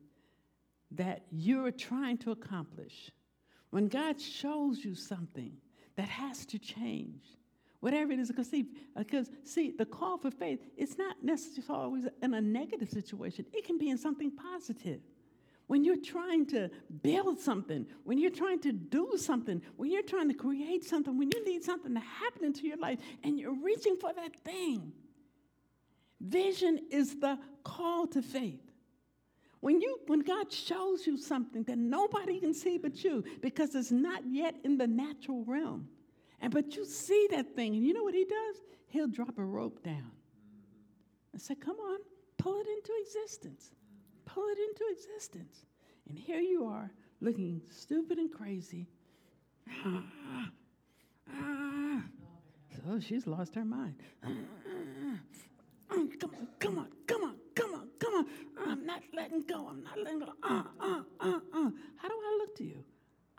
that 0.92 1.24
you're 1.32 1.72
trying 1.72 2.18
to 2.20 2.32
accomplish, 2.32 3.12
when 3.70 3.88
God 3.88 4.20
shows 4.20 4.84
you 4.84 4.96
something 4.96 5.54
that 5.96 6.10
has 6.10 6.46
to 6.48 6.60
change, 6.60 7.24
whatever 7.84 8.14
it 8.14 8.20
is, 8.20 8.30
because 8.30 8.50
see, 8.50 8.66
because 8.98 9.30
see, 9.44 9.74
the 9.78 9.86
call 9.86 10.18
for 10.18 10.32
faith, 10.32 10.62
it's 10.78 10.98
not 10.98 11.18
necessarily 11.22 11.84
always 11.84 12.06
in 12.22 12.34
a 12.34 12.40
negative 12.40 12.88
situation. 12.88 13.46
It 13.52 13.66
can 13.66 13.78
be 13.78 13.90
in 13.90 13.98
something 13.98 14.32
positive. 14.32 15.02
When 15.68 15.84
you're 15.84 16.02
trying 16.02 16.46
to 16.48 16.70
build 17.02 17.40
something, 17.40 17.86
when 18.06 18.20
you're 18.20 18.32
trying 18.32 18.62
to 18.62 18.72
do 18.72 19.12
something, 19.18 19.62
when 19.76 19.92
you're 19.92 20.02
trying 20.02 20.30
to 20.30 20.34
create 20.34 20.86
something, 20.86 21.18
when 21.18 21.30
you 21.34 21.44
need 21.44 21.62
something 21.66 21.94
to 21.94 22.00
happen 22.00 22.46
into 22.46 22.66
your 22.66 22.78
life 22.78 23.00
and 23.22 23.38
you're 23.38 23.62
reaching 23.62 23.98
for 23.98 24.14
that 24.14 24.34
thing, 24.46 24.94
vision 26.22 26.80
is 26.90 27.20
the 27.20 27.38
call 27.66 28.08
to 28.08 28.22
faith. 28.22 28.62
When, 29.60 29.82
you, 29.82 30.00
when 30.08 30.22
God 30.22 30.50
shows 30.54 31.06
you 31.06 31.18
something 31.18 31.64
that 31.64 31.78
nobody 31.78 32.40
can 32.40 32.54
see 32.54 32.78
but 32.78 33.04
you 33.04 33.26
because 33.42 33.76
it's 33.76 33.92
not 33.92 34.22
yet 34.26 34.56
in 34.64 34.78
the 34.78 34.88
natural 34.88 35.44
realm, 35.44 35.90
and 36.44 36.54
but 36.54 36.76
you 36.76 36.86
see 36.86 37.28
that 37.32 37.56
thing, 37.56 37.76
and 37.76 37.84
you 37.84 37.94
know 37.94 38.04
what 38.04 38.14
he 38.14 38.26
does? 38.26 38.62
He'll 38.90 39.08
drop 39.08 39.40
a 39.40 39.44
rope 39.44 39.82
down 39.82 40.12
and 41.32 41.42
say, 41.42 41.56
Come 41.56 41.78
on, 41.80 41.98
pull 42.38 42.60
it 42.60 42.68
into 42.68 42.92
existence 43.02 43.72
pull 44.26 44.46
it 44.50 44.58
into 44.58 44.84
existence. 44.92 45.66
And 46.10 46.18
here 46.18 46.40
you 46.40 46.66
are 46.66 46.92
looking 47.22 47.62
stupid 47.72 48.18
and 48.18 48.32
crazy. 48.32 48.88
So 52.86 53.00
she's 53.00 53.28
lost 53.28 53.56
her 53.56 53.66
mind. 53.66 53.96
Come 54.22 54.48
on, 55.92 56.10
come 56.60 56.78
on, 56.78 56.88
come 57.06 57.24
on, 57.24 57.36
come 57.56 57.74
on, 57.76 57.90
come 58.00 58.14
on. 58.16 58.26
I'm 58.68 58.86
not 58.86 59.02
letting 59.16 59.44
go. 59.44 59.68
I'm 59.70 59.84
not 59.84 59.98
letting 59.98 60.20
go. 60.20 60.34
Uh, 60.44 60.64
uh, 60.80 61.02
uh, 61.20 61.40
uh. 61.54 61.70
How 61.98 62.08
do 62.08 62.16
I 62.16 62.38
look 62.40 62.56
to 62.58 62.64
you? 62.64 62.84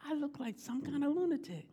I 0.02 0.14
look 0.14 0.38
like 0.38 0.58
some 0.58 0.82
kind 0.82 1.04
of 1.04 1.12
lunatic. 1.12 1.66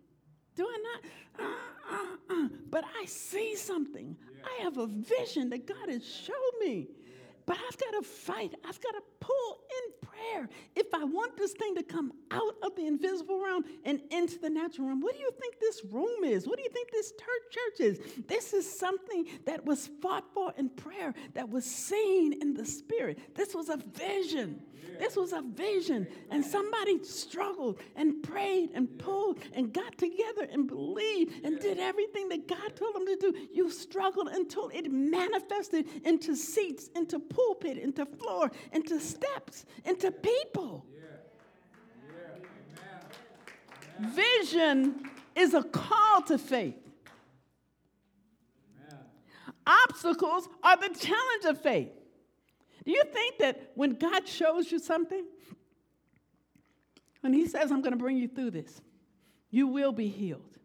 Do 0.56 0.68
I 0.68 0.78
not? 0.84 1.46
Uh, 1.46 1.96
uh, 1.96 2.34
uh. 2.34 2.50
But 2.70 2.86
I 3.02 3.06
see 3.06 3.56
something. 3.56 4.16
Yeah. 4.20 4.48
I 4.50 4.64
have 4.64 4.78
a 4.78 4.88
vision 4.88 5.50
that 5.50 5.66
God 5.66 5.90
has 5.90 6.06
showed 6.06 6.60
me. 6.60 6.88
But 7.46 7.58
I've 7.68 7.78
got 7.78 7.92
to 7.92 8.02
fight. 8.04 8.54
I've 8.68 8.80
got 8.82 8.92
to 8.92 9.02
pull 9.20 9.60
in 9.78 10.01
prayer. 10.12 10.50
If 10.76 10.94
I 10.94 11.04
want 11.04 11.38
this 11.38 11.54
thing 11.54 11.76
to 11.76 11.84
come 11.84 12.12
out 12.32 12.56
of 12.64 12.76
the 12.76 12.86
invisible 12.86 13.42
realm 13.44 13.64
and 13.84 14.02
into 14.12 14.40
the 14.40 14.50
natural 14.50 14.88
realm, 14.88 15.02
what 15.02 15.14
do 15.14 15.20
you 15.20 15.32
think 15.40 15.60
this 15.60 15.82
room 15.92 16.24
is? 16.24 16.48
What 16.48 16.58
do 16.58 16.64
you 16.64 16.70
think 16.70 16.92
this 16.92 17.12
church 17.12 17.80
is? 17.80 18.00
This 18.28 18.54
is 18.54 18.80
something 18.80 19.26
that 19.46 19.66
was 19.66 19.90
fought 20.02 20.26
for 20.34 20.54
in 20.58 20.70
prayer, 20.70 21.14
that 21.34 21.50
was 21.50 21.66
seen 21.66 22.42
in 22.42 22.54
the 22.54 22.66
spirit. 22.66 23.36
This 23.36 23.54
was 23.54 23.70
a 23.70 23.78
vision. 23.78 24.62
This 25.00 25.16
was 25.16 25.34
a 25.34 25.42
vision. 25.42 26.08
And 26.30 26.44
somebody 26.44 27.04
struggled 27.04 27.80
and 27.96 28.22
prayed 28.22 28.72
and 28.74 28.98
pulled 29.00 29.40
and 29.54 29.74
got 29.74 29.98
together 29.98 30.48
and 30.52 30.68
believed 30.68 31.46
and 31.46 31.60
did 31.60 31.80
everything 31.80 32.30
that 32.30 32.48
God 32.48 32.76
told 32.76 32.96
them 32.96 33.06
to 33.06 33.16
do. 33.16 33.34
You 33.54 33.70
struggled 33.70 34.30
until 34.30 34.70
it 34.70 34.92
manifested 34.92 35.88
into 36.06 36.36
seats, 36.36 36.90
into 36.96 37.20
pulpit, 37.20 37.78
into 37.78 38.06
floor, 38.06 38.52
into 38.74 39.00
steps, 39.00 39.66
into 39.86 40.01
people. 40.10 40.86
Vision 44.00 45.08
is 45.36 45.54
a 45.54 45.62
call 45.62 46.24
to 46.24 46.40
faith. 46.40 46.76
Obstacles 49.68 50.50
are 50.64 50.76
the 50.78 50.90
challenge 50.90 51.46
of 51.46 51.62
faith. 51.62 51.92
Do 52.84 52.92
you 52.92 53.04
think 53.14 53.38
that 53.38 53.72
when 53.76 53.92
God 53.92 54.28
shows 54.28 54.72
you 54.72 54.80
something, 54.80 55.24
when 57.20 57.34
He 57.34 57.48
says, 57.48 57.72
I'm 57.72 57.82
going 57.82 57.92
to 57.92 58.00
bring 58.00 58.18
you 58.18 58.28
through 58.28 58.52
this, 58.52 58.82
you 59.52 59.68
will 59.68 59.92
be 59.92 60.08
healed? 60.08 60.58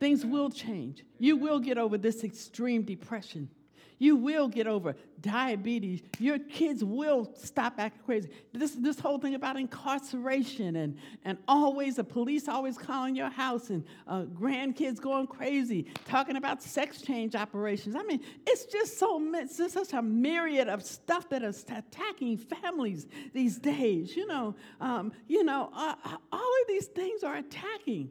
Things 0.00 0.24
will 0.24 0.48
change. 0.48 1.04
You 1.18 1.36
will 1.36 1.58
get 1.58 1.76
over 1.76 1.98
this 1.98 2.24
extreme 2.24 2.82
depression. 2.82 3.50
You 3.98 4.16
will 4.16 4.48
get 4.48 4.66
over 4.66 4.94
diabetes. 5.20 6.02
Your 6.18 6.38
kids 6.38 6.84
will 6.84 7.32
stop 7.34 7.74
acting 7.78 8.02
crazy. 8.04 8.30
This, 8.52 8.72
this 8.72 9.00
whole 9.00 9.18
thing 9.18 9.34
about 9.34 9.56
incarceration 9.56 10.76
and, 10.76 10.96
and 11.24 11.38
always 11.48 11.96
the 11.96 12.04
police 12.04 12.48
always 12.48 12.78
calling 12.78 13.16
your 13.16 13.30
house 13.30 13.70
and 13.70 13.84
uh, 14.06 14.22
grandkids 14.22 15.00
going 15.00 15.26
crazy, 15.26 15.86
talking 16.06 16.36
about 16.36 16.62
sex 16.62 17.02
change 17.02 17.34
operations. 17.34 17.96
I 17.96 18.02
mean, 18.04 18.20
it's 18.46 18.66
just 18.66 18.98
so 18.98 19.20
it's 19.34 19.56
just 19.56 19.74
such 19.74 19.92
a 19.92 20.02
myriad 20.02 20.68
of 20.68 20.82
stuff 20.84 21.28
that 21.30 21.42
is 21.42 21.64
attacking 21.68 22.38
families 22.38 23.06
these 23.32 23.58
days. 23.58 24.16
You 24.16 24.26
know, 24.26 24.54
um, 24.80 25.12
you 25.26 25.42
know, 25.42 25.70
uh, 25.74 25.94
all 26.32 26.38
of 26.62 26.68
these 26.68 26.86
things 26.86 27.24
are 27.24 27.36
attacking. 27.36 28.10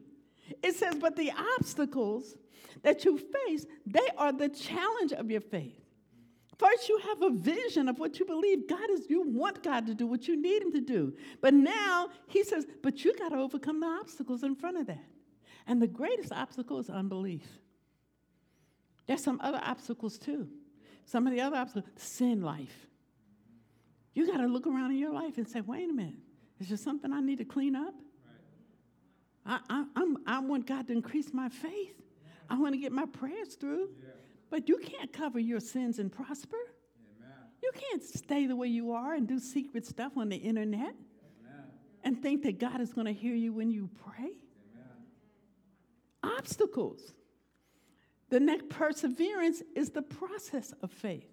It 0.63 0.75
says, 0.75 0.95
but 0.95 1.15
the 1.15 1.31
obstacles 1.57 2.35
that 2.83 3.05
you 3.05 3.17
face, 3.17 3.65
they 3.85 4.07
are 4.17 4.31
the 4.31 4.49
challenge 4.49 5.13
of 5.13 5.29
your 5.29 5.41
faith. 5.41 5.81
First, 6.57 6.89
you 6.89 6.99
have 6.99 7.21
a 7.21 7.29
vision 7.29 7.87
of 7.87 7.99
what 7.99 8.17
you 8.17 8.25
believe 8.25 8.67
God 8.67 8.89
is, 8.89 9.09
you 9.09 9.21
want 9.21 9.61
God 9.61 9.85
to 9.87 9.93
do 9.93 10.07
what 10.07 10.27
you 10.27 10.41
need 10.41 10.63
Him 10.63 10.71
to 10.71 10.81
do. 10.81 11.13
But 11.39 11.53
now 11.53 12.09
He 12.27 12.43
says, 12.43 12.65
but 12.81 13.05
you 13.05 13.15
got 13.15 13.29
to 13.29 13.37
overcome 13.37 13.79
the 13.79 13.87
obstacles 13.87 14.43
in 14.43 14.55
front 14.55 14.77
of 14.77 14.87
that. 14.87 15.05
And 15.67 15.81
the 15.81 15.87
greatest 15.87 16.31
obstacle 16.31 16.79
is 16.79 16.89
unbelief. 16.89 17.45
There's 19.05 19.23
some 19.23 19.39
other 19.41 19.61
obstacles 19.63 20.17
too. 20.17 20.47
Some 21.05 21.27
of 21.27 21.33
the 21.33 21.41
other 21.41 21.57
obstacles, 21.57 21.91
sin 21.95 22.41
life. 22.41 22.87
You 24.13 24.25
got 24.25 24.37
to 24.37 24.47
look 24.47 24.65
around 24.65 24.91
in 24.91 24.97
your 24.97 25.13
life 25.13 25.37
and 25.37 25.47
say, 25.47 25.61
wait 25.61 25.89
a 25.89 25.93
minute, 25.93 26.15
is 26.59 26.69
there 26.69 26.77
something 26.77 27.13
I 27.13 27.21
need 27.21 27.37
to 27.37 27.45
clean 27.45 27.75
up? 27.75 27.93
I, 29.47 29.59
I, 29.69 29.85
I'm, 29.95 30.17
I 30.27 30.39
want 30.39 30.67
God 30.67 30.87
to 30.87 30.93
increase 30.93 31.33
my 31.33 31.47
faith. 31.47 31.95
I 32.49 32.57
want 32.57 32.73
to 32.73 32.79
get 32.79 32.91
my 32.91 33.05
prayers 33.05 33.55
through. 33.55 33.89
Yeah. 33.99 34.09
But 34.49 34.67
you 34.67 34.77
can't 34.77 35.11
cover 35.11 35.39
your 35.39 35.59
sins 35.59 35.99
and 35.99 36.11
prosper. 36.11 36.57
Amen. 37.17 37.33
You 37.63 37.71
can't 37.73 38.03
stay 38.03 38.45
the 38.45 38.55
way 38.55 38.67
you 38.67 38.91
are 38.91 39.13
and 39.13 39.27
do 39.27 39.39
secret 39.39 39.85
stuff 39.85 40.17
on 40.17 40.29
the 40.29 40.35
internet 40.35 40.93
Amen. 40.93 41.63
and 42.03 42.21
think 42.21 42.43
that 42.43 42.59
God 42.59 42.81
is 42.81 42.93
going 42.93 43.07
to 43.07 43.13
hear 43.13 43.35
you 43.35 43.53
when 43.53 43.71
you 43.71 43.89
pray. 44.05 44.31
Amen. 44.73 46.37
Obstacles. 46.37 47.13
The 48.29 48.39
next 48.41 48.67
perseverance 48.69 49.63
is 49.75 49.91
the 49.91 50.01
process 50.01 50.73
of 50.81 50.91
faith. 50.91 51.31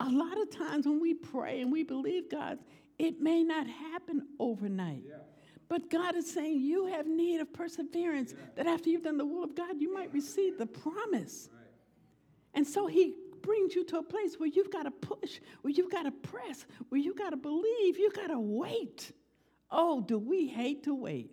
A 0.00 0.10
lot 0.10 0.38
of 0.38 0.50
times 0.50 0.86
when 0.86 1.00
we 1.00 1.14
pray 1.14 1.62
and 1.62 1.72
we 1.72 1.82
believe 1.82 2.30
God, 2.30 2.58
it 2.98 3.20
may 3.20 3.42
not 3.42 3.66
happen 3.66 4.26
overnight. 4.38 5.04
Yeah. 5.08 5.16
But 5.68 5.90
God 5.90 6.14
is 6.14 6.30
saying 6.30 6.60
you 6.60 6.86
have 6.86 7.06
need 7.06 7.40
of 7.40 7.52
perseverance, 7.52 8.34
that 8.54 8.66
after 8.66 8.88
you've 8.88 9.02
done 9.02 9.18
the 9.18 9.26
will 9.26 9.42
of 9.42 9.54
God, 9.54 9.80
you 9.80 9.92
might 9.92 10.12
receive 10.12 10.58
the 10.58 10.66
promise. 10.66 11.48
And 12.54 12.66
so 12.66 12.86
He 12.86 13.14
brings 13.42 13.74
you 13.74 13.84
to 13.84 13.98
a 13.98 14.02
place 14.02 14.38
where 14.38 14.48
you've 14.48 14.70
got 14.70 14.84
to 14.84 14.90
push, 14.90 15.40
where 15.62 15.72
you've 15.72 15.90
got 15.90 16.04
to 16.04 16.12
press, 16.12 16.66
where 16.88 17.00
you've 17.00 17.18
got 17.18 17.30
to 17.30 17.36
believe, 17.36 17.98
you've 17.98 18.14
got 18.14 18.28
to 18.28 18.38
wait. 18.40 19.12
Oh, 19.70 20.00
do 20.00 20.18
we 20.18 20.46
hate 20.46 20.84
to 20.84 20.94
wait? 20.94 21.30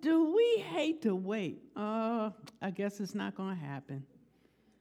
Do 0.00 0.34
we 0.34 0.62
hate 0.62 1.02
to 1.02 1.14
wait? 1.14 1.62
Oh, 1.76 2.32
I 2.62 2.70
guess 2.70 3.00
it's 3.00 3.14
not 3.14 3.34
going 3.34 3.56
to 3.56 3.62
happen. 3.62 4.04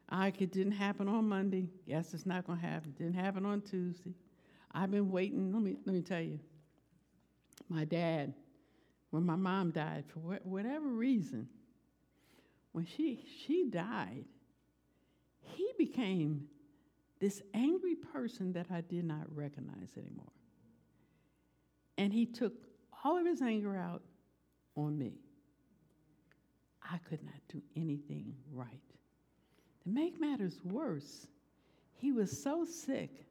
I, 0.08 0.28
it 0.28 0.52
didn't 0.52 0.72
happen 0.72 1.08
on 1.08 1.28
Monday. 1.28 1.70
Guess 1.88 2.14
it's 2.14 2.26
not 2.26 2.48
going 2.48 2.60
to 2.60 2.66
happen. 2.66 2.94
Didn't 2.98 3.16
happen 3.16 3.46
on 3.46 3.62
Tuesday. 3.62 4.14
I've 4.72 4.92
been 4.92 5.12
waiting. 5.12 5.52
Let 5.52 5.62
me, 5.62 5.76
let 5.86 5.94
me 5.94 6.02
tell 6.02 6.22
you. 6.22 6.40
My 7.70 7.86
dad, 7.86 8.34
when 9.12 9.24
my 9.26 9.36
mom 9.36 9.72
died, 9.72 10.06
for 10.08 10.20
wh- 10.20 10.46
whatever 10.46 10.88
reason, 10.88 11.48
when 12.72 12.86
she, 12.86 13.24
she 13.46 13.70
died, 13.70 14.26
he 15.42 15.72
became 15.78 16.48
this 17.20 17.42
angry 17.54 17.96
person 17.96 18.54
that 18.54 18.68
I 18.72 18.82
did 18.82 19.06
not 19.06 19.26
recognize 19.36 19.92
anymore. 19.98 20.32
And 21.98 22.14
he 22.14 22.26
took 22.26 22.54
all 23.04 23.18
of 23.18 23.26
his 23.26 23.42
anger 23.42 23.76
out 23.76 24.02
on 24.76 24.98
me. 24.98 25.20
I 26.82 26.98
could 26.98 27.24
not 27.24 27.36
do 27.50 27.62
anything 27.76 28.34
right. 28.52 28.82
To 29.84 29.90
make 29.90 30.20
matters 30.20 30.60
worse, 30.64 31.28
he 31.94 32.12
was 32.12 32.42
so 32.42 32.66
sick 32.66 33.26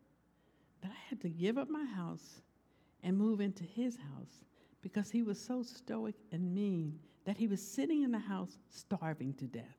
that 0.82 0.91
I 0.91 1.09
had 1.09 1.20
to 1.22 1.28
give 1.28 1.59
up 1.59 1.68
my 1.68 1.84
house 1.84 2.43
and 3.03 3.16
move 3.16 3.40
into 3.40 3.64
his 3.64 3.96
house 3.96 4.44
because 4.82 5.11
he 5.11 5.22
was 5.22 5.40
so 5.40 5.62
stoic 5.62 6.14
and 6.32 6.55
mean 6.55 6.99
that 7.24 7.36
he 7.36 7.46
was 7.46 7.61
sitting 7.61 8.03
in 8.03 8.11
the 8.11 8.18
house 8.18 8.59
starving 8.70 9.34
to 9.34 9.46
death. 9.46 9.76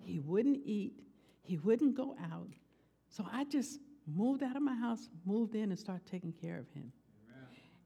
He 0.00 0.20
wouldn't 0.20 0.60
eat, 0.64 1.00
he 1.42 1.56
wouldn't 1.58 1.94
go 1.94 2.16
out. 2.32 2.50
So 3.08 3.26
I 3.30 3.44
just 3.44 3.80
moved 4.06 4.42
out 4.42 4.56
of 4.56 4.62
my 4.62 4.74
house, 4.74 5.08
moved 5.24 5.54
in, 5.54 5.70
and 5.70 5.78
started 5.78 6.06
taking 6.06 6.32
care 6.32 6.58
of 6.58 6.68
him. 6.70 6.92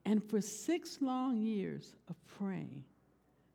And 0.07 0.22
for 0.22 0.41
six 0.41 0.99
long 1.01 1.41
years 1.41 1.95
of 2.09 2.16
praying, 2.39 2.85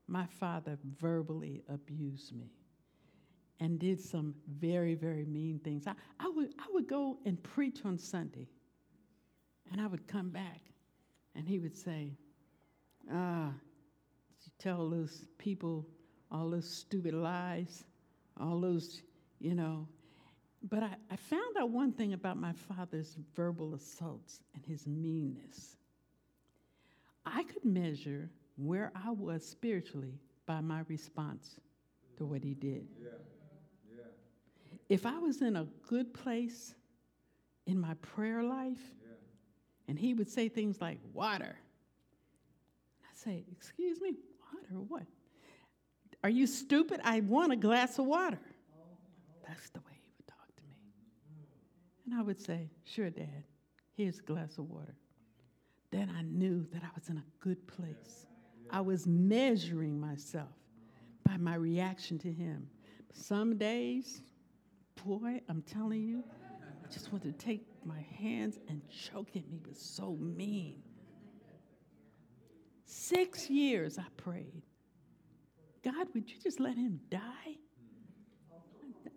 my 0.07 0.25
father 0.25 0.77
verbally 0.99 1.61
abused 1.69 2.35
me 2.35 2.51
and 3.59 3.77
did 3.77 3.99
some 3.99 4.33
very, 4.47 4.95
very 4.95 5.25
mean 5.25 5.59
things. 5.59 5.85
I, 5.85 5.93
I, 6.19 6.29
would, 6.29 6.53
I 6.57 6.65
would 6.71 6.87
go 6.87 7.17
and 7.25 7.41
preach 7.43 7.81
on 7.85 7.97
Sunday, 7.97 8.47
and 9.71 9.79
I 9.79 9.87
would 9.87 10.07
come 10.07 10.29
back, 10.29 10.61
and 11.35 11.47
he 11.47 11.59
would 11.59 11.77
say, 11.77 12.11
Ah, 13.11 13.51
you 14.41 14.51
tell 14.59 14.89
those 14.89 15.25
people 15.37 15.87
all 16.31 16.49
those 16.49 16.69
stupid 16.69 17.13
lies, 17.13 17.83
all 18.39 18.59
those, 18.59 19.01
you 19.39 19.55
know. 19.55 19.87
But 20.69 20.83
I, 20.83 20.95
I 21.09 21.15
found 21.15 21.57
out 21.57 21.69
one 21.69 21.91
thing 21.91 22.13
about 22.13 22.37
my 22.37 22.53
father's 22.53 23.17
verbal 23.35 23.73
assaults 23.73 24.41
and 24.53 24.65
his 24.65 24.85
meanness. 24.85 25.77
I 27.25 27.43
could 27.43 27.63
measure 27.63 28.29
where 28.57 28.91
I 28.95 29.11
was 29.11 29.45
spiritually 29.45 30.19
by 30.45 30.61
my 30.61 30.81
response 30.87 31.59
to 32.17 32.25
what 32.25 32.43
he 32.43 32.53
did. 32.53 32.87
Yeah. 33.01 33.09
Yeah. 33.95 34.03
If 34.89 35.05
I 35.05 35.17
was 35.17 35.41
in 35.41 35.55
a 35.55 35.65
good 35.87 36.13
place 36.13 36.75
in 37.69 37.79
my 37.79 37.93
prayer 37.95 38.43
life. 38.43 38.81
And 39.89 39.97
he 39.97 40.13
would 40.13 40.29
say 40.29 40.47
things 40.49 40.79
like, 40.79 40.99
water, 41.13 41.55
I 43.03 43.07
say, 43.15 43.43
Excuse 43.51 43.99
me, 43.99 44.13
water? 44.53 44.85
What? 44.87 45.03
Are 46.23 46.29
you 46.29 46.45
stupid? 46.45 47.01
I 47.03 47.21
want 47.21 47.51
a 47.51 47.55
glass 47.55 47.97
of 47.97 48.05
water. 48.05 48.39
That's 49.47 49.69
the 49.71 49.79
way 49.79 49.93
he 49.93 50.11
would 50.15 50.27
talk 50.27 50.55
to 50.55 50.63
me. 50.63 50.75
And 52.05 52.13
I 52.19 52.21
would 52.21 52.39
say, 52.39 52.69
Sure, 52.83 53.09
Dad, 53.09 53.43
here's 53.97 54.19
a 54.19 54.21
glass 54.21 54.59
of 54.59 54.69
water. 54.69 54.93
Then 55.89 56.13
I 56.15 56.21
knew 56.21 56.67
that 56.71 56.83
I 56.83 56.89
was 56.93 57.09
in 57.09 57.17
a 57.17 57.23
good 57.39 57.67
place. 57.67 58.27
I 58.69 58.81
was 58.81 59.07
measuring 59.07 59.99
myself 59.99 60.53
by 61.25 61.37
my 61.37 61.55
reaction 61.55 62.19
to 62.19 62.31
him. 62.31 62.69
Some 63.11 63.57
days, 63.57 64.21
boy, 65.03 65.41
I'm 65.49 65.63
telling 65.63 66.03
you, 66.03 66.23
just 66.91 67.11
wanted 67.11 67.37
to 67.37 67.45
take 67.45 67.65
my 67.85 68.01
hands 68.19 68.59
and 68.67 68.81
choke 68.89 69.29
him. 69.29 69.43
He 69.49 69.59
was 69.67 69.79
so 69.79 70.15
mean. 70.15 70.81
Six 72.85 73.49
years 73.49 73.97
I 73.97 74.05
prayed. 74.17 74.63
God, 75.83 76.07
would 76.13 76.29
you 76.29 76.37
just 76.41 76.59
let 76.59 76.75
him 76.75 76.99
die? 77.09 77.57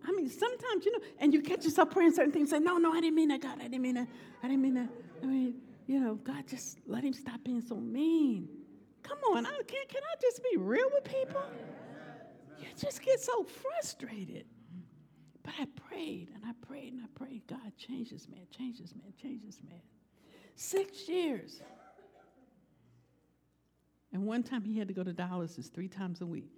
I 0.04 0.12
mean, 0.12 0.28
sometimes, 0.28 0.84
you 0.84 0.92
know, 0.92 1.04
and 1.18 1.32
you 1.32 1.42
catch 1.42 1.64
yourself 1.64 1.90
praying 1.90 2.12
certain 2.12 2.32
things, 2.32 2.50
say, 2.50 2.58
no, 2.58 2.76
no, 2.76 2.92
I 2.92 3.00
didn't 3.00 3.14
mean 3.14 3.28
that, 3.28 3.40
God, 3.40 3.58
I 3.60 3.64
didn't 3.64 3.82
mean 3.82 3.94
that. 3.94 4.08
I 4.42 4.48
didn't 4.48 4.62
mean 4.62 4.74
that. 4.74 4.88
I 5.22 5.26
mean, 5.26 5.54
you 5.86 6.00
know, 6.00 6.16
God, 6.16 6.46
just 6.48 6.78
let 6.86 7.04
him 7.04 7.12
stop 7.12 7.42
being 7.44 7.60
so 7.60 7.76
mean. 7.76 8.48
Come 9.02 9.18
on, 9.32 9.46
I, 9.46 9.50
can, 9.66 9.84
can 9.88 10.02
I 10.02 10.20
just 10.20 10.42
be 10.42 10.56
real 10.56 10.88
with 10.92 11.04
people? 11.04 11.42
You 12.58 12.66
just 12.76 13.02
get 13.02 13.20
so 13.20 13.44
frustrated. 13.44 14.46
But 15.42 15.54
I 15.58 15.66
prayed 15.88 16.30
and 16.34 16.44
I 16.44 16.52
prayed 16.66 16.92
and 16.92 17.02
I 17.02 17.18
prayed, 17.18 17.42
God, 17.48 17.72
change 17.76 18.10
this 18.10 18.28
man, 18.28 18.46
change 18.56 18.78
this 18.78 18.94
man, 18.94 19.12
change 19.20 19.42
this 19.44 19.58
man. 19.68 19.80
Six 20.54 21.08
years. 21.08 21.60
And 24.12 24.24
one 24.26 24.42
time 24.42 24.62
he 24.62 24.78
had 24.78 24.88
to 24.88 24.94
go 24.94 25.02
to 25.02 25.12
dialysis 25.12 25.72
three 25.72 25.88
times 25.88 26.20
a 26.20 26.26
week. 26.26 26.50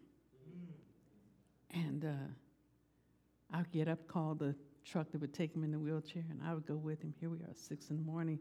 And 1.71 2.05
uh, 2.05 3.57
I'd 3.57 3.71
get 3.71 3.89
up, 3.89 4.07
call 4.07 4.35
the 4.35 4.55
truck 4.85 5.11
that 5.13 5.21
would 5.21 5.33
take 5.33 5.55
him 5.55 5.65
in 5.65 5.71
the 5.71 5.79
wheelchair, 5.79 6.25
and 6.31 6.41
I 6.45 6.55
would 6.55 6.67
go 6.67 6.75
with 6.75 7.01
him. 7.01 7.15
Here 7.19 7.31
we 7.31 7.39
are, 7.39 7.55
six 7.55 7.91
in 7.91 7.97
the 7.97 8.03
morning, 8.03 8.39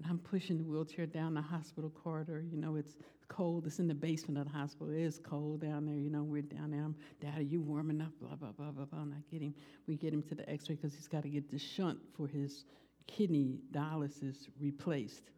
and 0.00 0.10
I'm 0.10 0.18
pushing 0.18 0.56
the 0.56 0.64
wheelchair 0.64 1.04
down 1.04 1.34
the 1.34 1.42
hospital 1.42 1.90
corridor. 1.90 2.42
You 2.50 2.56
know, 2.56 2.76
it's 2.76 2.96
cold. 3.28 3.66
It's 3.66 3.78
in 3.78 3.86
the 3.86 3.94
basement 3.94 4.38
of 4.38 4.50
the 4.50 4.58
hospital. 4.58 4.90
It 4.92 5.00
is 5.00 5.20
cold 5.22 5.60
down 5.60 5.84
there. 5.84 5.96
You 5.96 6.08
know, 6.08 6.22
we're 6.22 6.40
down 6.40 6.70
there. 6.70 6.82
I'm, 6.82 6.96
Dad, 7.20 7.38
are 7.38 7.42
you 7.42 7.60
warm 7.60 7.90
enough? 7.90 8.12
Blah, 8.18 8.36
blah, 8.36 8.52
blah, 8.52 8.70
blah, 8.70 8.86
blah. 8.86 9.02
And 9.02 9.12
I 9.12 9.18
get 9.30 9.42
him, 9.42 9.54
we 9.86 9.96
get 9.96 10.14
him 10.14 10.22
to 10.22 10.34
the 10.34 10.48
x 10.48 10.70
ray 10.70 10.76
because 10.76 10.94
he's 10.94 11.06
got 11.06 11.22
to 11.24 11.28
get 11.28 11.50
the 11.50 11.58
shunt 11.58 11.98
for 12.16 12.26
his 12.26 12.64
kidney 13.06 13.58
dialysis 13.72 14.48
replaced. 14.58 15.30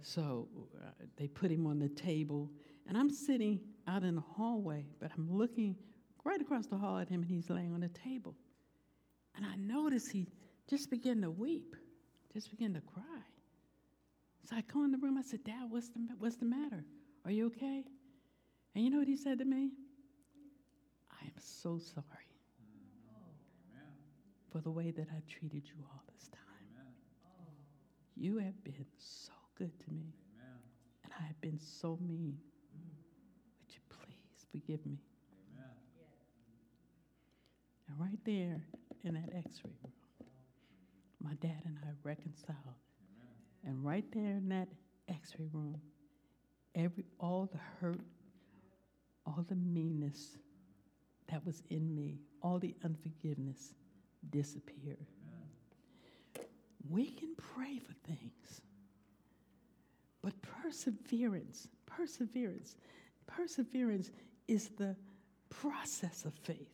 So 0.00 0.48
uh, 0.80 0.90
they 1.16 1.26
put 1.26 1.50
him 1.50 1.66
on 1.66 1.78
the 1.78 1.88
table, 1.88 2.50
and 2.88 2.96
I'm 2.96 3.10
sitting 3.10 3.60
out 3.86 4.02
in 4.02 4.14
the 4.14 4.22
hallway, 4.22 4.86
but 5.00 5.10
I'm 5.16 5.30
looking 5.30 5.76
right 6.24 6.40
across 6.40 6.66
the 6.66 6.76
hall 6.76 6.98
at 6.98 7.08
him, 7.08 7.22
and 7.22 7.30
he's 7.30 7.50
laying 7.50 7.74
on 7.74 7.80
the 7.80 7.88
table. 7.88 8.34
And 9.36 9.44
I 9.44 9.56
notice 9.56 10.08
he 10.08 10.26
just 10.70 10.90
began 10.90 11.20
to 11.22 11.30
weep, 11.30 11.76
just 12.32 12.50
began 12.50 12.72
to 12.74 12.80
cry. 12.80 13.22
So 14.48 14.54
I 14.54 14.62
go 14.72 14.84
in 14.84 14.92
the 14.92 14.98
room. 14.98 15.18
I 15.18 15.22
said, 15.22 15.42
Dad, 15.42 15.66
what's 15.68 15.88
the, 15.88 15.98
what's 16.18 16.36
the 16.36 16.44
matter? 16.44 16.84
Are 17.24 17.32
you 17.32 17.46
okay? 17.46 17.82
And 18.74 18.84
you 18.84 18.90
know 18.90 18.98
what 18.98 19.08
he 19.08 19.16
said 19.16 19.38
to 19.40 19.44
me? 19.44 19.70
I 21.10 21.24
am 21.24 21.32
so 21.38 21.78
sorry 21.78 22.04
for 24.52 24.60
the 24.60 24.70
way 24.70 24.92
that 24.92 25.08
I 25.10 25.20
treated 25.28 25.66
you 25.66 25.74
all 25.92 26.02
this 26.14 26.28
time. 26.28 26.42
You 28.14 28.38
have 28.38 28.62
been 28.62 28.86
so 28.96 29.32
good 29.58 29.78
to 29.80 29.90
me, 29.90 30.14
and 31.04 31.12
I 31.18 31.22
have 31.26 31.40
been 31.40 31.58
so 31.58 31.98
mean. 32.00 32.38
Would 33.60 33.74
you 33.74 33.80
please 33.90 34.46
forgive 34.52 34.86
me? 34.86 34.98
And 37.88 38.00
right 38.00 38.18
there 38.24 38.62
in 39.04 39.14
that 39.14 39.30
x 39.36 39.60
ray 39.64 39.72
room, 39.82 39.92
my 41.22 41.34
dad 41.40 41.62
and 41.64 41.76
I 41.84 41.88
reconciled. 42.02 42.56
And 43.66 43.84
right 43.84 44.04
there 44.12 44.36
in 44.36 44.48
that 44.50 44.68
x 45.08 45.34
ray 45.38 45.48
room, 45.52 45.80
every, 46.74 47.04
all 47.18 47.50
the 47.52 47.58
hurt, 47.80 48.00
all 49.26 49.44
the 49.48 49.56
meanness 49.56 50.38
that 51.28 51.44
was 51.44 51.62
in 51.68 51.94
me, 51.94 52.20
all 52.42 52.58
the 52.60 52.74
unforgiveness 52.84 53.74
disappeared. 54.30 55.04
We 56.88 57.10
can 57.10 57.34
pray 57.36 57.78
for 57.78 57.92
things, 58.06 58.60
but 60.22 60.34
perseverance, 60.42 61.66
perseverance, 61.86 62.76
perseverance 63.26 64.12
is 64.46 64.68
the 64.78 64.94
process 65.50 66.24
of 66.24 66.32
faith. 66.44 66.70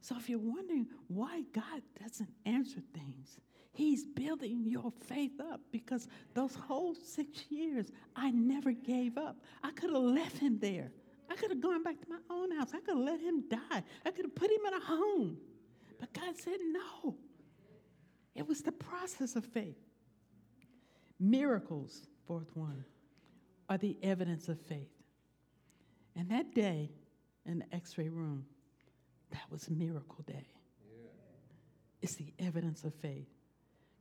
So 0.00 0.16
if 0.16 0.30
you're 0.30 0.38
wondering 0.38 0.86
why 1.08 1.42
God 1.52 1.82
doesn't 2.02 2.30
answer 2.46 2.80
things, 2.94 3.38
He's 3.72 4.04
building 4.04 4.64
your 4.66 4.92
faith 5.06 5.40
up 5.40 5.60
because 5.70 6.08
those 6.34 6.54
whole 6.54 6.94
six 6.94 7.44
years, 7.48 7.86
I 8.16 8.30
never 8.30 8.72
gave 8.72 9.16
up. 9.16 9.36
I 9.62 9.70
could 9.70 9.90
have 9.90 10.02
left 10.02 10.38
him 10.38 10.58
there. 10.58 10.90
I 11.30 11.36
could 11.36 11.50
have 11.50 11.60
gone 11.60 11.82
back 11.82 12.00
to 12.00 12.08
my 12.08 12.18
own 12.28 12.50
house. 12.50 12.70
I 12.74 12.80
could 12.80 12.96
have 12.96 13.04
let 13.04 13.20
him 13.20 13.44
die. 13.48 13.82
I 14.04 14.10
could 14.10 14.24
have 14.24 14.34
put 14.34 14.50
him 14.50 14.66
in 14.66 14.74
a 14.74 14.84
home. 14.84 15.38
But 16.00 16.12
God 16.12 16.36
said 16.36 16.58
no. 16.72 17.16
It 18.34 18.46
was 18.48 18.62
the 18.62 18.72
process 18.72 19.36
of 19.36 19.44
faith. 19.44 19.78
Miracles, 21.20 22.02
fourth 22.26 22.50
one, 22.54 22.84
are 23.68 23.78
the 23.78 23.96
evidence 24.02 24.48
of 24.48 24.60
faith. 24.60 24.90
And 26.16 26.30
that 26.30 26.54
day 26.54 26.90
in 27.46 27.60
the 27.60 27.74
x 27.74 27.96
ray 27.98 28.08
room, 28.08 28.46
that 29.30 29.42
was 29.50 29.70
miracle 29.70 30.24
day. 30.26 30.48
It's 32.02 32.16
the 32.16 32.32
evidence 32.38 32.82
of 32.84 32.94
faith. 32.94 33.28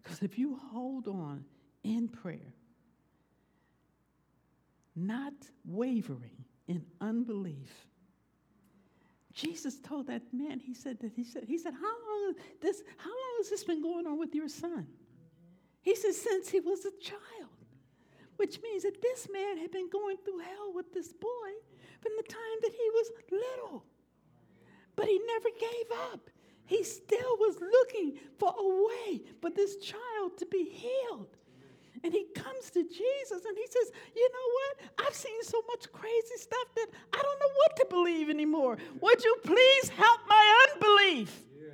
Because 0.10 0.24
if 0.24 0.40
you 0.40 0.60
hold 0.72 1.08
on 1.08 1.46
in 1.84 2.08
prayer, 2.08 2.56
not 4.96 5.36
wavering 5.64 6.46
in 6.68 6.84
unbelief, 7.00 7.86
Jesus 9.32 9.78
told 9.80 10.08
that 10.08 10.24
man, 10.34 10.60
he 10.60 10.74
said 10.74 11.00
that 11.02 11.12
he 11.16 11.24
said, 11.24 11.44
he 11.46 11.60
said, 11.60 11.74
How 11.74 11.84
long 11.84 12.34
this 12.60 12.82
how 12.98 13.12
long 13.12 13.34
has 13.38 13.52
this 13.52 13.64
been 13.64 13.84
going 13.84 14.08
on 14.08 14.18
with 14.18 14.34
your 14.34 14.50
son? 14.50 14.88
He 15.84 15.96
said, 15.96 16.16
since 16.16 16.50
he 16.50 16.60
was 16.60 16.86
a 16.86 16.92
child. 17.00 17.22
Which 18.38 18.60
means 18.64 18.84
that 18.84 19.00
this 19.04 19.28
man 19.32 19.60
had 19.60 19.70
been 19.70 19.90
going 19.92 20.18
through 20.26 20.40
hell 20.40 20.74
with 20.74 20.92
this 20.92 21.14
boy 21.14 21.52
from 22.02 22.14
the 22.18 22.24
time 22.24 22.58
that 22.64 22.72
he 22.72 22.90
was 22.94 23.12
little. 23.32 23.84
But 24.96 25.06
he 25.06 25.22
never 25.28 25.50
gave 25.60 25.98
up. 26.14 26.30
He 26.70 26.84
still 26.84 27.36
was 27.40 27.56
looking 27.60 28.20
for 28.38 28.54
a 28.56 28.86
way 28.86 29.22
for 29.42 29.50
this 29.50 29.78
child 29.78 30.38
to 30.38 30.46
be 30.46 30.66
healed. 30.66 31.36
And 32.04 32.14
he 32.14 32.26
comes 32.36 32.70
to 32.70 32.84
Jesus 32.84 33.44
and 33.44 33.58
he 33.58 33.66
says, 33.66 33.92
You 34.16 34.30
know 34.32 34.54
what? 34.54 35.08
I've 35.08 35.16
seen 35.16 35.42
so 35.42 35.64
much 35.68 35.92
crazy 35.92 36.38
stuff 36.38 36.68
that 36.76 36.88
I 37.12 37.24
don't 37.24 37.40
know 37.40 37.54
what 37.56 37.76
to 37.78 37.88
believe 37.90 38.30
anymore. 38.30 38.78
Would 39.02 39.24
you 39.24 39.36
please 39.44 39.90
help 39.90 40.20
my 40.30 40.68
unbelief? 40.76 41.42
Yeah. 41.60 41.70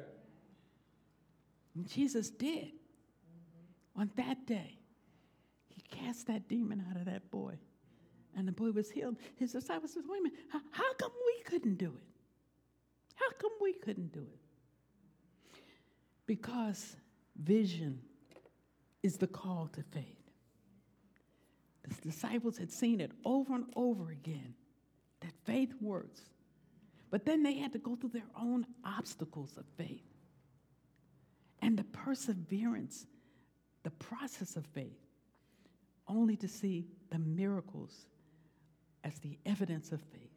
And 1.76 1.89
Jesus 1.89 2.30
did. 2.30 2.72
On 3.98 4.10
that 4.16 4.48
day, 4.48 4.78
he 5.68 5.82
cast 5.91 6.28
that 6.28 6.48
demon 6.48 6.86
out 6.89 6.96
of 6.96 7.06
that 7.08 7.30
boy. 7.32 7.60
And 8.38 8.48
the 8.48 8.54
boy 8.54 8.72
was 8.72 8.89
healed. 8.89 9.18
His 9.36 9.52
disciples 9.52 9.91
said, 9.91 10.04
Wait 10.08 10.22
a 10.22 10.24
minute, 10.24 10.39
how, 10.54 10.62
how 10.72 10.93
come 10.93 11.12
we 11.26 11.43
couldn't 11.43 11.76
do 11.76 11.88
it? 11.88 12.08
How 13.16 13.30
come 13.38 13.52
we 13.62 13.74
couldn't 13.74 14.14
do 14.14 14.22
it? 14.22 14.45
Because 16.26 16.95
vision 17.41 18.01
is 19.03 19.17
the 19.17 19.28
call 19.28 19.69
to 19.73 19.84
faith. 19.84 20.17
The 21.84 21.93
disciples 22.01 22.57
had 22.57 22.71
seen 22.71 22.99
it 22.99 23.11
over 23.23 23.53
and 23.53 23.65
over 23.76 24.09
again 24.09 24.55
that 25.21 25.32
faith 25.45 25.73
works. 25.80 26.21
But 27.11 27.26
then 27.26 27.43
they 27.43 27.53
had 27.53 27.73
to 27.73 27.80
go 27.80 27.95
through 27.95 28.09
their 28.09 28.23
own 28.39 28.65
obstacles 28.84 29.55
of 29.57 29.65
faith. 29.78 30.03
And 31.61 31.78
the 31.78 31.84
perseverance, 31.84 33.05
the 33.84 33.91
process 33.91 34.55
of 34.55 34.65
faith, 34.65 34.99
only 36.07 36.36
to 36.38 36.47
see 36.47 36.88
the 37.11 37.19
miracles 37.19 38.07
as 39.03 39.19
the 39.19 39.38
evidence 39.45 39.91
of 39.91 40.01
faith. 40.11 40.32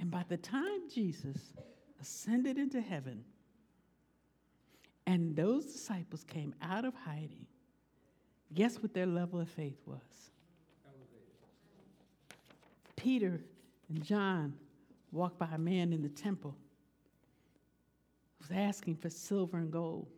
And 0.00 0.10
by 0.10 0.24
the 0.28 0.36
time 0.36 0.88
Jesus 0.92 1.52
ascended 2.00 2.58
into 2.58 2.80
heaven, 2.80 3.24
and 5.06 5.36
those 5.36 5.66
disciples 5.66 6.24
came 6.24 6.54
out 6.62 6.84
of 6.84 6.94
hiding. 6.94 7.46
Guess 8.52 8.82
what 8.82 8.94
their 8.94 9.06
level 9.06 9.40
of 9.40 9.48
faith 9.48 9.80
was? 9.86 10.30
Peter 12.96 13.40
and 13.88 14.02
John 14.02 14.54
walked 15.12 15.38
by 15.38 15.48
a 15.52 15.58
man 15.58 15.92
in 15.92 16.02
the 16.02 16.08
temple 16.08 16.56
who 18.38 18.48
was 18.48 18.56
asking 18.56 18.96
for 18.96 19.10
silver 19.10 19.58
and 19.58 19.70
gold. 19.70 20.08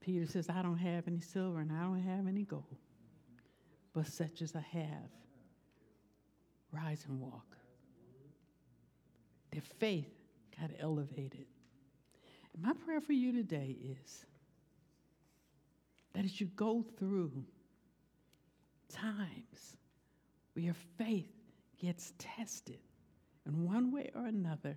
Peter 0.00 0.26
says, 0.26 0.48
I 0.48 0.62
don't 0.62 0.78
have 0.78 1.06
any 1.06 1.20
silver 1.20 1.60
and 1.60 1.70
I 1.72 1.82
don't 1.82 2.00
have 2.00 2.26
any 2.26 2.42
gold, 2.42 2.76
but 3.94 4.06
such 4.06 4.42
as 4.42 4.54
I 4.54 4.64
have, 4.72 5.10
rise 6.72 7.04
and 7.08 7.20
walk. 7.20 7.56
Their 9.50 9.62
faith 9.62 10.10
got 10.58 10.70
elevated. 10.78 11.46
My 12.60 12.72
prayer 12.74 13.00
for 13.00 13.12
you 13.12 13.32
today 13.32 13.76
is 13.82 14.26
that 16.12 16.24
as 16.24 16.40
you 16.40 16.46
go 16.56 16.84
through 16.98 17.44
times 18.92 19.76
where 20.52 20.64
your 20.64 20.74
faith 20.98 21.30
gets 21.80 22.12
tested 22.18 22.80
in 23.46 23.64
one 23.64 23.90
way 23.90 24.10
or 24.14 24.26
another, 24.26 24.76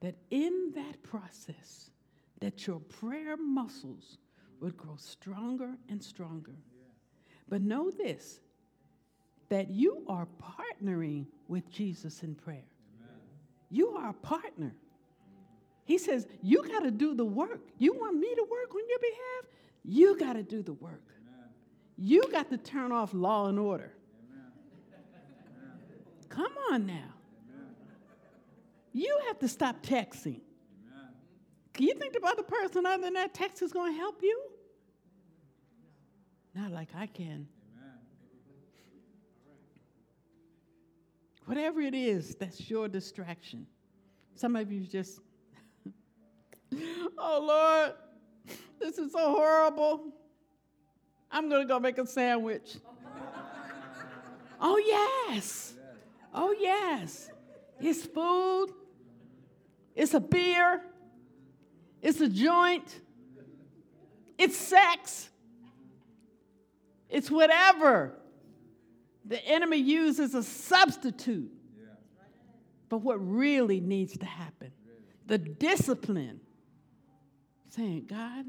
that 0.00 0.16
in 0.30 0.72
that 0.74 1.02
process, 1.02 1.90
that 2.40 2.66
your 2.66 2.80
prayer 2.80 3.36
muscles 3.36 4.18
would 4.60 4.76
grow 4.76 4.96
stronger 4.96 5.74
and 5.88 6.02
stronger. 6.02 6.56
But 7.48 7.62
know 7.62 7.90
this 7.90 8.40
that 9.48 9.70
you 9.70 10.04
are 10.08 10.28
partnering 10.42 11.24
with 11.46 11.70
Jesus 11.70 12.22
in 12.22 12.34
prayer. 12.34 12.66
Amen. 13.00 13.16
You 13.70 13.92
are 13.92 14.10
a 14.10 14.12
partner. 14.12 14.74
He 15.88 15.96
says, 15.96 16.26
You 16.42 16.62
got 16.68 16.80
to 16.80 16.90
do 16.90 17.14
the 17.14 17.24
work. 17.24 17.62
You 17.78 17.94
want 17.94 18.18
me 18.18 18.28
to 18.34 18.42
work 18.42 18.74
on 18.74 18.82
your 18.86 18.98
behalf? 18.98 19.50
You 19.84 20.18
got 20.18 20.34
to 20.34 20.42
do 20.42 20.62
the 20.62 20.74
work. 20.74 21.00
Amen. 21.16 21.48
You 21.96 22.24
got 22.30 22.50
to 22.50 22.58
turn 22.58 22.92
off 22.92 23.14
law 23.14 23.48
and 23.48 23.58
order. 23.58 23.94
Amen. 24.30 24.52
Come 26.28 26.52
on 26.72 26.84
now. 26.84 27.14
You 28.92 29.18
have 29.28 29.38
to 29.38 29.48
stop 29.48 29.82
texting. 29.82 30.42
Can 31.72 31.86
you 31.86 31.94
think 31.94 32.16
about 32.18 32.36
the 32.36 32.42
person 32.42 32.84
other 32.84 33.04
than 33.04 33.14
that 33.14 33.32
text 33.32 33.62
is 33.62 33.72
going 33.72 33.94
to 33.94 33.98
help 33.98 34.20
you? 34.22 34.42
Not 36.54 36.70
like 36.70 36.90
I 36.94 37.06
can. 37.06 37.48
Whatever 41.46 41.80
it 41.80 41.94
is, 41.94 42.34
that's 42.34 42.68
your 42.68 42.88
distraction. 42.88 43.66
Some 44.34 44.54
of 44.54 44.70
you 44.70 44.80
just 44.80 45.20
oh, 47.18 47.44
Lord, 47.46 48.56
this 48.80 48.98
is 48.98 49.12
so 49.12 49.30
horrible. 49.34 50.12
I'm 51.30 51.48
going 51.48 51.62
to 51.62 51.68
go 51.68 51.78
make 51.78 51.98
a 51.98 52.06
sandwich. 52.06 52.76
oh, 54.60 54.78
yes. 54.78 55.74
Oh, 56.34 56.54
yes. 56.58 57.30
It's 57.80 58.04
food, 58.04 58.68
it's 59.94 60.14
a 60.14 60.20
beer, 60.20 60.82
it's 62.02 62.20
a 62.20 62.28
joint, 62.28 63.00
it's 64.36 64.56
sex, 64.56 65.30
it's 67.08 67.30
whatever 67.30 68.18
the 69.24 69.44
enemy 69.46 69.76
uses 69.76 70.34
a 70.34 70.42
substitute 70.42 71.52
for 72.88 72.98
what 72.98 73.16
really 73.16 73.80
needs 73.80 74.16
to 74.18 74.26
happen. 74.26 74.72
The 75.26 75.38
discipline 75.38 76.40
saying, 77.68 78.06
God, 78.08 78.46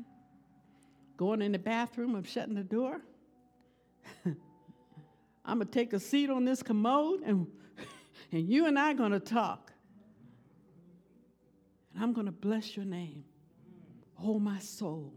going 1.17 1.41
in 1.41 1.51
the 1.51 1.59
bathroom, 1.59 2.15
I'm 2.15 2.24
shutting 2.24 2.55
the 2.55 2.63
door. 2.63 3.01
I'm 5.45 5.57
going 5.57 5.67
to 5.67 5.74
take 5.74 5.93
a 5.93 5.99
seat 5.99 6.30
on 6.30 6.45
this 6.45 6.61
commode 6.61 7.22
and, 7.22 7.47
and 8.32 8.47
you 8.47 8.67
and 8.67 8.78
I 8.78 8.91
are 8.91 8.93
going 8.95 9.11
to 9.11 9.20
talk. 9.20 9.72
And 11.93 12.03
I'm 12.03 12.13
going 12.13 12.28
to 12.28 12.32
bless 12.32 12.76
your 12.76 12.86
name, 12.86 13.24
oh 14.24 14.39
my 14.39 14.59
soul, 14.59 15.13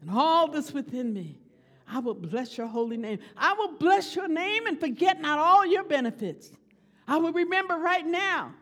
and 0.00 0.10
all 0.10 0.48
that's 0.48 0.72
within 0.72 1.12
me. 1.12 1.38
I 1.88 2.00
will 2.00 2.14
bless 2.14 2.56
your 2.56 2.66
holy 2.66 2.96
name. 2.96 3.18
I 3.36 3.52
will 3.52 3.76
bless 3.76 4.16
your 4.16 4.26
name 4.26 4.66
and 4.66 4.80
forget 4.80 5.20
not 5.20 5.38
all 5.38 5.64
your 5.66 5.84
benefits. 5.84 6.50
I 7.06 7.18
will 7.18 7.32
remember 7.32 7.76
right 7.76 8.06
now 8.06 8.54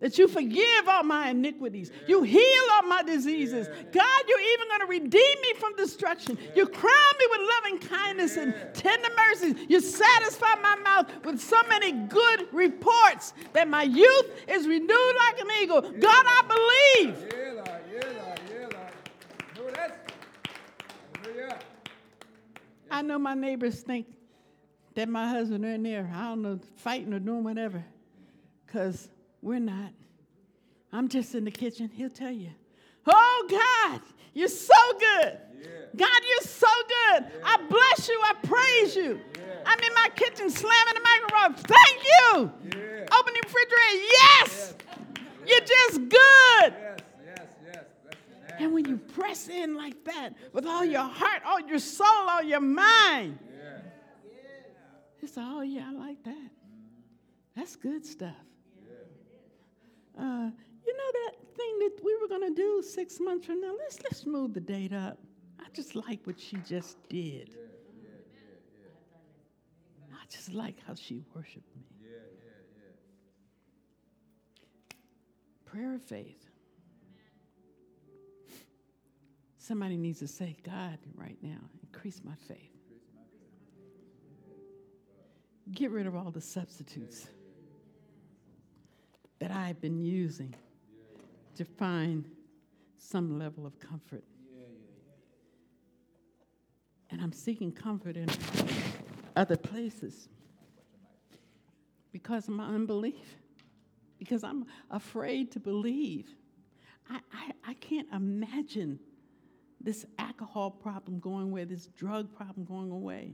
that 0.00 0.16
you 0.16 0.28
forgive 0.28 0.88
all 0.88 1.02
my 1.02 1.30
iniquities. 1.30 1.90
Yeah. 1.92 2.08
You 2.08 2.22
heal 2.22 2.62
all 2.74 2.82
my 2.82 3.02
diseases. 3.02 3.68
Yeah. 3.68 3.82
God, 3.92 4.22
you're 4.28 4.40
even 4.40 4.68
going 4.68 4.80
to 4.80 4.86
redeem 4.86 5.40
me 5.42 5.54
from 5.58 5.74
destruction. 5.76 6.38
Yeah. 6.40 6.50
You 6.54 6.66
crown 6.66 7.14
me 7.18 7.26
with 7.30 7.40
loving 7.56 7.78
kindness 7.88 8.36
and 8.36 8.54
tender 8.74 9.08
mercies. 9.16 9.56
You 9.68 9.80
satisfy 9.80 10.54
my 10.62 10.76
mouth 10.76 11.24
with 11.24 11.40
so 11.40 11.60
many 11.68 11.92
good 11.92 12.46
reports 12.52 13.34
that 13.52 13.68
my 13.68 13.82
youth 13.82 14.26
is 14.46 14.68
renewed 14.68 15.14
like 15.18 15.40
an 15.40 15.48
eagle. 15.62 15.80
God, 15.80 16.24
I 16.26 17.02
believe. 17.04 17.34
I 22.90 23.02
know 23.02 23.18
my 23.18 23.34
neighbors 23.34 23.82
think 23.82 24.06
that 24.94 25.08
my 25.08 25.28
husband 25.28 25.64
in 25.64 25.82
there, 25.82 26.10
I 26.12 26.22
don't 26.22 26.42
know, 26.42 26.58
fighting 26.76 27.12
or 27.12 27.18
doing 27.18 27.44
whatever. 27.44 27.84
Because 28.66 29.08
we're 29.42 29.58
not. 29.60 29.92
I'm 30.92 31.08
just 31.08 31.34
in 31.34 31.44
the 31.44 31.50
kitchen. 31.50 31.90
He'll 31.92 32.10
tell 32.10 32.30
you, 32.30 32.50
Oh, 33.06 33.46
God, 33.48 34.00
you're 34.34 34.48
so 34.48 34.74
good. 34.98 35.38
Yeah. 35.60 35.68
God, 35.96 36.20
you're 36.28 36.48
so 36.48 36.66
good. 36.88 37.24
Yeah. 37.24 37.44
I 37.44 37.56
bless 37.68 38.08
you. 38.08 38.20
I 38.22 38.34
praise 38.42 38.96
you. 38.96 39.20
Yeah. 39.36 39.42
I'm 39.64 39.78
in 39.78 39.94
my 39.94 40.08
kitchen 40.14 40.50
slamming 40.50 40.94
the 40.94 41.00
microphone. 41.00 41.54
Thank 41.54 42.02
you. 42.04 42.52
Yeah. 42.76 43.18
Opening 43.18 43.40
refrigerator. 43.44 44.04
Yes. 44.12 44.74
yes. 44.74 44.74
You're 45.46 45.60
just 45.60 46.00
good. 46.00 46.74
Yes, 46.74 46.98
yes, 47.24 47.46
yes. 47.64 47.84
And 48.58 48.72
when 48.74 48.84
you 48.86 48.98
press 48.98 49.48
in 49.48 49.74
like 49.74 50.04
that 50.04 50.34
with 50.52 50.66
all 50.66 50.84
your 50.84 51.04
heart, 51.04 51.42
all 51.46 51.60
your 51.60 51.78
soul, 51.78 52.06
all 52.06 52.42
your 52.42 52.60
mind, 52.60 53.38
it's 55.20 55.34
oh 55.36 55.62
yeah, 55.62 55.84
I 55.88 55.92
like 55.92 56.22
that. 56.24 56.50
That's 57.56 57.76
good 57.76 58.04
stuff. 58.04 58.36
Uh, 60.18 60.50
you 60.86 60.96
know 60.96 61.10
that 61.12 61.32
thing 61.56 61.78
that 61.78 62.00
we 62.02 62.16
were 62.20 62.28
gonna 62.28 62.54
do 62.54 62.82
six 62.82 63.20
months 63.20 63.46
from 63.46 63.60
now. 63.60 63.72
Let's 63.78 64.02
let's 64.02 64.26
move 64.26 64.52
the 64.52 64.60
date 64.60 64.92
up. 64.92 65.18
I 65.60 65.66
just 65.72 65.94
like 65.94 66.20
what 66.24 66.40
she 66.40 66.56
just 66.58 66.96
did. 67.08 67.56
I 70.12 70.26
just 70.28 70.52
like 70.52 70.76
how 70.86 70.94
she 70.94 71.22
worshiped 71.34 71.74
me. 71.76 71.82
Prayer 75.64 75.94
of 75.94 76.02
faith. 76.02 76.44
Somebody 79.58 79.98
needs 79.98 80.18
to 80.20 80.26
say, 80.26 80.56
God, 80.64 80.98
right 81.14 81.36
now, 81.42 81.58
increase 81.82 82.22
my 82.24 82.34
faith. 82.48 82.72
Get 85.72 85.90
rid 85.90 86.06
of 86.06 86.16
all 86.16 86.30
the 86.30 86.40
substitutes 86.40 87.28
that 89.38 89.50
I've 89.50 89.80
been 89.80 89.98
using 89.98 90.54
to 91.56 91.64
find 91.64 92.28
some 92.96 93.38
level 93.38 93.66
of 93.66 93.78
comfort. 93.78 94.24
And 97.10 97.20
I'm 97.22 97.32
seeking 97.32 97.72
comfort 97.72 98.16
in 98.16 98.28
other 99.34 99.56
places 99.56 100.28
because 102.12 102.48
of 102.48 102.54
my 102.54 102.66
unbelief, 102.66 103.36
because 104.18 104.44
I'm 104.44 104.66
afraid 104.90 105.52
to 105.52 105.60
believe. 105.60 106.28
I, 107.08 107.20
I, 107.32 107.70
I 107.70 107.74
can't 107.74 108.08
imagine 108.12 108.98
this 109.80 110.04
alcohol 110.18 110.70
problem 110.70 111.20
going 111.20 111.50
away, 111.50 111.64
this 111.64 111.86
drug 111.86 112.34
problem 112.34 112.64
going 112.64 112.90
away. 112.90 113.32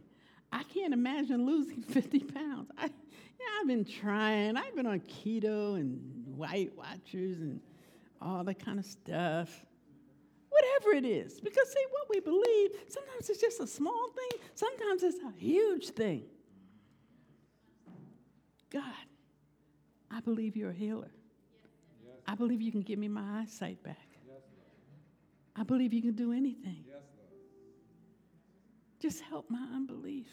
I 0.54 0.62
can't 0.62 0.94
imagine 0.94 1.44
losing 1.44 1.82
50 1.88 2.20
pounds. 2.20 2.70
I, 2.78 2.84
yeah, 2.84 3.46
I've 3.60 3.66
been 3.66 3.84
trying. 3.84 4.56
I've 4.56 4.76
been 4.76 4.86
on 4.86 5.00
keto 5.00 5.74
and 5.74 6.00
Weight 6.38 6.72
Watchers 6.76 7.40
and 7.40 7.60
all 8.22 8.44
that 8.44 8.64
kind 8.64 8.78
of 8.78 8.86
stuff. 8.86 9.66
Whatever 10.48 10.94
it 10.94 11.04
is. 11.04 11.40
Because, 11.40 11.68
see, 11.72 11.84
what 11.90 12.06
we 12.08 12.20
believe, 12.20 12.70
sometimes 12.88 13.28
it's 13.28 13.40
just 13.40 13.58
a 13.60 13.66
small 13.66 14.10
thing, 14.10 14.40
sometimes 14.54 15.02
it's 15.02 15.18
a 15.18 15.32
huge 15.36 15.88
thing. 15.88 16.22
God, 18.70 18.82
I 20.10 20.20
believe 20.20 20.56
you're 20.56 20.70
a 20.70 20.74
healer. 20.74 21.10
I 22.26 22.36
believe 22.36 22.62
you 22.62 22.70
can 22.70 22.82
give 22.82 22.98
me 22.98 23.08
my 23.08 23.40
eyesight 23.40 23.82
back. 23.82 24.08
I 25.56 25.64
believe 25.64 25.92
you 25.92 26.02
can 26.02 26.14
do 26.14 26.32
anything. 26.32 26.84
Just 29.04 29.20
help 29.20 29.50
my 29.50 29.62
unbelief. 29.74 30.28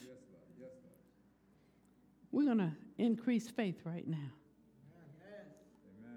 We're 2.32 2.46
going 2.46 2.60
to 2.60 2.72
increase 2.98 3.50
faith 3.50 3.82
right 3.84 4.08
now. 4.08 4.32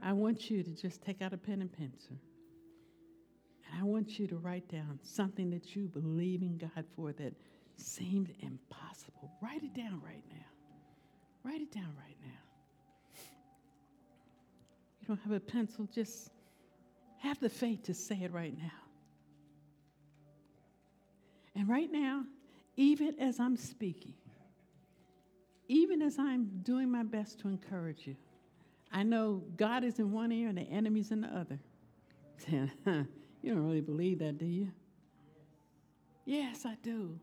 I 0.00 0.12
want 0.12 0.52
you 0.52 0.62
to 0.62 0.70
just 0.70 1.02
take 1.02 1.20
out 1.20 1.32
a 1.32 1.36
pen 1.36 1.62
and 1.62 1.72
pencil. 1.72 2.16
And 3.68 3.80
I 3.80 3.82
want 3.82 4.20
you 4.20 4.28
to 4.28 4.36
write 4.36 4.68
down 4.68 5.00
something 5.02 5.50
that 5.50 5.74
you 5.74 5.88
believe 5.88 6.42
in 6.42 6.56
God 6.56 6.84
for 6.94 7.10
that 7.14 7.34
seemed 7.74 8.32
impossible. 8.38 9.32
Write 9.42 9.64
it 9.64 9.74
down 9.74 10.00
right 10.06 10.22
now. 10.30 10.46
Write 11.42 11.60
it 11.60 11.72
down 11.72 11.92
right 11.98 12.16
now. 12.22 13.20
You 15.00 15.08
don't 15.08 15.20
have 15.22 15.32
a 15.32 15.40
pencil, 15.40 15.88
just 15.92 16.30
have 17.18 17.40
the 17.40 17.50
faith 17.50 17.82
to 17.82 17.94
say 17.94 18.20
it 18.22 18.32
right 18.32 18.56
now. 18.56 18.70
And 21.56 21.68
right 21.68 21.90
now, 21.90 22.22
even 22.76 23.18
as 23.20 23.40
I'm 23.40 23.56
speaking, 23.56 24.14
even 25.68 26.02
as 26.02 26.18
I'm 26.18 26.60
doing 26.62 26.90
my 26.90 27.02
best 27.02 27.40
to 27.40 27.48
encourage 27.48 28.06
you, 28.06 28.16
I 28.92 29.02
know 29.02 29.42
God 29.56 29.84
is 29.84 29.98
in 29.98 30.12
one 30.12 30.30
ear 30.32 30.48
and 30.48 30.58
the 30.58 30.62
enemy's 30.62 31.10
in 31.10 31.22
the 31.22 31.28
other. 31.28 31.58
You 33.44 33.52
don't 33.52 33.66
really 33.66 33.82
believe 33.82 34.20
that, 34.20 34.38
do 34.38 34.46
you? 34.46 34.72
Yes, 36.24 36.64
I 36.64 36.76
do. 36.82 37.20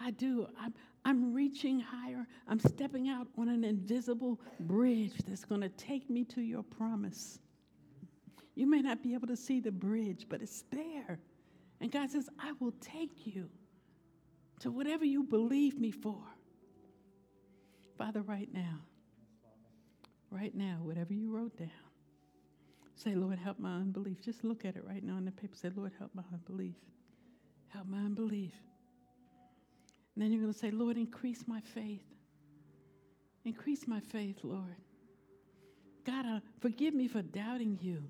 I 0.00 0.10
do. 0.10 0.48
I'm, 0.60 0.74
I'm 1.04 1.32
reaching 1.32 1.78
higher. 1.78 2.26
I'm 2.48 2.58
stepping 2.58 3.08
out 3.08 3.28
on 3.38 3.48
an 3.48 3.62
invisible 3.62 4.40
bridge 4.58 5.12
that's 5.28 5.44
going 5.44 5.60
to 5.60 5.68
take 5.68 6.10
me 6.10 6.24
to 6.24 6.40
your 6.40 6.64
promise. 6.64 7.38
You 8.56 8.68
may 8.68 8.82
not 8.82 9.00
be 9.00 9.14
able 9.14 9.28
to 9.28 9.36
see 9.36 9.60
the 9.60 9.70
bridge, 9.70 10.26
but 10.28 10.42
it's 10.42 10.64
there. 10.72 11.20
And 11.80 11.92
God 11.92 12.10
says, 12.10 12.28
I 12.40 12.50
will 12.58 12.74
take 12.80 13.28
you 13.28 13.48
to 14.60 14.70
whatever 14.70 15.04
you 15.04 15.24
believe 15.24 15.78
me 15.78 15.90
for. 15.90 16.22
Father, 17.98 18.22
right 18.22 18.48
now, 18.52 18.78
right 20.30 20.54
now, 20.54 20.78
whatever 20.82 21.12
you 21.12 21.34
wrote 21.34 21.56
down, 21.58 21.68
say, 22.94 23.14
Lord, 23.14 23.38
help 23.38 23.58
my 23.58 23.74
unbelief. 23.74 24.20
Just 24.22 24.44
look 24.44 24.64
at 24.64 24.76
it 24.76 24.84
right 24.86 25.02
now 25.02 25.14
on 25.14 25.24
the 25.24 25.32
paper. 25.32 25.54
Say, 25.54 25.70
Lord, 25.74 25.92
help 25.98 26.10
my 26.14 26.22
unbelief. 26.32 26.76
Help 27.68 27.86
my 27.86 27.98
unbelief. 27.98 28.52
And 30.14 30.24
then 30.24 30.32
you're 30.32 30.42
going 30.42 30.52
to 30.52 30.58
say, 30.58 30.70
Lord, 30.70 30.96
increase 30.96 31.44
my 31.46 31.60
faith. 31.60 32.04
Increase 33.44 33.86
my 33.86 34.00
faith, 34.00 34.38
Lord. 34.42 34.76
God, 36.04 36.26
uh, 36.26 36.40
forgive 36.60 36.94
me 36.94 37.08
for 37.08 37.22
doubting 37.22 37.78
you, 37.80 38.02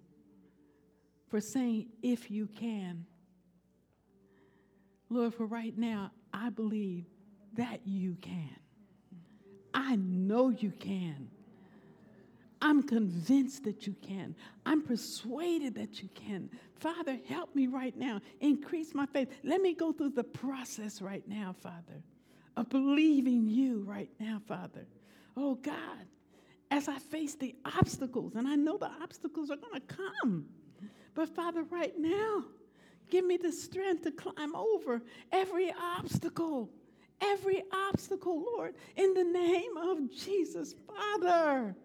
for 1.29 1.41
saying, 1.41 1.87
if 2.03 2.31
you 2.31 2.47
can. 2.47 3.07
Lord, 5.09 5.35
for 5.35 5.47
right 5.47 5.77
now, 5.77 6.11
I 6.33 6.51
believe 6.51 7.05
that 7.55 7.81
you 7.85 8.17
can. 8.21 8.57
I 9.75 9.97
know 9.97 10.51
you 10.51 10.71
can. 10.71 11.31
I'm 12.63 12.83
convinced 12.83 13.65
that 13.65 13.87
you 13.87 13.95
can. 14.03 14.35
I'm 14.67 14.83
persuaded 14.83 15.75
that 15.77 16.03
you 16.03 16.09
can. 16.15 16.51
Father, 16.75 17.19
help 17.27 17.55
me 17.55 17.67
right 17.67 17.97
now. 17.97 18.21
Increase 18.41 18.95
my 18.95 19.07
faith. 19.07 19.29
Let 19.43 19.63
me 19.63 19.75
go 19.75 19.93
through 19.93 20.11
the 20.11 20.25
process 20.25 21.01
right 21.01 21.27
now, 21.27 21.55
Father, 21.63 22.03
of 22.57 22.69
believing 22.69 23.49
you 23.49 23.83
right 23.87 24.11
now, 24.19 24.43
Father. 24.47 24.87
Oh, 25.37 25.55
God, 25.55 26.07
as 26.71 26.87
I 26.89 26.99
face 26.99 27.35
the 27.35 27.55
obstacles, 27.79 28.35
and 28.35 28.47
I 28.47 28.57
know 28.57 28.77
the 28.77 28.91
obstacles 29.03 29.51
are 29.51 29.57
going 29.57 29.81
to 29.81 29.95
come, 29.95 30.47
but 31.15 31.29
Father, 31.35 31.63
right 31.65 31.99
now, 31.99 32.45
give 33.11 33.25
me 33.25 33.37
the 33.37 33.53
strength 33.53 34.03
to 34.03 34.13
climb 34.13 34.55
over 34.55 35.03
every 35.33 35.73
obstacle. 35.99 36.71
Every 37.23 37.63
obstacle, 37.71 38.43
Lord, 38.57 38.75
in 38.97 39.13
the 39.13 39.25
name 39.25 39.77
of 39.77 40.11
Jesus, 40.11 40.75
Father. 40.87 41.77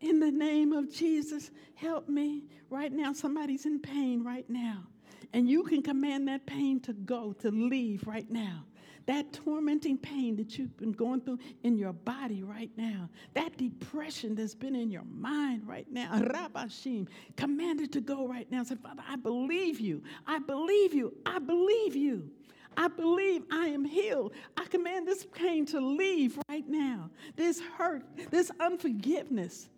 In 0.00 0.20
the 0.20 0.30
name 0.30 0.72
of 0.72 0.92
Jesus, 0.92 1.50
help 1.74 2.08
me 2.08 2.44
right 2.70 2.92
now. 2.92 3.12
Somebody's 3.12 3.66
in 3.66 3.80
pain 3.80 4.22
right 4.22 4.48
now. 4.48 4.84
And 5.32 5.48
you 5.48 5.64
can 5.64 5.82
command 5.82 6.28
that 6.28 6.46
pain 6.46 6.80
to 6.82 6.92
go, 6.92 7.32
to 7.40 7.50
leave 7.50 8.06
right 8.06 8.30
now. 8.30 8.64
That 9.08 9.32
tormenting 9.32 9.96
pain 9.96 10.36
that 10.36 10.58
you've 10.58 10.76
been 10.76 10.92
going 10.92 11.22
through 11.22 11.38
in 11.62 11.78
your 11.78 11.94
body 11.94 12.42
right 12.42 12.70
now, 12.76 13.08
that 13.32 13.56
depression 13.56 14.34
that's 14.34 14.54
been 14.54 14.76
in 14.76 14.90
your 14.90 15.06
mind 15.10 15.66
right 15.66 15.86
now, 15.90 16.12
Rabashim, 16.20 17.08
command 17.34 17.80
it 17.80 17.90
to 17.92 18.02
go 18.02 18.28
right 18.28 18.46
now. 18.50 18.62
Say, 18.64 18.74
Father, 18.74 19.02
I 19.08 19.16
believe 19.16 19.80
you. 19.80 20.02
I 20.26 20.40
believe 20.40 20.92
you. 20.92 21.14
I 21.24 21.38
believe 21.38 21.96
you. 21.96 22.30
I 22.76 22.88
believe 22.88 23.44
I 23.50 23.68
am 23.68 23.82
healed. 23.82 24.34
I 24.58 24.66
command 24.66 25.08
this 25.08 25.24
pain 25.24 25.64
to 25.66 25.80
leave 25.80 26.38
right 26.50 26.68
now. 26.68 27.08
This 27.34 27.62
hurt, 27.78 28.04
this 28.30 28.50
unforgiveness, 28.60 29.70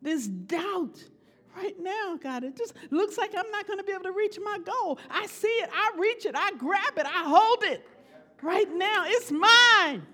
this 0.00 0.28
doubt. 0.28 1.02
Right 1.56 1.74
now, 1.80 2.16
God, 2.22 2.44
it 2.44 2.56
just 2.56 2.74
looks 2.90 3.18
like 3.18 3.34
I'm 3.36 3.50
not 3.50 3.66
going 3.66 3.80
to 3.80 3.84
be 3.84 3.90
able 3.90 4.04
to 4.04 4.12
reach 4.12 4.38
my 4.40 4.58
goal. 4.58 5.00
I 5.10 5.26
see 5.26 5.48
it, 5.48 5.68
I 5.72 5.90
reach 5.98 6.24
it, 6.26 6.36
I 6.36 6.52
grab 6.52 6.96
it, 6.96 7.06
I 7.06 7.24
hold 7.24 7.64
it. 7.64 7.84
Right 8.42 8.72
now, 8.72 9.04
it's 9.06 9.30
mine. 9.30 10.06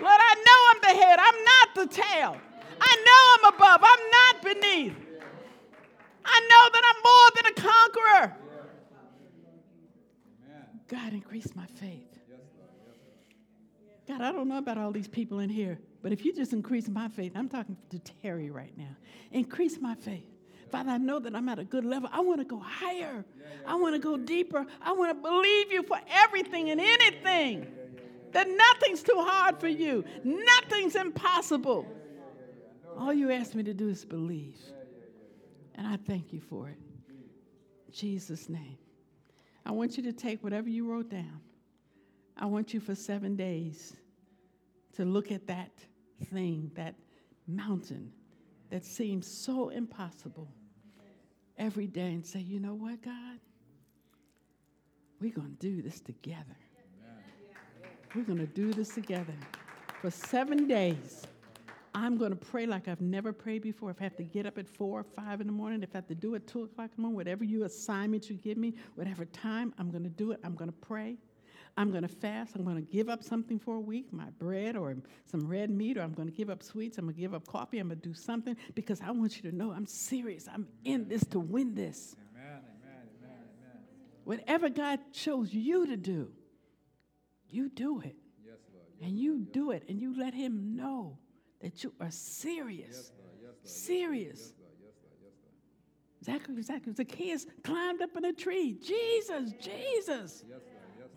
Lord, 0.00 0.20
I 0.20 0.34
know 0.46 0.58
I'm 0.70 0.80
the 0.96 1.02
head, 1.02 1.18
I'm 1.18 1.44
not 1.44 1.74
the 1.74 2.02
tail. 2.02 2.36
I 2.80 2.96
know 3.06 3.48
I'm 3.48 3.54
above, 3.54 3.80
I'm 3.82 4.10
not 4.10 4.42
beneath. 4.42 4.96
I 6.24 6.40
know 6.50 6.70
that 6.72 6.82
I'm 6.88 7.02
more 7.02 7.30
than 7.36 7.46
a 7.46 7.54
conqueror. 7.70 8.36
God, 10.86 11.12
increase 11.12 11.54
my 11.54 11.66
faith. 11.66 12.04
God, 14.06 14.22
I 14.22 14.32
don't 14.32 14.48
know 14.48 14.58
about 14.58 14.78
all 14.78 14.90
these 14.90 15.08
people 15.08 15.40
in 15.40 15.50
here, 15.50 15.78
but 16.02 16.12
if 16.12 16.24
you 16.24 16.32
just 16.34 16.52
increase 16.52 16.88
my 16.88 17.08
faith, 17.08 17.32
I'm 17.34 17.48
talking 17.48 17.76
to 17.90 17.98
Terry 17.98 18.50
right 18.50 18.72
now. 18.78 18.96
Increase 19.32 19.80
my 19.80 19.94
faith. 19.96 20.24
Father, 20.70 20.90
I 20.90 20.98
know 20.98 21.18
that 21.18 21.34
I'm 21.34 21.48
at 21.48 21.58
a 21.58 21.64
good 21.64 21.84
level. 21.84 22.10
I 22.12 22.20
want 22.20 22.40
to 22.40 22.44
go 22.44 22.58
higher. 22.58 23.24
I 23.66 23.74
want 23.74 23.94
to 23.94 23.98
go 23.98 24.16
deeper. 24.16 24.66
I 24.82 24.92
want 24.92 25.16
to 25.16 25.22
believe 25.22 25.72
you 25.72 25.82
for 25.82 25.98
everything 26.08 26.70
and 26.70 26.80
anything. 26.80 27.66
That 28.32 28.46
nothing's 28.48 29.02
too 29.02 29.16
hard 29.16 29.58
for 29.58 29.68
you, 29.68 30.04
nothing's 30.22 30.96
impossible. 30.96 31.86
All 32.98 33.14
you 33.14 33.30
ask 33.30 33.54
me 33.54 33.62
to 33.62 33.72
do 33.72 33.88
is 33.88 34.04
believe. 34.04 34.58
And 35.76 35.86
I 35.86 35.96
thank 35.96 36.32
you 36.32 36.40
for 36.40 36.68
it. 36.68 36.78
In 37.08 37.92
Jesus' 37.92 38.48
name. 38.48 38.76
I 39.64 39.70
want 39.70 39.96
you 39.96 40.02
to 40.04 40.12
take 40.12 40.42
whatever 40.42 40.68
you 40.68 40.90
wrote 40.90 41.08
down. 41.08 41.40
I 42.36 42.46
want 42.46 42.74
you 42.74 42.80
for 42.80 42.94
seven 42.94 43.36
days 43.36 43.94
to 44.94 45.04
look 45.04 45.30
at 45.30 45.46
that 45.46 45.70
thing, 46.32 46.70
that 46.74 46.94
mountain 47.46 48.12
that 48.70 48.84
seems 48.84 49.26
so 49.26 49.68
impossible 49.68 50.48
every 51.58 51.86
day 51.86 52.12
and 52.12 52.24
say, 52.24 52.40
you 52.40 52.60
know 52.60 52.74
what, 52.74 53.02
God? 53.02 53.38
We're 55.20 55.32
going 55.32 55.56
to 55.58 55.66
do 55.66 55.82
this 55.82 56.00
together. 56.00 56.56
We're 58.14 58.24
going 58.24 58.38
to 58.38 58.46
do 58.46 58.72
this 58.72 58.94
together 58.94 59.34
for 60.00 60.10
seven 60.10 60.66
days. 60.66 61.26
I'm 61.94 62.16
going 62.16 62.30
to 62.30 62.36
pray 62.36 62.64
like 62.64 62.86
I've 62.86 63.00
never 63.00 63.32
prayed 63.32 63.62
before. 63.62 63.90
If 63.90 64.00
I 64.00 64.04
have 64.04 64.16
to 64.16 64.22
get 64.22 64.46
up 64.46 64.56
at 64.56 64.68
four 64.68 65.00
or 65.00 65.04
five 65.04 65.40
in 65.40 65.46
the 65.46 65.52
morning, 65.52 65.82
if 65.82 65.90
I 65.94 65.98
have 65.98 66.06
to 66.06 66.14
do 66.14 66.34
it 66.34 66.42
at 66.42 66.46
two 66.46 66.62
o'clock 66.62 66.90
in 66.90 66.96
the 66.96 67.02
morning, 67.02 67.16
whatever 67.16 67.44
you 67.44 67.64
assignment 67.64 68.30
you 68.30 68.36
give 68.36 68.56
me, 68.56 68.74
whatever 68.94 69.24
time, 69.24 69.74
I'm 69.78 69.90
going 69.90 70.04
to 70.04 70.10
do 70.10 70.30
it. 70.30 70.40
I'm 70.44 70.54
going 70.54 70.70
to 70.70 70.76
pray. 70.76 71.16
I'm 71.78 71.92
going 71.92 72.02
to 72.02 72.08
fast. 72.08 72.56
I'm 72.56 72.64
going 72.64 72.74
to 72.74 72.82
give 72.82 73.08
up 73.08 73.22
something 73.22 73.56
for 73.56 73.76
a 73.76 73.80
week, 73.80 74.12
my 74.12 74.30
bread 74.40 74.76
or 74.76 74.96
some 75.30 75.46
red 75.46 75.70
meat, 75.70 75.96
or 75.96 76.02
I'm 76.02 76.12
going 76.12 76.26
to 76.26 76.34
give 76.34 76.50
up 76.50 76.60
sweets. 76.60 76.98
I'm 76.98 77.04
going 77.04 77.14
to 77.14 77.20
give 77.20 77.34
up 77.34 77.46
coffee. 77.46 77.78
I'm 77.78 77.86
going 77.86 78.00
to 78.00 78.08
do 78.08 78.14
something 78.14 78.56
because 78.74 79.00
I 79.00 79.12
want 79.12 79.36
you 79.36 79.48
to 79.48 79.56
know 79.56 79.70
I'm 79.70 79.86
serious. 79.86 80.48
I'm 80.52 80.66
in 80.84 81.06
this 81.06 81.24
to 81.26 81.38
win 81.38 81.76
this. 81.76 82.16
Amen, 82.34 82.46
amen, 82.46 82.62
amen, 83.22 83.38
amen. 83.62 83.82
Whatever 84.24 84.68
God 84.70 84.98
chose 85.12 85.54
you 85.54 85.86
to 85.86 85.96
do, 85.96 86.32
you 87.48 87.68
do 87.68 88.00
it. 88.00 88.16
Yes, 88.44 88.56
Lord. 88.74 88.86
Yes, 88.98 89.08
and 89.08 89.16
you 89.16 89.34
Lord, 89.34 89.52
do 89.52 89.70
it, 89.70 89.84
and 89.88 90.00
you 90.00 90.18
let 90.18 90.34
Him 90.34 90.74
know 90.74 91.16
that 91.60 91.84
you 91.84 91.94
are 92.00 92.10
serious. 92.10 92.88
Yes, 92.90 93.12
Lord. 93.16 93.36
Yes, 93.40 93.52
Lord. 93.54 93.68
Serious. 93.68 94.38
Yes, 94.40 94.52
Lord. 94.58 94.72
Yes, 94.82 94.94
Lord. 95.04 95.14
Yes, 95.22 95.32
Lord. 95.44 96.38
Exactly, 96.38 96.56
exactly. 96.56 96.92
The 96.92 97.04
kids 97.04 97.46
climbed 97.62 98.02
up 98.02 98.16
in 98.16 98.24
a 98.24 98.32
tree. 98.32 98.76
Jesus, 98.82 99.52
Jesus. 99.60 100.42
Yes. 100.48 100.58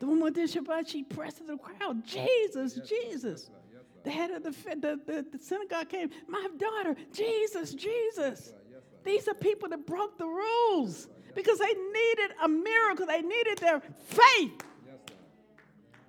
The 0.02 0.08
woman 0.08 0.24
with 0.24 0.34
the 0.34 0.42
Shabbat, 0.42 0.88
she 0.88 1.04
pressed 1.04 1.38
to 1.38 1.44
the 1.44 1.58
crowd. 1.58 2.04
Jesus, 2.04 2.76
yes, 2.76 2.90
Jesus. 2.90 3.52
Yes, 3.52 3.62
yes, 3.72 3.82
the 4.04 4.10
head 4.10 4.32
of 4.32 4.42
the, 4.42 4.50
the, 4.50 5.00
the, 5.06 5.26
the, 5.32 5.38
synagogue 5.38 5.90
came. 5.90 6.10
My 6.28 6.48
daughter, 6.58 6.96
Jesus, 7.14 7.76
Jesus. 7.76 8.52
These 9.04 9.28
are 9.28 9.36
people 9.36 9.70
that 9.70 9.86
broke 9.86 10.18
the 10.18 10.26
rules 10.26 11.08
because 11.36 11.60
they 11.60 11.68
needed 11.68 12.32
a 12.44 12.48
miracle. 12.48 13.06
They 13.06 13.22
needed 13.22 13.60
their 13.60 13.80
faith. 14.08 14.64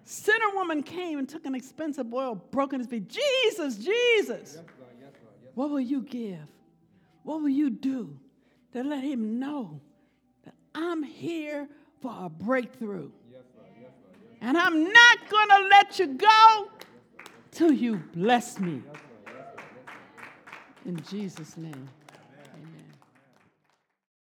Sinner 0.05 0.55
woman 0.55 0.83
came 0.83 1.19
and 1.19 1.29
took 1.29 1.45
an 1.45 1.55
expensive 1.55 2.15
oil, 2.15 2.37
broken 2.51 2.81
his 2.81 2.89
feet. 2.89 3.11
Jesus, 3.11 3.77
Jesus. 3.77 4.57
What 5.53 5.69
will 5.69 5.81
you 5.81 6.01
give? 6.01 6.49
What 7.25 7.43
will 7.43 7.51
you 7.51 7.69
do 7.69 8.19
to 8.73 8.83
let 8.83 9.05
him 9.05 9.39
know 9.39 9.83
that 10.45 10.55
I'm 10.75 11.03
here 11.03 11.69
for 12.01 12.15
a 12.19 12.31
breakthrough? 12.31 13.11
And 14.43 14.59
I'm 14.59 14.83
not 14.93 15.31
going 15.31 15.49
to 15.49 15.69
let 15.71 15.99
you 16.01 16.07
go 16.09 16.69
till 17.53 17.73
you 17.73 18.03
bless 18.13 18.59
me. 18.59 18.83
In 20.85 21.01
Jesus' 21.09 21.57
name. 21.57 21.89